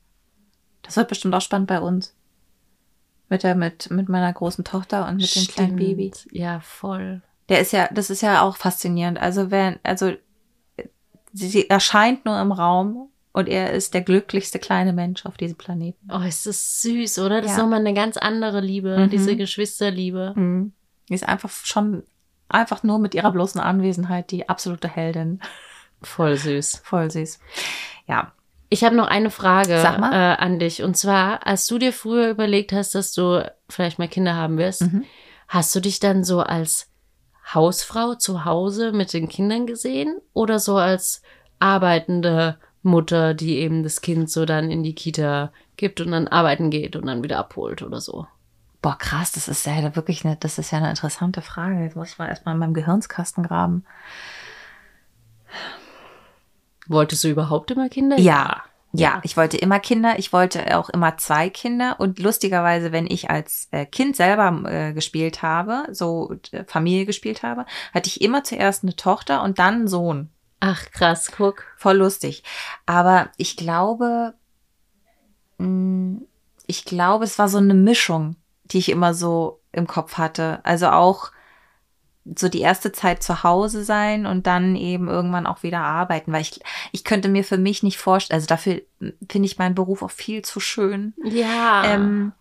Das 0.83 0.97
wird 0.97 1.07
bestimmt 1.07 1.33
auch 1.33 1.41
spannend 1.41 1.67
bei 1.67 1.79
uns. 1.79 2.13
Mit 3.33 3.41
der, 3.43 3.55
mit, 3.55 3.89
mit 3.89 4.09
meiner 4.09 4.31
großen 4.31 4.63
Tochter 4.63 5.07
und 5.07 5.17
mit 5.17 5.35
dem 5.35 5.47
kleinen 5.47 5.69
Stimmt. 5.69 5.79
Baby. 5.79 6.11
Ja, 6.31 6.59
voll. 6.59 7.21
Der 7.49 7.59
ist 7.61 7.73
ja, 7.73 7.89
das 7.91 8.09
ist 8.11 8.21
ja 8.21 8.41
auch 8.43 8.55
faszinierend. 8.57 9.19
Also 9.19 9.49
wenn, 9.49 9.79
also 9.81 10.13
sie, 11.33 11.47
sie 11.49 11.67
erscheint 11.69 12.25
nur 12.25 12.39
im 12.39 12.51
Raum 12.51 13.09
und 13.31 13.49
er 13.49 13.71
ist 13.71 13.95
der 13.95 14.01
glücklichste 14.01 14.59
kleine 14.59 14.93
Mensch 14.93 15.25
auf 15.25 15.35
diesem 15.35 15.57
Planeten. 15.57 16.07
Oh, 16.11 16.19
ist 16.21 16.45
das 16.45 16.83
süß, 16.83 17.17
oder? 17.19 17.41
Das 17.41 17.51
ist 17.51 17.57
Ja. 17.57 17.63
nochmal 17.63 17.79
eine 17.79 17.95
ganz 17.95 18.17
andere 18.17 18.61
Liebe, 18.61 18.97
Mhm. 18.99 19.09
diese 19.09 19.35
Geschwisterliebe. 19.35 20.33
Mhm. 20.35 20.73
Die 21.09 21.15
ist 21.15 21.27
einfach 21.27 21.49
schon, 21.49 22.03
einfach 22.49 22.83
nur 22.83 22.99
mit 22.99 23.15
ihrer 23.15 23.31
bloßen 23.31 23.59
Anwesenheit 23.59 24.29
die 24.29 24.47
absolute 24.47 24.87
Heldin. 24.87 25.39
Voll 26.03 26.37
süß. 26.37 26.81
Voll 26.83 27.09
süß. 27.09 27.39
Ja. 28.07 28.31
Ich 28.73 28.83
habe 28.83 28.95
noch 28.95 29.07
eine 29.07 29.29
Frage. 29.29 29.73
Äh, 30.13 30.36
an 30.43 30.59
dich. 30.59 30.83
Und 30.83 30.97
zwar, 30.97 31.45
als 31.45 31.67
du 31.67 31.77
dir 31.77 31.93
früher 31.93 32.29
überlegt 32.29 32.71
hast, 32.73 32.95
dass 32.95 33.13
du 33.13 33.49
vielleicht 33.69 33.99
mal 33.99 34.07
Kinder 34.07 34.36
haben 34.36 34.57
wirst, 34.57 34.81
Mhm. 34.81 35.05
hast 35.47 35.75
du 35.75 35.79
dich 35.79 35.99
dann 35.99 36.23
so 36.23 36.41
als 36.41 36.89
Hausfrau 37.53 38.15
zu 38.15 38.45
Hause 38.45 38.91
mit 38.91 39.13
den 39.13 39.27
Kindern 39.29 39.67
gesehen 39.67 40.19
oder 40.33 40.59
so 40.59 40.77
als 40.77 41.21
arbeitende 41.59 42.57
Mutter, 42.81 43.33
die 43.33 43.57
eben 43.59 43.83
das 43.83 44.01
Kind 44.01 44.29
so 44.29 44.45
dann 44.45 44.71
in 44.71 44.83
die 44.83 44.95
Kita 44.95 45.51
gibt 45.77 46.01
und 46.01 46.12
dann 46.12 46.27
arbeiten 46.27 46.69
geht 46.69 46.95
und 46.95 47.05
dann 47.05 47.23
wieder 47.23 47.38
abholt 47.39 47.81
oder 47.81 48.01
so? 48.01 48.27
Boah, 48.81 48.97
krass, 48.97 49.31
das 49.31 49.47
ist 49.47 49.65
ja 49.65 49.95
wirklich 49.95 50.25
eine, 50.25 50.36
das 50.36 50.57
ist 50.57 50.71
ja 50.71 50.79
eine 50.79 50.89
interessante 50.89 51.41
Frage. 51.41 51.81
Jetzt 51.81 51.95
muss 51.95 52.09
ich 52.12 52.17
mal 52.17 52.27
erstmal 52.27 52.55
in 52.55 52.59
meinem 52.59 52.73
Gehirnskasten 52.73 53.43
graben. 53.43 53.86
Wolltest 56.87 57.23
du 57.23 57.29
überhaupt 57.29 57.71
immer 57.71 57.89
Kinder? 57.89 58.17
Ja. 58.19 58.63
Ja, 58.95 59.21
ich 59.23 59.37
wollte 59.37 59.57
immer 59.57 59.79
Kinder, 59.79 60.19
ich 60.19 60.33
wollte 60.33 60.77
auch 60.77 60.87
immer 60.89 61.17
zwei 61.17 61.49
Kinder 61.49 61.95
und 61.99 62.19
lustigerweise, 62.19 62.91
wenn 62.91 63.07
ich 63.07 63.27
als 63.31 63.67
äh, 63.71 63.87
Kind 63.87 64.15
selber 64.15 64.69
äh, 64.69 64.93
gespielt 64.93 65.41
habe, 65.41 65.87
so 65.89 66.35
äh, 66.51 66.63
Familie 66.65 67.07
gespielt 67.07 67.41
habe, 67.41 67.65
hatte 67.91 68.07
ich 68.07 68.21
immer 68.21 68.43
zuerst 68.43 68.83
eine 68.83 68.95
Tochter 68.95 69.41
und 69.41 69.57
dann 69.57 69.73
einen 69.73 69.87
Sohn. 69.87 70.29
Ach, 70.59 70.91
krass, 70.91 71.31
guck. 71.35 71.63
Voll 71.75 71.97
lustig. 71.97 72.43
Aber 72.85 73.31
ich 73.37 73.57
glaube, 73.57 74.35
mh, 75.57 76.21
ich 76.67 76.85
glaube, 76.85 77.23
es 77.23 77.39
war 77.39 77.49
so 77.49 77.57
eine 77.57 77.73
Mischung, 77.73 78.35
die 78.65 78.77
ich 78.77 78.89
immer 78.89 79.15
so 79.15 79.59
im 79.71 79.87
Kopf 79.87 80.19
hatte. 80.19 80.59
Also 80.63 80.89
auch 80.89 81.31
so 82.36 82.47
die 82.49 82.62
erste 82.62 82.91
Zeit 82.91 83.21
zu 83.21 83.43
Hause 83.43 83.83
sein 83.83 84.25
und 84.25 84.47
dann 84.47 84.75
eben 84.75 85.09
irgendwann 85.09 85.45
auch 85.45 85.63
wieder 85.63 85.79
arbeiten, 85.79 86.31
weil 86.31 86.41
ich, 86.41 86.59
ich 86.91 87.03
könnte 87.03 87.27
mir 87.29 87.43
für 87.43 87.57
mich 87.57 87.83
nicht 87.83 87.97
vorstellen, 87.97 88.38
also 88.38 88.47
dafür 88.47 88.81
finde 89.29 89.45
ich 89.45 89.57
meinen 89.57 89.75
Beruf 89.75 90.01
auch 90.01 90.12
viel 90.12 90.41
zu 90.41 90.59
schön, 90.59 91.13
Ja. 91.23 91.83
ähm, 91.86 92.31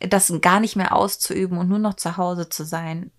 das 0.00 0.32
gar 0.40 0.60
nicht 0.60 0.76
mehr 0.76 0.94
auszuüben 0.94 1.58
und 1.58 1.68
nur 1.68 1.78
noch 1.78 1.94
zu 1.94 2.16
Hause 2.16 2.48
zu 2.48 2.64
sein. 2.64 3.10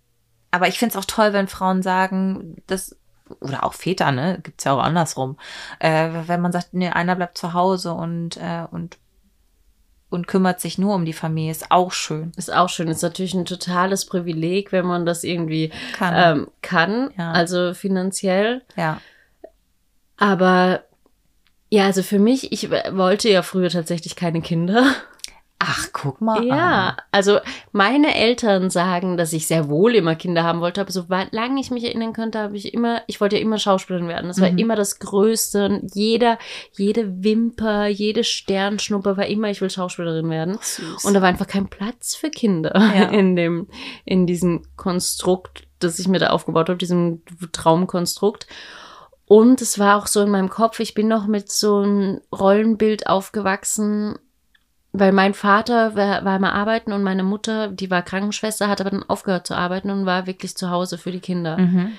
Aber 0.52 0.68
ich 0.68 0.80
finde 0.80 0.98
es 0.98 1.02
auch 1.02 1.06
toll, 1.06 1.32
wenn 1.34 1.48
Frauen 1.48 1.82
sagen, 1.84 2.56
das 2.68 2.96
oder 3.42 3.64
auch 3.64 3.74
Väter, 3.74 4.12
ne, 4.12 4.40
gibt's 4.42 4.64
ja 4.64 4.74
auch 4.74 4.82
andersrum, 4.82 5.38
äh, 5.80 6.10
wenn 6.26 6.42
man 6.42 6.52
sagt, 6.52 6.74
nee, 6.74 6.90
einer 6.90 7.16
bleibt 7.16 7.38
zu 7.38 7.54
Hause 7.54 7.94
und, 7.94 8.38
äh, 8.38 8.66
und 8.72 8.98
und 10.10 10.28
kümmert 10.28 10.60
sich 10.60 10.78
nur 10.78 10.96
um 10.96 11.06
die 11.06 11.14
Familie, 11.14 11.52
ist 11.52 11.70
auch 11.72 11.92
schön. 11.92 12.32
Ist 12.36 12.52
auch 12.54 12.70
schön. 12.70 12.88
Ist 12.88 13.04
natürlich 13.04 13.34
ein 13.36 13.46
totales 13.46 14.06
Privileg, 14.06 14.72
wenn 14.72 14.86
man 14.86 15.06
das 15.06 15.24
irgendwie 15.24 15.72
Kann. 15.94 16.40
ähm, 16.40 16.48
kann, 16.62 17.12
Ja. 17.18 17.32
also 17.32 17.74
finanziell. 17.74 18.62
Ja. 18.76 19.02
Aber 20.18 20.84
ja, 21.70 21.86
also 21.86 22.02
für 22.04 22.20
mich, 22.20 22.52
ich 22.52 22.70
wollte 22.72 23.30
ja 23.30 23.42
früher 23.44 23.70
tatsächlich 23.70 24.16
keine 24.16 24.42
Kinder. 24.42 24.84
Ach, 25.62 25.88
guck 25.92 26.22
mal. 26.22 26.42
Ja, 26.46 26.88
an. 26.90 26.96
also 27.12 27.40
meine 27.74 28.16
Eltern 28.16 28.70
sagen, 28.70 29.18
dass 29.18 29.34
ich 29.34 29.46
sehr 29.46 29.68
wohl 29.70 29.94
immer 29.94 30.16
Kinder 30.16 30.44
haben 30.46 30.62
wollte, 30.62 30.80
aber 30.80 30.92
solange 30.92 31.60
ich 31.60 31.70
mich 31.70 31.84
erinnern 31.84 32.14
könnte, 32.14 32.40
habe 32.40 32.56
ich 32.56 32.74
immer, 32.74 33.02
ich 33.08 33.20
wollte 33.20 33.36
ja 33.36 33.42
immer 33.42 33.58
Schauspielerin 33.58 34.08
werden. 34.08 34.28
Das 34.30 34.40
war 34.40 34.50
Mhm. 34.50 34.58
immer 34.58 34.76
das 34.78 35.00
Größte. 35.00 35.66
Und 35.66 35.92
jeder, 35.94 36.38
jede 36.72 37.24
Wimper, 37.24 37.88
jede 37.88 38.24
Sternschnuppe 38.24 39.18
war 39.18 39.26
immer, 39.28 39.50
ich 39.50 39.60
will 39.60 39.70
Schauspielerin 39.70 40.30
werden. 40.30 40.58
Süß. 40.62 41.04
Und 41.04 41.14
da 41.14 41.22
war 41.22 41.28
einfach 41.28 41.48
kein 41.48 41.68
Platz 41.68 42.16
für 42.16 42.30
Kinder 42.30 42.74
Ja. 42.96 43.10
in 43.10 43.36
dem, 43.36 43.68
in 44.06 44.26
diesem 44.28 44.64
Konstrukt, 44.78 45.68
das 45.80 46.00
ich 46.00 46.08
mir 46.08 46.20
da 46.20 46.28
aufgebaut 46.30 46.70
habe, 46.70 46.78
diesem 46.78 47.22
Traumkonstrukt. 47.52 48.48
Und 49.26 49.62
es 49.62 49.78
war 49.78 49.98
auch 49.98 50.08
so 50.08 50.22
in 50.22 50.30
meinem 50.32 50.50
Kopf, 50.50 50.80
ich 50.80 50.94
bin 50.94 51.08
noch 51.10 51.28
mit 51.28 51.52
so 51.52 51.80
einem 51.82 52.22
Rollenbild 52.34 53.08
aufgewachsen, 53.08 54.18
weil 54.92 55.12
mein 55.12 55.34
Vater 55.34 55.96
war, 55.96 56.26
war 56.26 56.38
immer 56.38 56.54
arbeiten 56.54 56.94
und 56.94 57.04
meine 57.04 57.24
Mutter, 57.24 57.68
die 57.68 57.92
war 57.92 58.02
Krankenschwester, 58.02 58.68
hat 58.68 58.82
aber 58.82 58.90
dann 58.90 59.04
aufgehört 59.04 59.46
zu 59.46 59.56
arbeiten 59.56 59.90
und 59.92 60.06
war 60.06 60.26
wirklich 60.26 60.58
zu 60.58 60.70
Hause 60.70 60.98
für 60.98 61.12
die 61.12 61.20
Kinder. 61.20 61.58
mhm. 61.58 61.92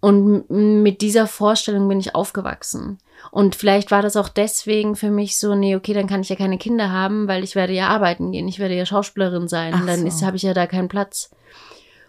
Und 0.00 0.50
mit 0.50 1.00
dieser 1.00 1.26
Vorstellung 1.26 1.88
bin 1.88 1.98
ich 1.98 2.14
aufgewachsen. 2.14 2.98
Und 3.30 3.56
vielleicht 3.56 3.90
war 3.90 4.02
das 4.02 4.16
auch 4.16 4.28
deswegen 4.28 4.94
für 4.94 5.10
mich 5.10 5.38
so, 5.38 5.54
nee, 5.54 5.74
okay, 5.74 5.94
dann 5.94 6.06
kann 6.06 6.20
ich 6.20 6.28
ja 6.28 6.36
keine 6.36 6.58
Kinder 6.58 6.92
haben, 6.92 7.26
weil 7.26 7.42
ich 7.42 7.56
werde 7.56 7.72
ja 7.72 7.88
arbeiten 7.88 8.30
gehen, 8.30 8.46
ich 8.46 8.58
werde 8.58 8.76
ja 8.76 8.86
Schauspielerin 8.86 9.48
sein. 9.48 9.72
Ach 9.74 9.86
dann 9.86 10.08
so. 10.08 10.26
habe 10.26 10.36
ich 10.36 10.42
ja 10.42 10.54
da 10.54 10.66
keinen 10.66 10.88
Platz. 10.88 11.30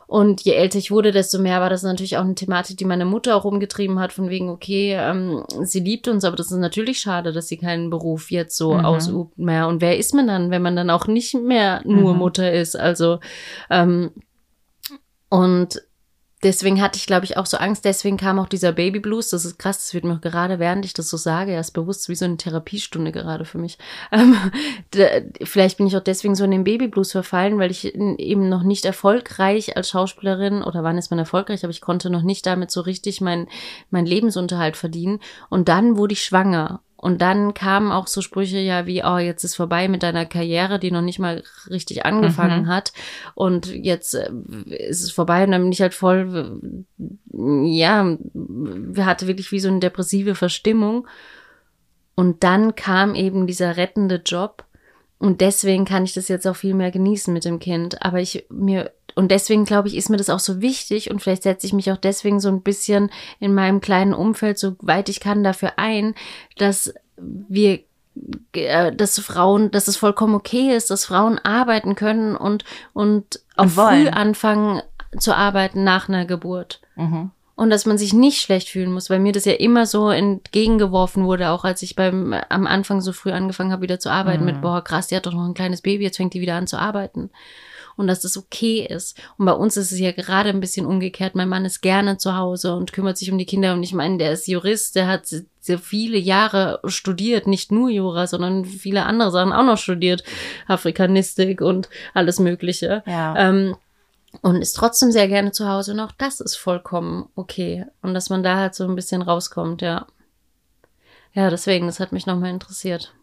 Und 0.07 0.41
je 0.43 0.53
älter 0.53 0.77
ich 0.77 0.89
wurde, 0.89 1.11
desto 1.11 1.37
mehr 1.37 1.59
war 1.59 1.69
das 1.69 1.83
natürlich 1.83 2.15
auch 2.17 2.23
eine 2.23 2.33
Thematik, 2.33 2.77
die 2.77 2.85
meine 2.85 3.03
Mutter 3.03 3.35
auch 3.35 3.43
umgetrieben 3.43 3.99
hat, 3.99 4.13
von 4.13 4.29
wegen, 4.29 4.49
okay, 4.49 4.93
ähm, 4.97 5.43
sie 5.63 5.81
liebt 5.81 6.07
uns, 6.07 6.23
aber 6.23 6.37
das 6.37 6.49
ist 6.49 6.57
natürlich 6.59 6.99
schade, 6.99 7.33
dass 7.33 7.49
sie 7.49 7.57
keinen 7.57 7.89
Beruf 7.89 8.31
jetzt 8.31 8.55
so 8.55 8.73
Mhm. 8.75 8.85
ausübt 8.85 9.37
mehr. 9.37 9.67
Und 9.67 9.81
wer 9.81 9.97
ist 9.97 10.13
man 10.13 10.27
dann, 10.27 10.49
wenn 10.49 10.61
man 10.61 10.77
dann 10.77 10.89
auch 10.89 11.07
nicht 11.07 11.33
mehr 11.33 11.81
nur 11.83 12.13
Mhm. 12.13 12.19
Mutter 12.19 12.53
ist? 12.53 12.75
Also, 12.77 13.19
ähm, 13.69 14.11
und 15.29 15.81
deswegen 16.43 16.81
hatte 16.81 16.97
ich, 16.97 17.07
glaube 17.07 17.25
ich, 17.25 17.37
auch 17.37 17.45
so 17.45 17.57
Angst. 17.57 17.85
Deswegen 17.85 18.17
kam 18.17 18.39
auch 18.39 18.47
dieser 18.47 18.71
Baby 18.71 18.99
Blues. 18.99 19.29
Das 19.29 19.45
ist 19.45 19.57
krass. 19.57 19.77
Das 19.77 19.93
wird 19.93 20.03
mir 20.03 20.19
gerade, 20.19 20.59
während 20.59 20.85
ich 20.85 20.93
das 20.93 21.09
so 21.09 21.17
sage, 21.17 21.51
erst 21.51 21.73
bewusst 21.73 22.09
wie 22.09 22.15
so 22.15 22.25
eine 22.25 22.37
Therapiestunde 22.37 23.11
gerade 23.11 23.45
für 23.45 23.57
mich. 23.57 23.77
Ähm, 24.09 24.35
vielleicht 25.43 25.77
bin 25.77 25.85
ich 25.85 25.97
auch 25.97 26.03
deswegen 26.03 26.35
so 26.35 26.45
in 26.45 26.51
den 26.51 26.63
Baby 26.63 26.87
Blues 26.87 27.11
verfallen, 27.11 27.59
weil 27.59 27.71
ich 27.71 27.93
eben 27.93 28.47
noch 28.47 28.63
nicht 28.63 28.85
erfolgreich 28.85 29.75
als 29.75 29.89
Schauspielerin 29.89 30.63
oder 30.63 30.81
wann 30.81 30.97
ist 30.97 31.09
man 31.11 31.19
erfolgreich, 31.19 31.63
aber 31.63 31.71
ich 31.71 31.81
konnte 31.81 32.09
noch 32.09 32.21
nicht 32.21 32.45
damit 32.45 32.71
so 32.71 32.81
richtig 32.81 33.19
mein, 33.19 33.47
mein 33.89 34.05
Lebensunterhalt 34.05 34.77
verdienen. 34.77 35.19
Und 35.49 35.67
dann 35.67 35.97
wurde 35.97 36.13
ich 36.13 36.23
schwanger. 36.23 36.81
Und 36.99 37.21
dann 37.21 37.53
kamen 37.53 37.91
auch 37.91 38.07
so 38.07 38.21
Sprüche 38.21 38.57
ja 38.57 38.87
wie, 38.87 39.03
oh, 39.03 39.17
jetzt 39.17 39.43
ist 39.43 39.55
vorbei 39.55 39.87
mit 39.87 40.01
deiner 40.01 40.25
Karriere, 40.25 40.79
die 40.79 40.89
noch 40.91 41.01
nicht 41.03 41.19
mal 41.19 41.43
richtig 41.69 42.05
angefangen 42.05 42.63
Mhm. 42.63 42.67
hat. 42.67 42.91
Und 43.35 43.67
jetzt 43.67 44.15
äh, 44.15 44.31
ist 44.65 45.03
es 45.03 45.11
vorbei 45.11 45.43
und 45.43 45.51
dann 45.51 45.61
bin 45.61 45.71
ich 45.71 45.81
halt 45.81 45.93
voll, 45.93 46.71
ja, 47.31 48.17
hatte 48.97 49.27
wirklich 49.27 49.51
wie 49.51 49.59
so 49.59 49.67
eine 49.67 49.79
depressive 49.79 50.33
Verstimmung. 50.33 51.07
Und 52.15 52.43
dann 52.43 52.75
kam 52.75 53.13
eben 53.13 53.45
dieser 53.45 53.77
rettende 53.77 54.15
Job. 54.25 54.65
Und 55.19 55.41
deswegen 55.41 55.85
kann 55.85 56.03
ich 56.03 56.13
das 56.13 56.27
jetzt 56.27 56.47
auch 56.47 56.55
viel 56.55 56.73
mehr 56.73 56.89
genießen 56.91 57.31
mit 57.31 57.45
dem 57.45 57.59
Kind. 57.59 58.01
Aber 58.03 58.19
ich 58.19 58.45
mir, 58.49 58.91
und 59.17 59.31
deswegen 59.31 59.65
glaube 59.65 59.87
ich, 59.87 59.97
ist 59.97 60.11
mir 60.11 60.17
das 60.17 60.29
auch 60.29 60.39
so 60.39 60.61
wichtig. 60.61 61.09
Und 61.09 61.23
vielleicht 61.23 61.41
setze 61.41 61.65
ich 61.65 61.73
mich 61.73 61.91
auch 61.91 61.97
deswegen 61.97 62.39
so 62.39 62.49
ein 62.49 62.61
bisschen 62.61 63.09
in 63.39 63.55
meinem 63.55 63.81
kleinen 63.81 64.13
Umfeld, 64.13 64.59
so 64.59 64.75
weit 64.79 65.09
ich 65.09 65.19
kann, 65.19 65.43
dafür 65.43 65.73
ein, 65.77 66.13
dass 66.57 66.93
wir 67.15 67.79
äh, 68.53 68.95
dass 68.95 69.19
Frauen, 69.19 69.71
dass 69.71 69.87
es 69.87 69.97
vollkommen 69.97 70.35
okay 70.35 70.75
ist, 70.75 70.91
dass 70.91 71.05
Frauen 71.05 71.39
arbeiten 71.39 71.95
können 71.95 72.35
und, 72.35 72.63
und 72.93 73.41
auch 73.55 73.63
Und 73.63 73.71
früh 73.71 74.07
anfangen 74.09 74.83
zu 75.17 75.35
arbeiten 75.35 75.83
nach 75.83 76.09
einer 76.09 76.25
Geburt. 76.25 76.81
Mhm. 76.95 77.31
Und 77.55 77.71
dass 77.71 77.87
man 77.87 77.97
sich 77.97 78.13
nicht 78.13 78.39
schlecht 78.39 78.69
fühlen 78.69 78.91
muss, 78.91 79.09
weil 79.09 79.17
mir 79.17 79.31
das 79.31 79.45
ja 79.45 79.53
immer 79.53 79.87
so 79.87 80.11
entgegengeworfen 80.11 81.25
wurde, 81.25 81.49
auch 81.49 81.63
als 81.63 81.81
ich 81.81 81.95
beim 81.95 82.35
am 82.49 82.67
Anfang 82.67 83.01
so 83.01 83.13
früh 83.13 83.31
angefangen 83.31 83.71
habe, 83.71 83.81
wieder 83.81 83.99
zu 83.99 84.11
arbeiten 84.11 84.41
Mhm. 84.41 84.51
mit, 84.51 84.61
boah, 84.61 84.83
krass, 84.83 85.07
die 85.07 85.15
hat 85.15 85.25
doch 85.25 85.33
noch 85.33 85.47
ein 85.47 85.55
kleines 85.55 85.81
Baby, 85.81 86.03
jetzt 86.03 86.17
fängt 86.17 86.35
die 86.35 86.41
wieder 86.41 86.53
an 86.53 86.67
zu 86.67 86.77
arbeiten. 86.77 87.31
Und 87.97 88.07
dass 88.07 88.21
das 88.21 88.37
okay 88.37 88.87
ist. 88.87 89.19
Und 89.37 89.45
bei 89.45 89.51
uns 89.51 89.75
ist 89.75 89.91
es 89.91 89.99
ja 89.99 90.11
gerade 90.11 90.49
ein 90.49 90.59
bisschen 90.59 90.85
umgekehrt. 90.85 91.35
Mein 91.35 91.49
Mann 91.49 91.65
ist 91.65 91.81
gerne 91.81 92.17
zu 92.17 92.37
Hause 92.37 92.75
und 92.75 92.93
kümmert 92.93 93.17
sich 93.17 93.31
um 93.31 93.37
die 93.37 93.45
Kinder. 93.45 93.73
Und 93.73 93.83
ich 93.83 93.93
meine, 93.93 94.17
der 94.17 94.31
ist 94.31 94.47
Jurist, 94.47 94.95
der 94.95 95.07
hat 95.07 95.27
so 95.27 95.77
viele 95.77 96.17
Jahre 96.17 96.79
studiert, 96.85 97.47
nicht 97.47 97.71
nur 97.71 97.89
Jura, 97.89 98.27
sondern 98.27 98.63
viele 98.65 99.05
andere 99.05 99.31
Sachen 99.31 99.51
auch 99.51 99.65
noch 99.65 99.77
studiert. 99.77 100.23
Afrikanistik 100.67 101.59
und 101.59 101.89
alles 102.13 102.39
Mögliche. 102.39 103.03
Ja. 103.05 103.35
Ähm, 103.35 103.75
und 104.41 104.61
ist 104.61 104.73
trotzdem 104.73 105.11
sehr 105.11 105.27
gerne 105.27 105.51
zu 105.51 105.67
Hause 105.67 105.93
und 105.93 105.99
auch 105.99 106.11
das 106.11 106.39
ist 106.39 106.55
vollkommen 106.55 107.29
okay. 107.35 107.85
Und 108.01 108.13
dass 108.13 108.29
man 108.29 108.43
da 108.43 108.57
halt 108.57 108.75
so 108.75 108.83
ein 108.83 108.95
bisschen 108.95 109.21
rauskommt, 109.21 109.81
ja. 109.81 110.05
Ja, 111.33 111.49
deswegen, 111.49 111.87
das 111.87 111.99
hat 111.99 112.11
mich 112.11 112.25
nochmal 112.25 112.49
interessiert. 112.49 113.13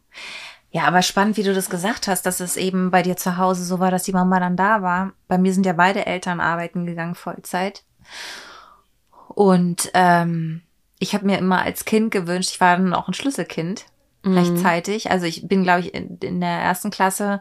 Ja, 0.74 0.88
aber 0.88 1.02
spannend, 1.02 1.37
wie 1.37 1.44
du 1.44 1.54
das 1.54 1.70
gesagt 1.70 2.08
hast, 2.08 2.26
dass 2.26 2.40
es 2.40 2.56
eben 2.56 2.90
bei 2.90 3.02
dir 3.02 3.16
zu 3.16 3.37
Hause 3.37 3.64
so 3.64 3.78
war, 3.78 3.92
dass 3.92 4.02
die 4.02 4.12
Mama 4.12 4.40
dann 4.40 4.56
da 4.56 4.82
war. 4.82 5.12
Bei 5.28 5.38
mir 5.38 5.54
sind 5.54 5.66
ja 5.66 5.72
beide 5.72 6.04
Eltern 6.04 6.40
arbeiten 6.40 6.84
gegangen, 6.84 7.14
Vollzeit. 7.14 7.84
Und 9.28 9.88
ähm, 9.94 10.62
ich 10.98 11.14
habe 11.14 11.26
mir 11.26 11.38
immer 11.38 11.62
als 11.62 11.84
Kind 11.84 12.10
gewünscht, 12.10 12.50
ich 12.50 12.60
war 12.60 12.76
dann 12.76 12.92
auch 12.92 13.06
ein 13.06 13.14
Schlüsselkind 13.14 13.87
Mhm. 14.24 14.37
rechtzeitig. 14.37 15.10
Also 15.12 15.26
ich 15.26 15.46
bin, 15.46 15.62
glaube 15.62 15.80
ich, 15.80 15.94
in, 15.94 16.18
in 16.18 16.40
der 16.40 16.58
ersten 16.58 16.90
Klasse, 16.90 17.40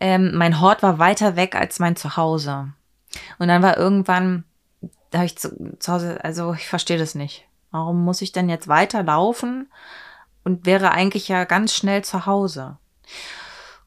ähm, 0.00 0.32
mein 0.34 0.60
Hort 0.60 0.82
war 0.82 0.98
weiter 0.98 1.36
weg 1.36 1.54
als 1.54 1.78
mein 1.78 1.94
Zuhause. 1.94 2.72
Und 3.38 3.48
dann 3.48 3.62
war 3.62 3.76
irgendwann, 3.76 4.42
da 5.10 5.18
habe 5.18 5.26
ich 5.26 5.38
zu, 5.38 5.76
zu 5.78 5.92
Hause, 5.92 6.24
also 6.24 6.54
ich 6.54 6.66
verstehe 6.66 6.98
das 6.98 7.14
nicht. 7.14 7.46
Warum 7.70 8.04
muss 8.04 8.22
ich 8.22 8.32
denn 8.32 8.48
jetzt 8.48 8.66
weiterlaufen 8.66 9.68
und 10.44 10.66
wäre 10.66 10.92
eigentlich 10.92 11.28
ja 11.28 11.44
ganz 11.44 11.74
schnell 11.74 12.04
zu 12.04 12.26
Hause? 12.26 12.76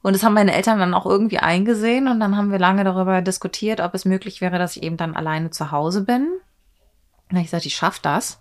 Und 0.01 0.13
das 0.13 0.23
haben 0.23 0.33
meine 0.33 0.53
Eltern 0.53 0.79
dann 0.79 0.93
auch 0.93 1.05
irgendwie 1.05 1.39
eingesehen 1.39 2.07
und 2.07 2.19
dann 2.19 2.37
haben 2.37 2.51
wir 2.51 2.59
lange 2.59 2.83
darüber 2.83 3.21
diskutiert, 3.21 3.81
ob 3.81 3.93
es 3.93 4.05
möglich 4.05 4.41
wäre, 4.41 4.57
dass 4.57 4.77
ich 4.77 4.83
eben 4.83 4.97
dann 4.97 5.15
alleine 5.15 5.49
zu 5.49 5.71
Hause 5.71 6.03
bin. 6.03 6.27
Und 6.27 7.31
dann 7.31 7.39
ich 7.39 7.47
gesagt, 7.47 7.65
ich 7.65 7.75
schaff 7.75 7.99
das. 7.99 8.39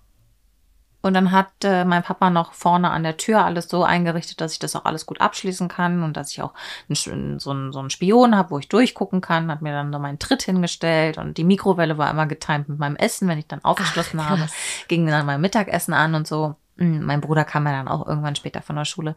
Und 1.02 1.14
dann 1.14 1.30
hat 1.30 1.52
äh, 1.62 1.84
mein 1.84 2.02
Papa 2.02 2.30
noch 2.30 2.52
vorne 2.52 2.90
an 2.90 3.04
der 3.04 3.16
Tür 3.16 3.44
alles 3.44 3.68
so 3.68 3.84
eingerichtet, 3.84 4.40
dass 4.40 4.54
ich 4.54 4.58
das 4.58 4.74
auch 4.74 4.84
alles 4.86 5.06
gut 5.06 5.20
abschließen 5.20 5.68
kann 5.68 6.02
und 6.02 6.16
dass 6.16 6.32
ich 6.32 6.42
auch 6.42 6.52
einen, 6.88 7.38
so, 7.38 7.50
einen, 7.52 7.72
so 7.72 7.78
einen 7.78 7.90
Spion 7.90 8.36
habe, 8.36 8.50
wo 8.50 8.58
ich 8.58 8.68
durchgucken 8.68 9.20
kann. 9.20 9.50
Hat 9.50 9.62
mir 9.62 9.72
dann 9.72 9.92
so 9.92 10.00
meinen 10.00 10.18
Tritt 10.18 10.42
hingestellt 10.42 11.16
und 11.16 11.38
die 11.38 11.44
Mikrowelle 11.44 11.96
war 11.96 12.10
immer 12.10 12.26
getimt 12.26 12.68
mit 12.68 12.80
meinem 12.80 12.96
Essen, 12.96 13.28
wenn 13.28 13.38
ich 13.38 13.46
dann 13.46 13.64
aufgeschlossen 13.64 14.18
Ach, 14.18 14.30
habe. 14.30 14.48
Ging 14.88 15.06
dann 15.06 15.26
mein 15.26 15.40
Mittagessen 15.40 15.94
an 15.94 16.16
und 16.16 16.26
so. 16.26 16.56
Mm, 16.76 17.00
Mein 17.04 17.20
Bruder 17.20 17.44
kam 17.44 17.66
ja 17.66 17.72
dann 17.72 17.88
auch 17.88 18.06
irgendwann 18.06 18.36
später 18.36 18.62
von 18.62 18.76
der 18.76 18.84
Schule. 18.84 19.14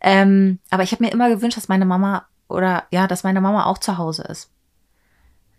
Ähm, 0.00 0.58
aber 0.70 0.82
ich 0.82 0.92
habe 0.92 1.04
mir 1.04 1.12
immer 1.12 1.28
gewünscht, 1.28 1.56
dass 1.56 1.68
meine 1.68 1.84
Mama 1.86 2.26
oder 2.48 2.84
ja, 2.90 3.06
dass 3.06 3.24
meine 3.24 3.40
Mama 3.40 3.64
auch 3.66 3.78
zu 3.78 3.98
Hause 3.98 4.22
ist. 4.22 4.50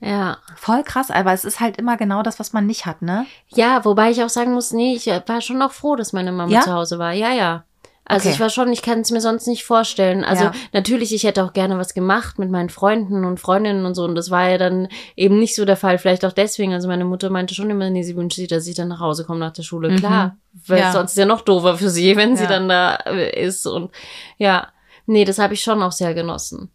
Ja. 0.02 0.38
Voll 0.56 0.84
krass, 0.84 1.10
aber 1.10 1.34
es 1.34 1.46
ist 1.46 1.60
halt 1.60 1.78
immer 1.78 1.98
genau 1.98 2.22
das, 2.22 2.40
was 2.40 2.54
man 2.54 2.66
nicht 2.66 2.86
hat, 2.86 3.02
ne? 3.02 3.26
Ja, 3.50 3.86
wobei 3.86 4.12
ich 4.12 4.22
auch 4.24 4.30
sagen 4.30 4.54
muss, 4.54 4.72
nee, 4.72 4.94
ich 4.96 5.08
war 5.08 5.42
schon 5.42 5.62
auch 5.62 5.72
froh, 5.72 5.96
dass 5.96 6.14
meine 6.14 6.32
Mama 6.32 6.52
Ja? 6.52 6.62
zu 6.62 6.74
Hause 6.74 7.00
war. 7.00 7.14
Ja, 7.14 7.32
ja. 7.32 7.64
Also 8.08 8.28
Okay. 8.28 8.36
ich 8.36 8.40
war 8.40 8.50
schon, 8.52 8.72
ich 8.72 8.84
kann 8.84 9.00
es 9.00 9.10
mir 9.10 9.20
sonst 9.20 9.48
nicht 9.48 9.64
vorstellen. 9.64 10.24
Also 10.24 10.44
Ja. 10.46 10.52
natürlich, 10.74 11.12
ich 11.14 11.24
hätte 11.24 11.44
auch 11.44 11.54
gerne 11.54 11.78
was 11.80 11.96
gemacht 11.96 12.38
mit 12.38 12.52
meinen 12.52 12.70
Freunden 12.70 13.26
und 13.26 13.40
Freundinnen 13.40 13.84
und 13.86 13.96
so. 13.96 14.04
Und 14.04 14.14
das 14.14 14.30
war 14.30 14.48
ja 14.48 14.60
dann 14.60 14.90
eben 15.16 15.40
nicht 15.40 15.56
so 15.56 15.66
der 15.66 15.76
Fall. 15.76 15.98
Vielleicht 15.98 16.24
auch 16.24 16.32
deswegen. 16.34 16.72
Also 16.74 16.88
meine 16.88 17.04
Mutter 17.06 17.32
meinte 17.32 17.56
schon 17.56 17.70
immer, 17.72 17.90
nee, 17.90 18.04
sie 18.04 18.16
wünscht 18.16 18.36
sich, 18.36 18.48
dass 18.48 18.68
ich 18.68 18.76
dann 18.76 18.90
nach 18.90 19.00
Hause 19.00 19.26
komme 19.26 19.40
nach 19.40 19.54
der 19.54 19.64
Schule. 19.64 19.90
Mhm. 19.90 19.96
Klar. 19.98 20.38
Weil 20.68 20.80
Ja. 20.82 20.92
sonst 20.92 21.12
ist 21.14 21.18
ja 21.18 21.26
noch 21.26 21.42
doofer 21.42 21.78
für 21.78 21.90
sie, 21.90 22.16
wenn 22.16 22.36
sie 22.38 22.44
Ja. 22.44 22.50
dann 22.50 22.70
da 22.70 22.96
äh, 23.08 23.44
ist. 23.44 23.66
Und 23.66 23.90
ja, 24.38 24.68
nee, 25.08 25.26
das 25.26 25.40
habe 25.40 25.56
ich 25.56 25.62
schon 25.64 25.82
auch 25.82 25.92
sehr 25.92 26.14
genossen. 26.14 26.70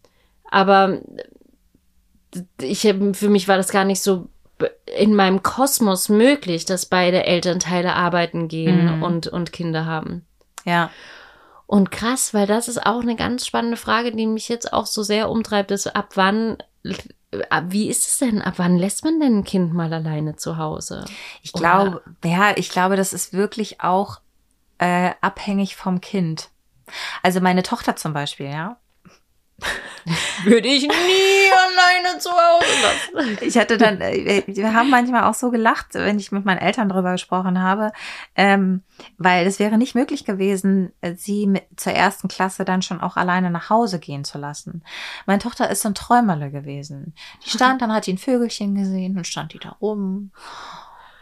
Aber 0.49 0.97
ich 2.61 2.81
für 3.13 3.29
mich 3.29 3.47
war 3.47 3.57
das 3.57 3.69
gar 3.71 3.85
nicht 3.85 4.01
so 4.01 4.27
in 4.97 5.15
meinem 5.15 5.41
Kosmos 5.43 6.07
möglich, 6.09 6.65
dass 6.65 6.85
beide 6.85 7.25
Elternteile 7.25 7.93
arbeiten 7.95 8.47
gehen 8.47 8.97
Mhm. 8.97 9.03
und, 9.03 9.27
und 9.27 9.51
Kinder 9.51 9.85
haben. 9.85 10.25
Ja. 10.65 10.91
Und 11.71 11.89
krass, 11.89 12.33
weil 12.33 12.47
das 12.47 12.67
ist 12.67 12.85
auch 12.85 12.99
eine 12.99 13.15
ganz 13.15 13.47
spannende 13.47 13.77
Frage, 13.77 14.11
die 14.11 14.27
mich 14.27 14.49
jetzt 14.49 14.73
auch 14.73 14.85
so 14.85 15.03
sehr 15.03 15.29
umtreibt, 15.29 15.71
ist 15.71 15.95
ab 15.95 16.09
wann 16.15 16.57
Wie 16.83 17.87
ist 17.87 18.05
es 18.05 18.17
denn? 18.17 18.41
Ab 18.41 18.55
wann 18.57 18.77
lässt 18.77 19.05
man 19.05 19.21
denn 19.21 19.37
ein 19.37 19.43
Kind 19.45 19.73
mal 19.73 19.93
alleine 19.93 20.35
zu 20.35 20.57
Hause? 20.57 21.05
Ich 21.41 21.53
glaube, 21.53 22.01
ja, 22.25 22.51
ich 22.57 22.71
glaube, 22.71 22.97
das 22.97 23.13
ist 23.13 23.31
wirklich 23.31 23.79
auch 23.79 24.19
äh, 24.79 25.11
abhängig 25.21 25.77
vom 25.77 26.01
Kind. 26.01 26.49
Also 27.23 27.39
meine 27.39 27.63
Tochter 27.63 27.95
zum 27.95 28.11
Beispiel, 28.11 28.47
ja. 28.47 28.75
Würde 30.43 30.67
ich 30.67 30.83
nie 30.83 31.51
alleine 31.51 32.19
zu 32.19 32.29
Hause 32.31 32.65
lassen. 32.81 33.37
Ich 33.41 33.57
hatte 33.57 33.77
dann, 33.77 34.01
äh, 34.01 34.43
wir 34.47 34.73
haben 34.73 34.89
manchmal 34.89 35.23
auch 35.23 35.33
so 35.33 35.51
gelacht, 35.51 35.93
wenn 35.93 36.17
ich 36.17 36.31
mit 36.31 36.45
meinen 36.45 36.57
Eltern 36.57 36.89
darüber 36.89 37.11
gesprochen 37.11 37.61
habe, 37.61 37.91
ähm, 38.35 38.81
weil 39.17 39.45
es 39.45 39.59
wäre 39.59 39.77
nicht 39.77 39.95
möglich 39.95 40.25
gewesen, 40.25 40.91
äh, 41.01 41.13
sie 41.15 41.47
mit, 41.47 41.63
zur 41.75 41.93
ersten 41.93 42.27
Klasse 42.27 42.65
dann 42.65 42.81
schon 42.81 43.01
auch 43.01 43.17
alleine 43.17 43.51
nach 43.51 43.69
Hause 43.69 43.99
gehen 43.99 44.23
zu 44.23 44.37
lassen. 44.37 44.83
Meine 45.25 45.39
Tochter 45.39 45.69
ist 45.69 45.81
so 45.83 45.89
ein 45.89 45.95
Träumerle 45.95 46.49
gewesen. 46.49 47.13
Die 47.45 47.49
stand, 47.49 47.81
dann 47.81 47.93
hat 47.93 48.07
die 48.07 48.13
ein 48.13 48.17
Vögelchen 48.17 48.75
gesehen 48.75 49.17
und 49.17 49.27
stand 49.27 49.53
die 49.53 49.59
da 49.59 49.77
rum. 49.81 50.31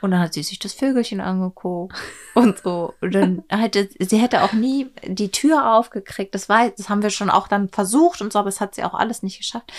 Und 0.02 0.12
dann 0.12 0.20
hat 0.22 0.34
sie 0.34 0.43
sich 0.43 0.60
das 0.60 0.74
Vögelchen 0.74 1.20
angeguckt 1.20 1.95
und 2.34 2.60
so. 2.60 2.93
Und 3.02 3.14
dann 3.14 3.43
hätte, 3.50 3.89
sie 4.00 4.18
hätte 4.18 4.43
auch 4.43 4.54
nie 4.54 4.88
die 5.06 5.32
Tür 5.32 5.74
aufgekriegt. 5.74 6.34
Das 6.34 6.47
war, 6.47 6.70
das 6.70 6.89
haben 6.89 7.02
wir 7.02 7.10
schon 7.10 7.30
auch 7.30 7.47
dann 7.47 7.70
versucht 7.70 8.22
und 8.22 8.32
so, 8.32 8.39
aber 8.39 8.50
es 8.50 8.62
hat 8.62 8.76
sie 8.76 8.84
auch 8.84 8.93
alles 8.93 9.24
nicht 9.24 9.38
geschafft. 9.38 9.72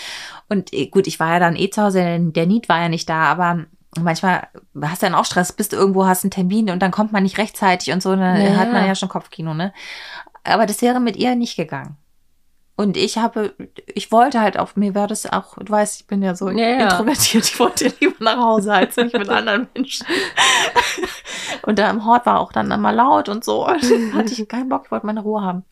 Und 0.49 0.73
eh, 0.73 0.87
gut, 0.87 1.07
ich 1.07 1.19
war 1.19 1.33
ja 1.33 1.39
dann 1.39 1.55
eh 1.55 1.69
zu 1.69 1.81
Hause, 1.81 1.99
denn 1.99 2.33
der 2.33 2.45
Niet 2.45 2.69
war 2.69 2.79
ja 2.79 2.89
nicht 2.89 3.09
da, 3.09 3.23
aber 3.23 3.65
manchmal 3.99 4.47
hast 4.81 5.01
du 5.01 5.07
dann 5.07 5.15
auch 5.15 5.25
Stress, 5.25 5.53
bist 5.53 5.73
du 5.73 5.77
irgendwo, 5.77 6.05
hast 6.05 6.23
einen 6.23 6.31
Termin 6.31 6.69
und 6.69 6.79
dann 6.81 6.91
kommt 6.91 7.11
man 7.11 7.23
nicht 7.23 7.37
rechtzeitig 7.37 7.93
und 7.93 8.01
so, 8.03 8.15
dann 8.15 8.39
Ja, 8.41 8.57
hat 8.57 8.71
man 8.71 8.85
ja 8.85 8.95
schon 8.95 9.09
Kopfkino, 9.09 9.53
ne? 9.53 9.73
Aber 10.43 10.65
das 10.65 10.81
wäre 10.81 10.99
mit 10.99 11.17
ihr 11.17 11.35
nicht 11.35 11.55
gegangen. 11.55 11.97
Und 12.75 12.97
ich 12.97 13.17
habe, 13.17 13.53
ich 13.85 14.11
wollte 14.11 14.41
halt 14.41 14.57
auf 14.57 14.75
mir 14.75 14.95
wäre 14.95 15.07
das 15.07 15.31
auch, 15.31 15.55
du 15.57 15.71
weißt, 15.71 16.01
ich 16.01 16.07
bin 16.07 16.23
ja 16.23 16.35
so 16.35 16.49
Ja, 16.49 16.67
ja. 16.67 16.83
introvertiert, 16.89 17.45
ich 17.45 17.59
wollte 17.59 17.93
lieber 17.99 18.15
nach 18.19 18.37
Hause 18.37 18.73
als 18.73 18.95
mich 18.95 19.13
mit 19.13 19.29
anderen 19.29 19.67
Menschen. 19.75 20.05
Und 21.63 21.77
da 21.77 21.89
im 21.89 22.05
Hort 22.05 22.25
war 22.25 22.39
auch 22.39 22.51
dann 22.51 22.71
immer 22.71 22.91
laut 22.91 23.29
und 23.29 23.43
so. 23.43 23.67
Und 23.67 23.81
hatte 24.15 24.33
ich 24.33 24.47
keinen 24.47 24.69
Bock, 24.69 24.83
ich 24.85 24.91
wollte 24.91 25.05
meine 25.05 25.21
Ruhe 25.21 25.41
haben. 25.41 25.63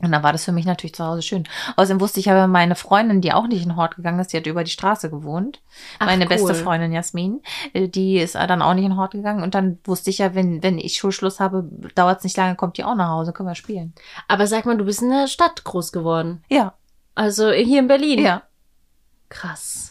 Und 0.00 0.12
dann 0.12 0.22
war 0.22 0.32
das 0.32 0.44
für 0.44 0.52
mich 0.52 0.64
natürlich 0.64 0.94
zu 0.94 1.04
Hause 1.04 1.22
schön. 1.22 1.44
Außerdem 1.76 2.00
wusste 2.00 2.20
ich 2.20 2.30
aber 2.30 2.46
meine 2.46 2.76
Freundin, 2.76 3.20
die 3.20 3.32
auch 3.32 3.48
nicht 3.48 3.64
in 3.64 3.74
Hort 3.74 3.96
gegangen 3.96 4.20
ist, 4.20 4.32
die 4.32 4.36
hat 4.36 4.46
über 4.46 4.62
die 4.62 4.70
Straße 4.70 5.10
gewohnt. 5.10 5.60
Ach, 5.98 6.06
meine 6.06 6.26
beste 6.26 6.52
cool. 6.52 6.54
Freundin 6.54 6.92
Jasmin, 6.92 7.40
äh, 7.72 7.88
die 7.88 8.18
ist 8.18 8.36
dann 8.36 8.62
auch 8.62 8.74
nicht 8.74 8.84
in 8.84 8.96
Hort 8.96 9.12
gegangen. 9.12 9.42
Und 9.42 9.54
dann 9.56 9.78
wusste 9.84 10.10
ich 10.10 10.18
ja, 10.18 10.36
wenn, 10.36 10.62
wenn 10.62 10.78
ich 10.78 10.94
Schulschluss 10.98 11.40
habe, 11.40 11.68
dauert 11.96 12.18
es 12.18 12.24
nicht 12.24 12.36
lange, 12.36 12.54
kommt 12.54 12.78
die 12.78 12.84
auch 12.84 12.94
nach 12.94 13.08
Hause, 13.08 13.32
können 13.32 13.48
wir 13.48 13.54
spielen. 13.56 13.92
Aber 14.28 14.46
sag 14.46 14.66
mal, 14.66 14.76
du 14.76 14.84
bist 14.84 15.02
in 15.02 15.10
der 15.10 15.26
Stadt 15.26 15.64
groß 15.64 15.90
geworden. 15.90 16.44
Ja, 16.48 16.74
Also 17.16 17.50
hier 17.50 17.80
in 17.80 17.88
Berlin. 17.88 18.20
ja. 18.20 18.42
Krass. 19.30 19.87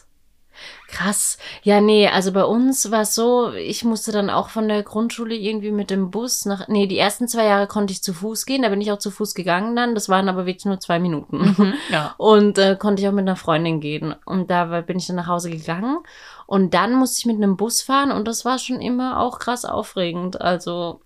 Krass. 0.90 1.36
Ja, 1.62 1.82
nee, 1.82 2.08
also 2.08 2.32
bei 2.32 2.44
uns 2.44 2.90
war 2.90 3.02
es 3.02 3.14
so, 3.14 3.52
ich 3.52 3.84
musste 3.84 4.10
dann 4.10 4.30
auch 4.30 4.48
von 4.48 4.68
der 4.68 4.82
Grundschule 4.82 5.34
irgendwie 5.34 5.70
mit 5.70 5.90
dem 5.90 6.10
Bus 6.10 6.46
nach. 6.46 6.66
Nee, 6.66 6.86
die 6.86 6.96
ersten 6.98 7.28
zwei 7.28 7.44
Jahre 7.44 7.66
konnte 7.66 7.92
ich 7.92 8.02
zu 8.02 8.14
Fuß 8.14 8.46
gehen, 8.46 8.62
da 8.62 8.70
bin 8.70 8.80
ich 8.80 8.90
auch 8.90 8.98
zu 8.98 9.10
Fuß 9.10 9.34
gegangen 9.34 9.76
dann. 9.76 9.94
Das 9.94 10.08
waren 10.08 10.30
aber 10.30 10.46
wirklich 10.46 10.64
nur 10.64 10.80
zwei 10.80 10.98
Minuten. 10.98 11.74
Ja. 11.90 12.14
Und 12.18 12.56
äh, 12.56 12.74
konnte 12.78 13.02
ich 13.02 13.08
auch 13.08 13.12
mit 13.12 13.22
einer 13.28 13.36
Freundin 13.36 13.80
gehen. 13.80 14.14
Und 14.24 14.50
da 14.50 14.70
war- 14.70 14.80
bin 14.80 14.96
ich 14.98 15.06
dann 15.06 15.16
nach 15.16 15.26
Hause 15.26 15.50
gegangen. 15.50 15.98
Und 16.46 16.72
dann 16.72 16.94
musste 16.94 17.18
ich 17.18 17.26
mit 17.26 17.36
einem 17.36 17.58
Bus 17.58 17.82
fahren 17.82 18.10
und 18.10 18.26
das 18.26 18.46
war 18.46 18.58
schon 18.58 18.80
immer 18.80 19.20
auch 19.20 19.38
krass 19.38 19.66
aufregend. 19.66 20.40
Also, 20.40 21.00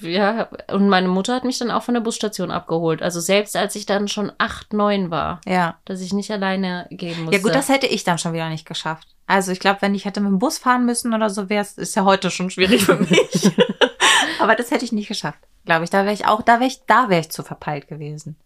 ja, 0.00 0.48
und 0.72 0.88
meine 0.88 1.08
Mutter 1.08 1.34
hat 1.34 1.44
mich 1.44 1.58
dann 1.58 1.70
auch 1.70 1.82
von 1.82 1.94
der 1.94 2.00
Busstation 2.00 2.50
abgeholt. 2.50 3.02
Also 3.02 3.20
selbst 3.20 3.56
als 3.56 3.74
ich 3.76 3.86
dann 3.86 4.08
schon 4.08 4.32
acht, 4.38 4.72
neun 4.72 5.10
war, 5.10 5.40
Ja. 5.46 5.76
dass 5.84 6.00
ich 6.00 6.12
nicht 6.12 6.30
alleine 6.30 6.86
gehen 6.90 7.20
musste. 7.24 7.36
Ja 7.36 7.42
gut, 7.42 7.54
das 7.54 7.68
hätte 7.68 7.86
ich 7.86 8.04
dann 8.04 8.18
schon 8.18 8.32
wieder 8.32 8.48
nicht 8.48 8.66
geschafft. 8.66 9.08
Also 9.26 9.52
ich 9.52 9.60
glaube, 9.60 9.82
wenn 9.82 9.94
ich 9.94 10.04
hätte 10.04 10.20
mit 10.20 10.30
dem 10.30 10.38
Bus 10.38 10.58
fahren 10.58 10.84
müssen 10.86 11.12
oder 11.14 11.30
so, 11.30 11.48
wäre 11.48 11.62
es, 11.62 11.78
ist 11.78 11.96
ja 11.96 12.04
heute 12.04 12.30
schon 12.30 12.50
schwierig 12.50 12.84
für 12.84 12.96
mich. 13.00 13.50
Aber 14.40 14.54
das 14.54 14.70
hätte 14.70 14.84
ich 14.84 14.92
nicht 14.92 15.08
geschafft. 15.08 15.38
Glaube 15.64 15.84
ich. 15.84 15.90
Da 15.90 16.04
wäre 16.04 16.12
ich 16.14 16.26
auch, 16.26 16.42
da 16.42 16.54
wäre 16.60 16.66
ich, 16.68 16.82
da 16.86 17.08
wäre 17.08 17.20
ich 17.22 17.30
zu 17.30 17.42
verpeilt 17.42 17.88
gewesen. 17.88 18.36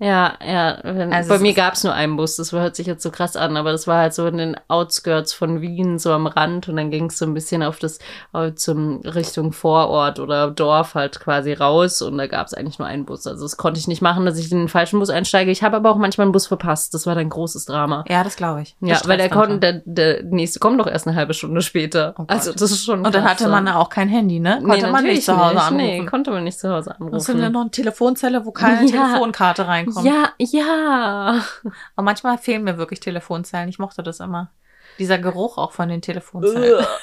Ja, 0.00 0.34
ja. 0.46 0.78
Wenn, 0.84 1.12
Also 1.12 1.28
bei 1.28 1.38
mir 1.40 1.54
gab 1.54 1.74
es 1.74 1.82
nur 1.82 1.92
einen 1.92 2.16
Bus, 2.16 2.36
das 2.36 2.52
hört 2.52 2.76
sich 2.76 2.86
jetzt 2.86 3.02
so 3.02 3.10
krass 3.10 3.34
an, 3.34 3.56
aber 3.56 3.72
das 3.72 3.86
war 3.88 3.98
halt 3.98 4.14
so 4.14 4.26
in 4.26 4.38
den 4.38 4.56
Outskirts 4.68 5.32
von 5.32 5.60
Wien, 5.60 5.98
so 5.98 6.12
am 6.12 6.26
Rand 6.28 6.68
und 6.68 6.76
dann 6.76 6.90
ging 6.90 7.06
es 7.06 7.18
so 7.18 7.24
ein 7.24 7.34
bisschen 7.34 7.64
auf 7.64 7.80
das 7.80 7.98
äh, 8.32 8.52
zum 8.54 9.00
Richtung 9.00 9.52
Vorort 9.52 10.20
oder 10.20 10.52
Dorf 10.52 10.94
halt 10.94 11.18
quasi 11.18 11.52
raus 11.52 12.00
und 12.00 12.16
da 12.16 12.28
gab 12.28 12.46
es 12.46 12.54
eigentlich 12.54 12.78
nur 12.78 12.86
einen 12.86 13.06
Bus. 13.06 13.26
Also 13.26 13.44
das 13.44 13.56
konnte 13.56 13.80
ich 13.80 13.88
nicht 13.88 14.00
machen, 14.00 14.24
dass 14.24 14.38
ich 14.38 14.52
in 14.52 14.58
den 14.58 14.68
falschen 14.68 15.00
Bus 15.00 15.10
einsteige. 15.10 15.50
Ich 15.50 15.64
habe 15.64 15.76
aber 15.76 15.90
auch 15.90 15.96
manchmal 15.96 16.26
einen 16.26 16.32
Bus 16.32 16.46
verpasst. 16.46 16.94
Das 16.94 17.06
war 17.06 17.16
dann 17.16 17.28
großes 17.28 17.64
Drama. 17.64 18.04
Ja, 18.08 18.22
das 18.22 18.36
glaube 18.36 18.62
ich. 18.62 18.76
Das 18.80 19.02
Ja, 19.02 19.08
weil 19.08 19.18
der 19.18 19.30
konnte, 19.30 19.58
der, 19.58 19.82
der 19.84 20.22
nächste 20.22 20.60
kommt 20.60 20.78
doch 20.78 20.86
erst 20.86 21.08
eine 21.08 21.16
halbe 21.16 21.34
Stunde 21.34 21.60
später. 21.60 22.14
Oh 22.18 22.24
also 22.28 22.52
das 22.52 22.70
ist 22.70 22.84
schon. 22.84 23.04
Und 23.04 23.14
dann 23.14 23.24
hatte 23.24 23.48
man 23.48 23.66
ja. 23.66 23.76
auch 23.76 23.88
kein 23.88 24.08
Handy, 24.08 24.38
ne? 24.38 24.60
Konnte 24.64 24.82
man 24.86 24.92
natürlich 24.92 25.16
nicht 25.16 25.24
zu 25.24 25.36
Hause 25.36 25.60
anrufen. 25.60 25.76
Nee, 25.76 26.06
konnte 26.06 26.30
man 26.30 26.44
nicht 26.44 26.58
zu 26.60 26.70
Hause 26.70 26.94
anrufen. 26.94 27.12
Das 27.12 27.24
sind 27.24 27.40
ja 27.40 27.50
noch 27.50 27.62
eine 27.62 27.70
Telefonzelle, 27.70 28.44
wo 28.46 28.52
keine 28.52 28.78
Ja. 28.88 29.08
Telefonkarte 29.08 29.66
reinkommt. 29.96 30.06
ja, 30.06 30.32
ja. 30.38 31.44
Und 31.96 32.04
manchmal 32.04 32.38
fehlen 32.38 32.64
mir 32.64 32.78
wirklich 32.78 33.00
Telefonzellen. 33.00 33.68
Ich 33.68 33.78
mochte 33.78 34.02
das 34.02 34.20
immer. 34.20 34.50
Dieser 34.98 35.18
Geruch 35.18 35.58
auch 35.58 35.72
von 35.72 35.88
den 35.88 36.02
Telefonzellen. 36.02 36.84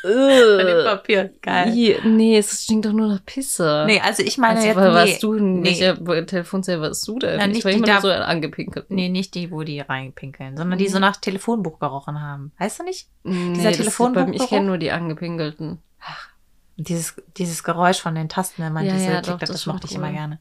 Von 0.00 0.10
dem 0.12 0.84
Papier. 0.84 1.32
Geil. 1.42 1.76
Ih, 1.76 1.96
Nee, 2.04 2.38
es 2.38 2.62
stinkt 2.62 2.86
doch 2.86 2.92
nur 2.92 3.08
nach 3.08 3.24
Pisse. 3.26 3.82
Nee, 3.84 4.00
also 4.00 4.22
ich 4.22 4.38
meine 4.38 4.54
also, 4.60 4.66
jetzt, 4.68 4.76
was 4.76 4.84
nee, 4.86 4.94
warst 4.94 5.22
du? 5.24 5.34
nee. 5.34 5.64
Welche 5.64 6.24
Telefonzelle 6.26 6.80
warst 6.80 7.08
du 7.08 7.18
denn? 7.18 7.36
Na, 7.38 7.46
ich 7.48 7.54
nicht 7.54 7.64
war 7.64 7.72
die 7.72 7.78
immer 7.78 7.86
da- 7.88 8.00
so 8.00 8.08
angepinkelt. 8.12 8.92
Nee, 8.92 9.08
nicht 9.08 9.34
die, 9.34 9.50
wo 9.50 9.64
die 9.64 9.80
reinpinkeln, 9.80 10.56
sondern 10.56 10.78
die 10.78 10.86
so 10.86 11.00
nach 11.00 11.16
Telefonbuch 11.16 11.80
gerochen 11.80 12.20
haben. 12.20 12.52
Weißt 12.60 12.78
du 12.78 12.84
nicht? 12.84 13.08
Nee, 13.24 13.54
dieser 13.54 13.72
Telefonbuchgeruch? 13.72 14.26
beim- 14.26 14.40
Ich 14.40 14.48
kenne 14.48 14.66
nur 14.66 14.78
die 14.78 14.92
angepinkelten. 14.92 15.68
Und 15.70 15.78
Dieses, 16.80 17.16
dieses 17.36 17.64
Geräusch 17.64 18.00
von 18.00 18.14
den 18.14 18.28
Tasten, 18.28 18.62
wenn 18.62 18.72
man 18.72 18.86
Ja, 18.86 18.92
diese 18.92 19.10
ja, 19.10 19.20
klickt, 19.20 19.28
doch, 19.28 19.38
das, 19.40 19.50
das 19.50 19.66
mochte 19.66 19.88
schon 19.88 19.90
ich 19.90 19.96
immer 19.96 20.06
cool. 20.08 20.14
gerne. 20.14 20.38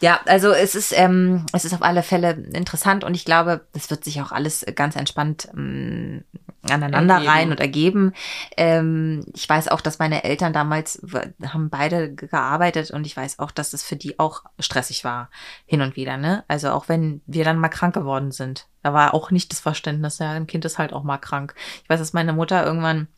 Ja, 0.00 0.20
also 0.26 0.52
es 0.52 0.76
ist, 0.76 0.92
ähm, 0.96 1.46
es 1.52 1.64
ist 1.64 1.74
auf 1.74 1.82
alle 1.82 2.04
Fälle 2.04 2.30
interessant 2.30 3.02
und 3.02 3.14
ich 3.14 3.24
glaube, 3.24 3.66
das 3.72 3.90
wird 3.90 4.04
sich 4.04 4.22
auch 4.22 4.30
alles 4.30 4.64
ganz 4.76 4.94
entspannt 4.94 5.48
ähm, 5.56 6.22
aneinander 6.62 7.14
Ergeben. 7.14 7.30
rein 7.30 7.50
und 7.50 7.58
ergeben. 7.58 8.12
Ähm, 8.56 9.26
ich 9.34 9.48
weiß 9.48 9.66
auch, 9.66 9.80
dass 9.80 9.98
meine 9.98 10.22
Eltern 10.22 10.52
damals 10.52 11.02
haben 11.44 11.70
beide 11.70 12.14
ge- 12.14 12.28
gearbeitet 12.28 12.92
und 12.92 13.04
ich 13.04 13.16
weiß 13.16 13.40
auch, 13.40 13.50
dass 13.50 13.72
es 13.72 13.82
für 13.82 13.96
die 13.96 14.20
auch 14.20 14.44
stressig 14.60 15.02
war, 15.02 15.28
hin 15.66 15.80
und 15.80 15.96
wieder, 15.96 16.16
ne? 16.16 16.44
Also 16.46 16.70
auch 16.70 16.88
wenn 16.88 17.20
wir 17.26 17.44
dann 17.44 17.58
mal 17.58 17.68
krank 17.68 17.94
geworden 17.94 18.30
sind. 18.30 18.68
Da 18.84 18.92
war 18.94 19.12
auch 19.12 19.32
nicht 19.32 19.50
das 19.50 19.58
Verständnis, 19.58 20.20
ja, 20.20 20.30
ein 20.30 20.46
Kind 20.46 20.64
ist 20.64 20.78
halt 20.78 20.92
auch 20.92 21.02
mal 21.02 21.18
krank. 21.18 21.54
Ich 21.82 21.90
weiß, 21.90 21.98
dass 21.98 22.12
meine 22.12 22.32
Mutter 22.32 22.64
irgendwann, 22.64 23.08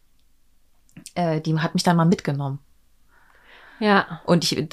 äh, 1.14 1.40
die 1.40 1.58
hat 1.58 1.74
mich 1.74 1.82
dann 1.82 1.96
mal 1.96 2.04
mitgenommen. 2.04 2.58
Ja. 3.78 4.20
Und 4.24 4.44
ich, 4.44 4.68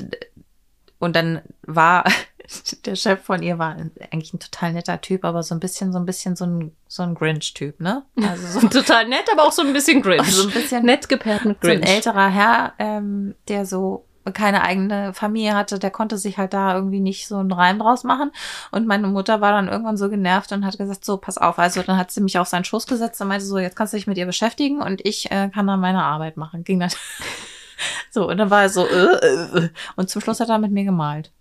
und 0.99 1.15
dann 1.15 1.41
war 1.63 2.03
der 2.86 2.95
Chef 2.95 3.21
von 3.21 3.43
ihr 3.43 3.57
war 3.59 3.75
eigentlich 4.11 4.34
ein 4.34 4.39
total 4.39 4.73
netter 4.73 5.01
Typ, 5.01 5.25
aber 5.25 5.43
so 5.43 5.55
ein 5.55 5.59
bisschen, 5.59 5.91
so 5.91 5.99
ein 5.99 6.05
bisschen 6.05 6.36
so 6.36 6.45
ein, 6.45 6.75
so 6.88 7.03
ein 7.03 7.15
Grinch-Typ, 7.15 7.80
ne? 7.80 8.05
Also 8.21 8.59
so, 8.59 8.67
Total 8.69 9.07
nett, 9.07 9.25
aber 9.32 9.43
auch 9.43 9.51
so 9.51 9.61
ein 9.61 9.73
bisschen 9.73 10.01
cringe. 10.01 10.23
so 10.32 10.47
ein 10.47 10.53
bisschen 10.53 10.86
nett 10.86 11.09
gepaart 11.09 11.45
mit 11.45 11.57
so 11.61 11.69
ein 11.69 11.82
Grinch. 11.82 11.93
älterer 11.93 12.30
Herr, 12.30 12.73
ähm, 12.80 13.36
der 13.47 13.65
so 13.65 14.07
keine 14.34 14.63
eigene 14.63 15.13
Familie 15.13 15.55
hatte, 15.55 15.80
der 15.80 15.91
konnte 15.91 16.17
sich 16.17 16.38
halt 16.38 16.53
da 16.53 16.75
irgendwie 16.75 16.99
nicht 16.99 17.28
so 17.28 17.38
einen 17.38 17.51
Reim 17.51 17.80
draus 17.80 18.03
machen. 18.03 18.32
Und 18.71 18.88
meine 18.88 19.07
Mutter 19.07 19.41
war 19.41 19.51
dann 19.51 19.67
irgendwann 19.67 19.97
so 19.97 20.09
genervt 20.09 20.51
und 20.51 20.65
hat 20.65 20.78
gesagt, 20.78 21.03
so, 21.05 21.17
pass 21.17 21.38
auf. 21.38 21.59
Also 21.59 21.82
dann 21.84 21.97
hat 21.97 22.11
sie 22.11 22.21
mich 22.21 22.38
auf 22.39 22.47
seinen 22.47 22.63
Schoß 22.65 22.88
gesetzt 22.88 23.21
und 23.21 23.28
meinte 23.28 23.45
so, 23.45 23.57
jetzt 23.57 23.75
kannst 23.75 23.93
du 23.93 23.97
dich 23.97 24.07
mit 24.07 24.17
ihr 24.17 24.25
beschäftigen 24.25 24.82
und 24.82 25.05
ich 25.05 25.32
äh, 25.32 25.49
kann 25.53 25.67
dann 25.67 25.80
meine 25.80 26.03
Arbeit 26.03 26.38
machen. 26.38 26.63
Ging 26.63 26.80
dann 26.80 26.91
so, 28.11 28.28
und 28.30 28.38
dann 28.38 28.49
war 28.49 28.63
er 28.63 28.69
so, 28.69 28.86
äh, 28.88 28.91
äh, 28.93 29.57
äh. 29.65 29.69
und 29.95 30.09
zum 30.09 30.21
Schluss 30.21 30.39
hat 30.39 30.49
er 30.49 30.57
mit 30.59 30.71
mir 30.71 30.84
gemalt. 30.84 31.32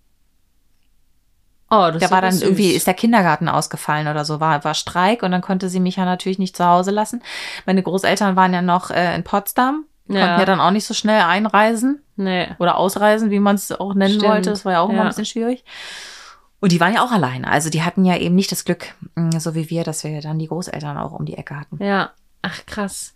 oh, 1.71 1.89
das 1.93 1.99
Der 1.99 2.11
war 2.11 2.21
dann 2.21 2.33
süß. 2.33 2.43
irgendwie, 2.43 2.71
ist 2.73 2.87
der 2.87 2.95
Kindergarten 2.95 3.49
ausgefallen 3.49 4.07
oder 4.09 4.25
so, 4.25 4.39
war, 4.41 4.63
war 4.65 4.75
Streik 4.75 5.23
und 5.23 5.33
dann 5.33 5.41
konnte 5.43 5.69
sie 5.69 5.81
mich 5.81 5.97
ja 5.97 6.05
natürlich 6.05 6.39
nicht 6.39 6.57
zu 6.57 6.65
Hause 6.65 6.91
lassen. 6.91 7.23
Meine 7.67 7.83
Großeltern 7.83 8.37
waren 8.37 8.53
ja 8.55 8.63
noch 8.63 8.91
äh, 8.91 9.15
in 9.17 9.25
Potsdam, 9.25 9.85
Ja. 10.09 10.21
konnten 10.27 10.41
ja 10.41 10.45
dann 10.45 10.61
auch 10.61 10.71
nicht 10.71 10.87
so 10.87 10.95
schnell 10.95 11.23
einreisen 11.23 12.03
Nee. 12.17 12.49
oder 12.59 12.77
ausreisen, 12.79 13.31
wie 13.31 13.41
man 13.41 13.57
es 13.57 13.71
auch 13.73 13.95
nennen 13.95 14.15
Stimmt. 14.15 14.29
wollte. 14.33 14.51
Das 14.51 14.65
war 14.65 14.73
ja 14.73 14.81
auch 14.81 14.89
immer 14.89 14.99
Ja. 14.99 15.03
ein 15.05 15.09
bisschen 15.09 15.25
schwierig. 15.27 15.65
Und 16.61 16.73
die 16.73 16.81
waren 16.81 16.95
ja 16.95 17.05
auch 17.05 17.13
alleine. 17.13 17.49
Also 17.51 17.69
die 17.71 17.83
hatten 17.83 18.05
ja 18.05 18.17
eben 18.17 18.35
nicht 18.35 18.51
das 18.51 18.65
Glück, 18.65 18.95
mh, 19.15 19.39
so 19.41 19.55
wie 19.55 19.69
wir, 19.71 19.85
dass 19.85 20.03
wir 20.05 20.21
dann 20.23 20.39
die 20.39 20.49
Großeltern 20.49 20.97
auch 20.97 21.13
um 21.13 21.27
die 21.27 21.37
Ecke 21.37 21.59
hatten. 21.59 21.83
Ja. 21.85 22.13
Ach, 22.43 22.65
krass. 22.67 23.15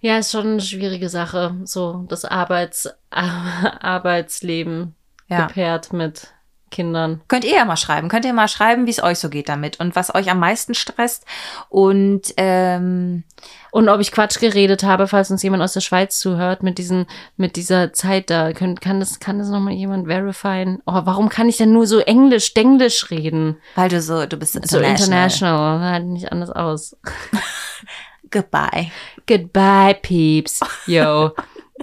Ja, 0.00 0.16
ist 0.18 0.30
schon 0.30 0.46
eine 0.46 0.60
schwierige 0.60 1.08
Sache. 1.08 1.56
So, 1.64 2.04
das 2.08 2.24
Arbeits 2.24 2.88
Arbeitsleben 3.10 4.94
Ja. 5.28 5.46
gepaart 5.46 5.92
mit 5.92 6.28
Kindern. 6.70 7.20
Könnt 7.28 7.44
ihr 7.44 7.54
ja 7.56 7.64
mal 7.64 7.76
schreiben. 7.76 8.08
Könnt 8.08 8.24
ihr 8.24 8.32
mal 8.32 8.48
schreiben, 8.48 8.86
wie 8.86 8.90
es 8.90 9.02
euch 9.02 9.18
so 9.18 9.28
geht 9.28 9.48
damit 9.48 9.80
und 9.80 9.96
was 9.96 10.14
euch 10.14 10.30
am 10.30 10.38
meisten 10.40 10.74
stresst. 10.74 11.24
Und 11.68 12.32
ähm, 12.36 13.24
Und 13.70 13.88
ob 13.88 14.00
ich 14.00 14.12
Quatsch 14.12 14.38
geredet 14.40 14.82
habe, 14.82 15.06
falls 15.08 15.30
uns 15.30 15.42
jemand 15.42 15.62
aus 15.62 15.74
der 15.74 15.80
Schweiz 15.82 16.18
zuhört, 16.18 16.62
mit 16.62 16.78
diesen, 16.78 17.06
mit 17.36 17.56
dieser 17.56 17.92
Zeit 17.92 18.30
da. 18.30 18.52
Könnt, 18.52 18.80
kann 18.80 18.98
das, 19.00 19.20
kann 19.20 19.38
das 19.38 19.48
nochmal 19.48 19.74
jemand 19.74 20.06
verifieren? 20.06 20.80
Oh, 20.86 21.00
warum 21.04 21.28
kann 21.28 21.48
ich 21.48 21.58
denn 21.58 21.72
nur 21.72 21.86
so 21.86 21.98
Englisch, 22.00 22.54
Denglisch 22.54 23.10
reden? 23.10 23.56
weil 23.74 23.88
du 23.90 24.00
so, 24.00 24.24
du 24.26 24.36
bist 24.36 24.52
So 24.54 24.58
international. 24.78 24.90
international. 24.94 25.80
Halt 25.80 26.04
nicht 26.06 26.32
anders 26.32 26.50
aus. 26.50 26.96
Goodbye. 28.30 28.90
Goodbye, 29.26 29.94
Peeps. 30.00 30.60
Yo. 30.86 31.30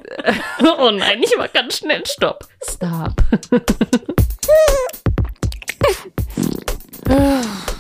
oh 0.78 0.92
nein, 0.92 1.24
ich 1.24 1.38
war 1.38 1.48
ganz 1.48 1.78
schnell. 1.78 2.06
Stopp. 2.06 2.48
Stop. 2.64 3.16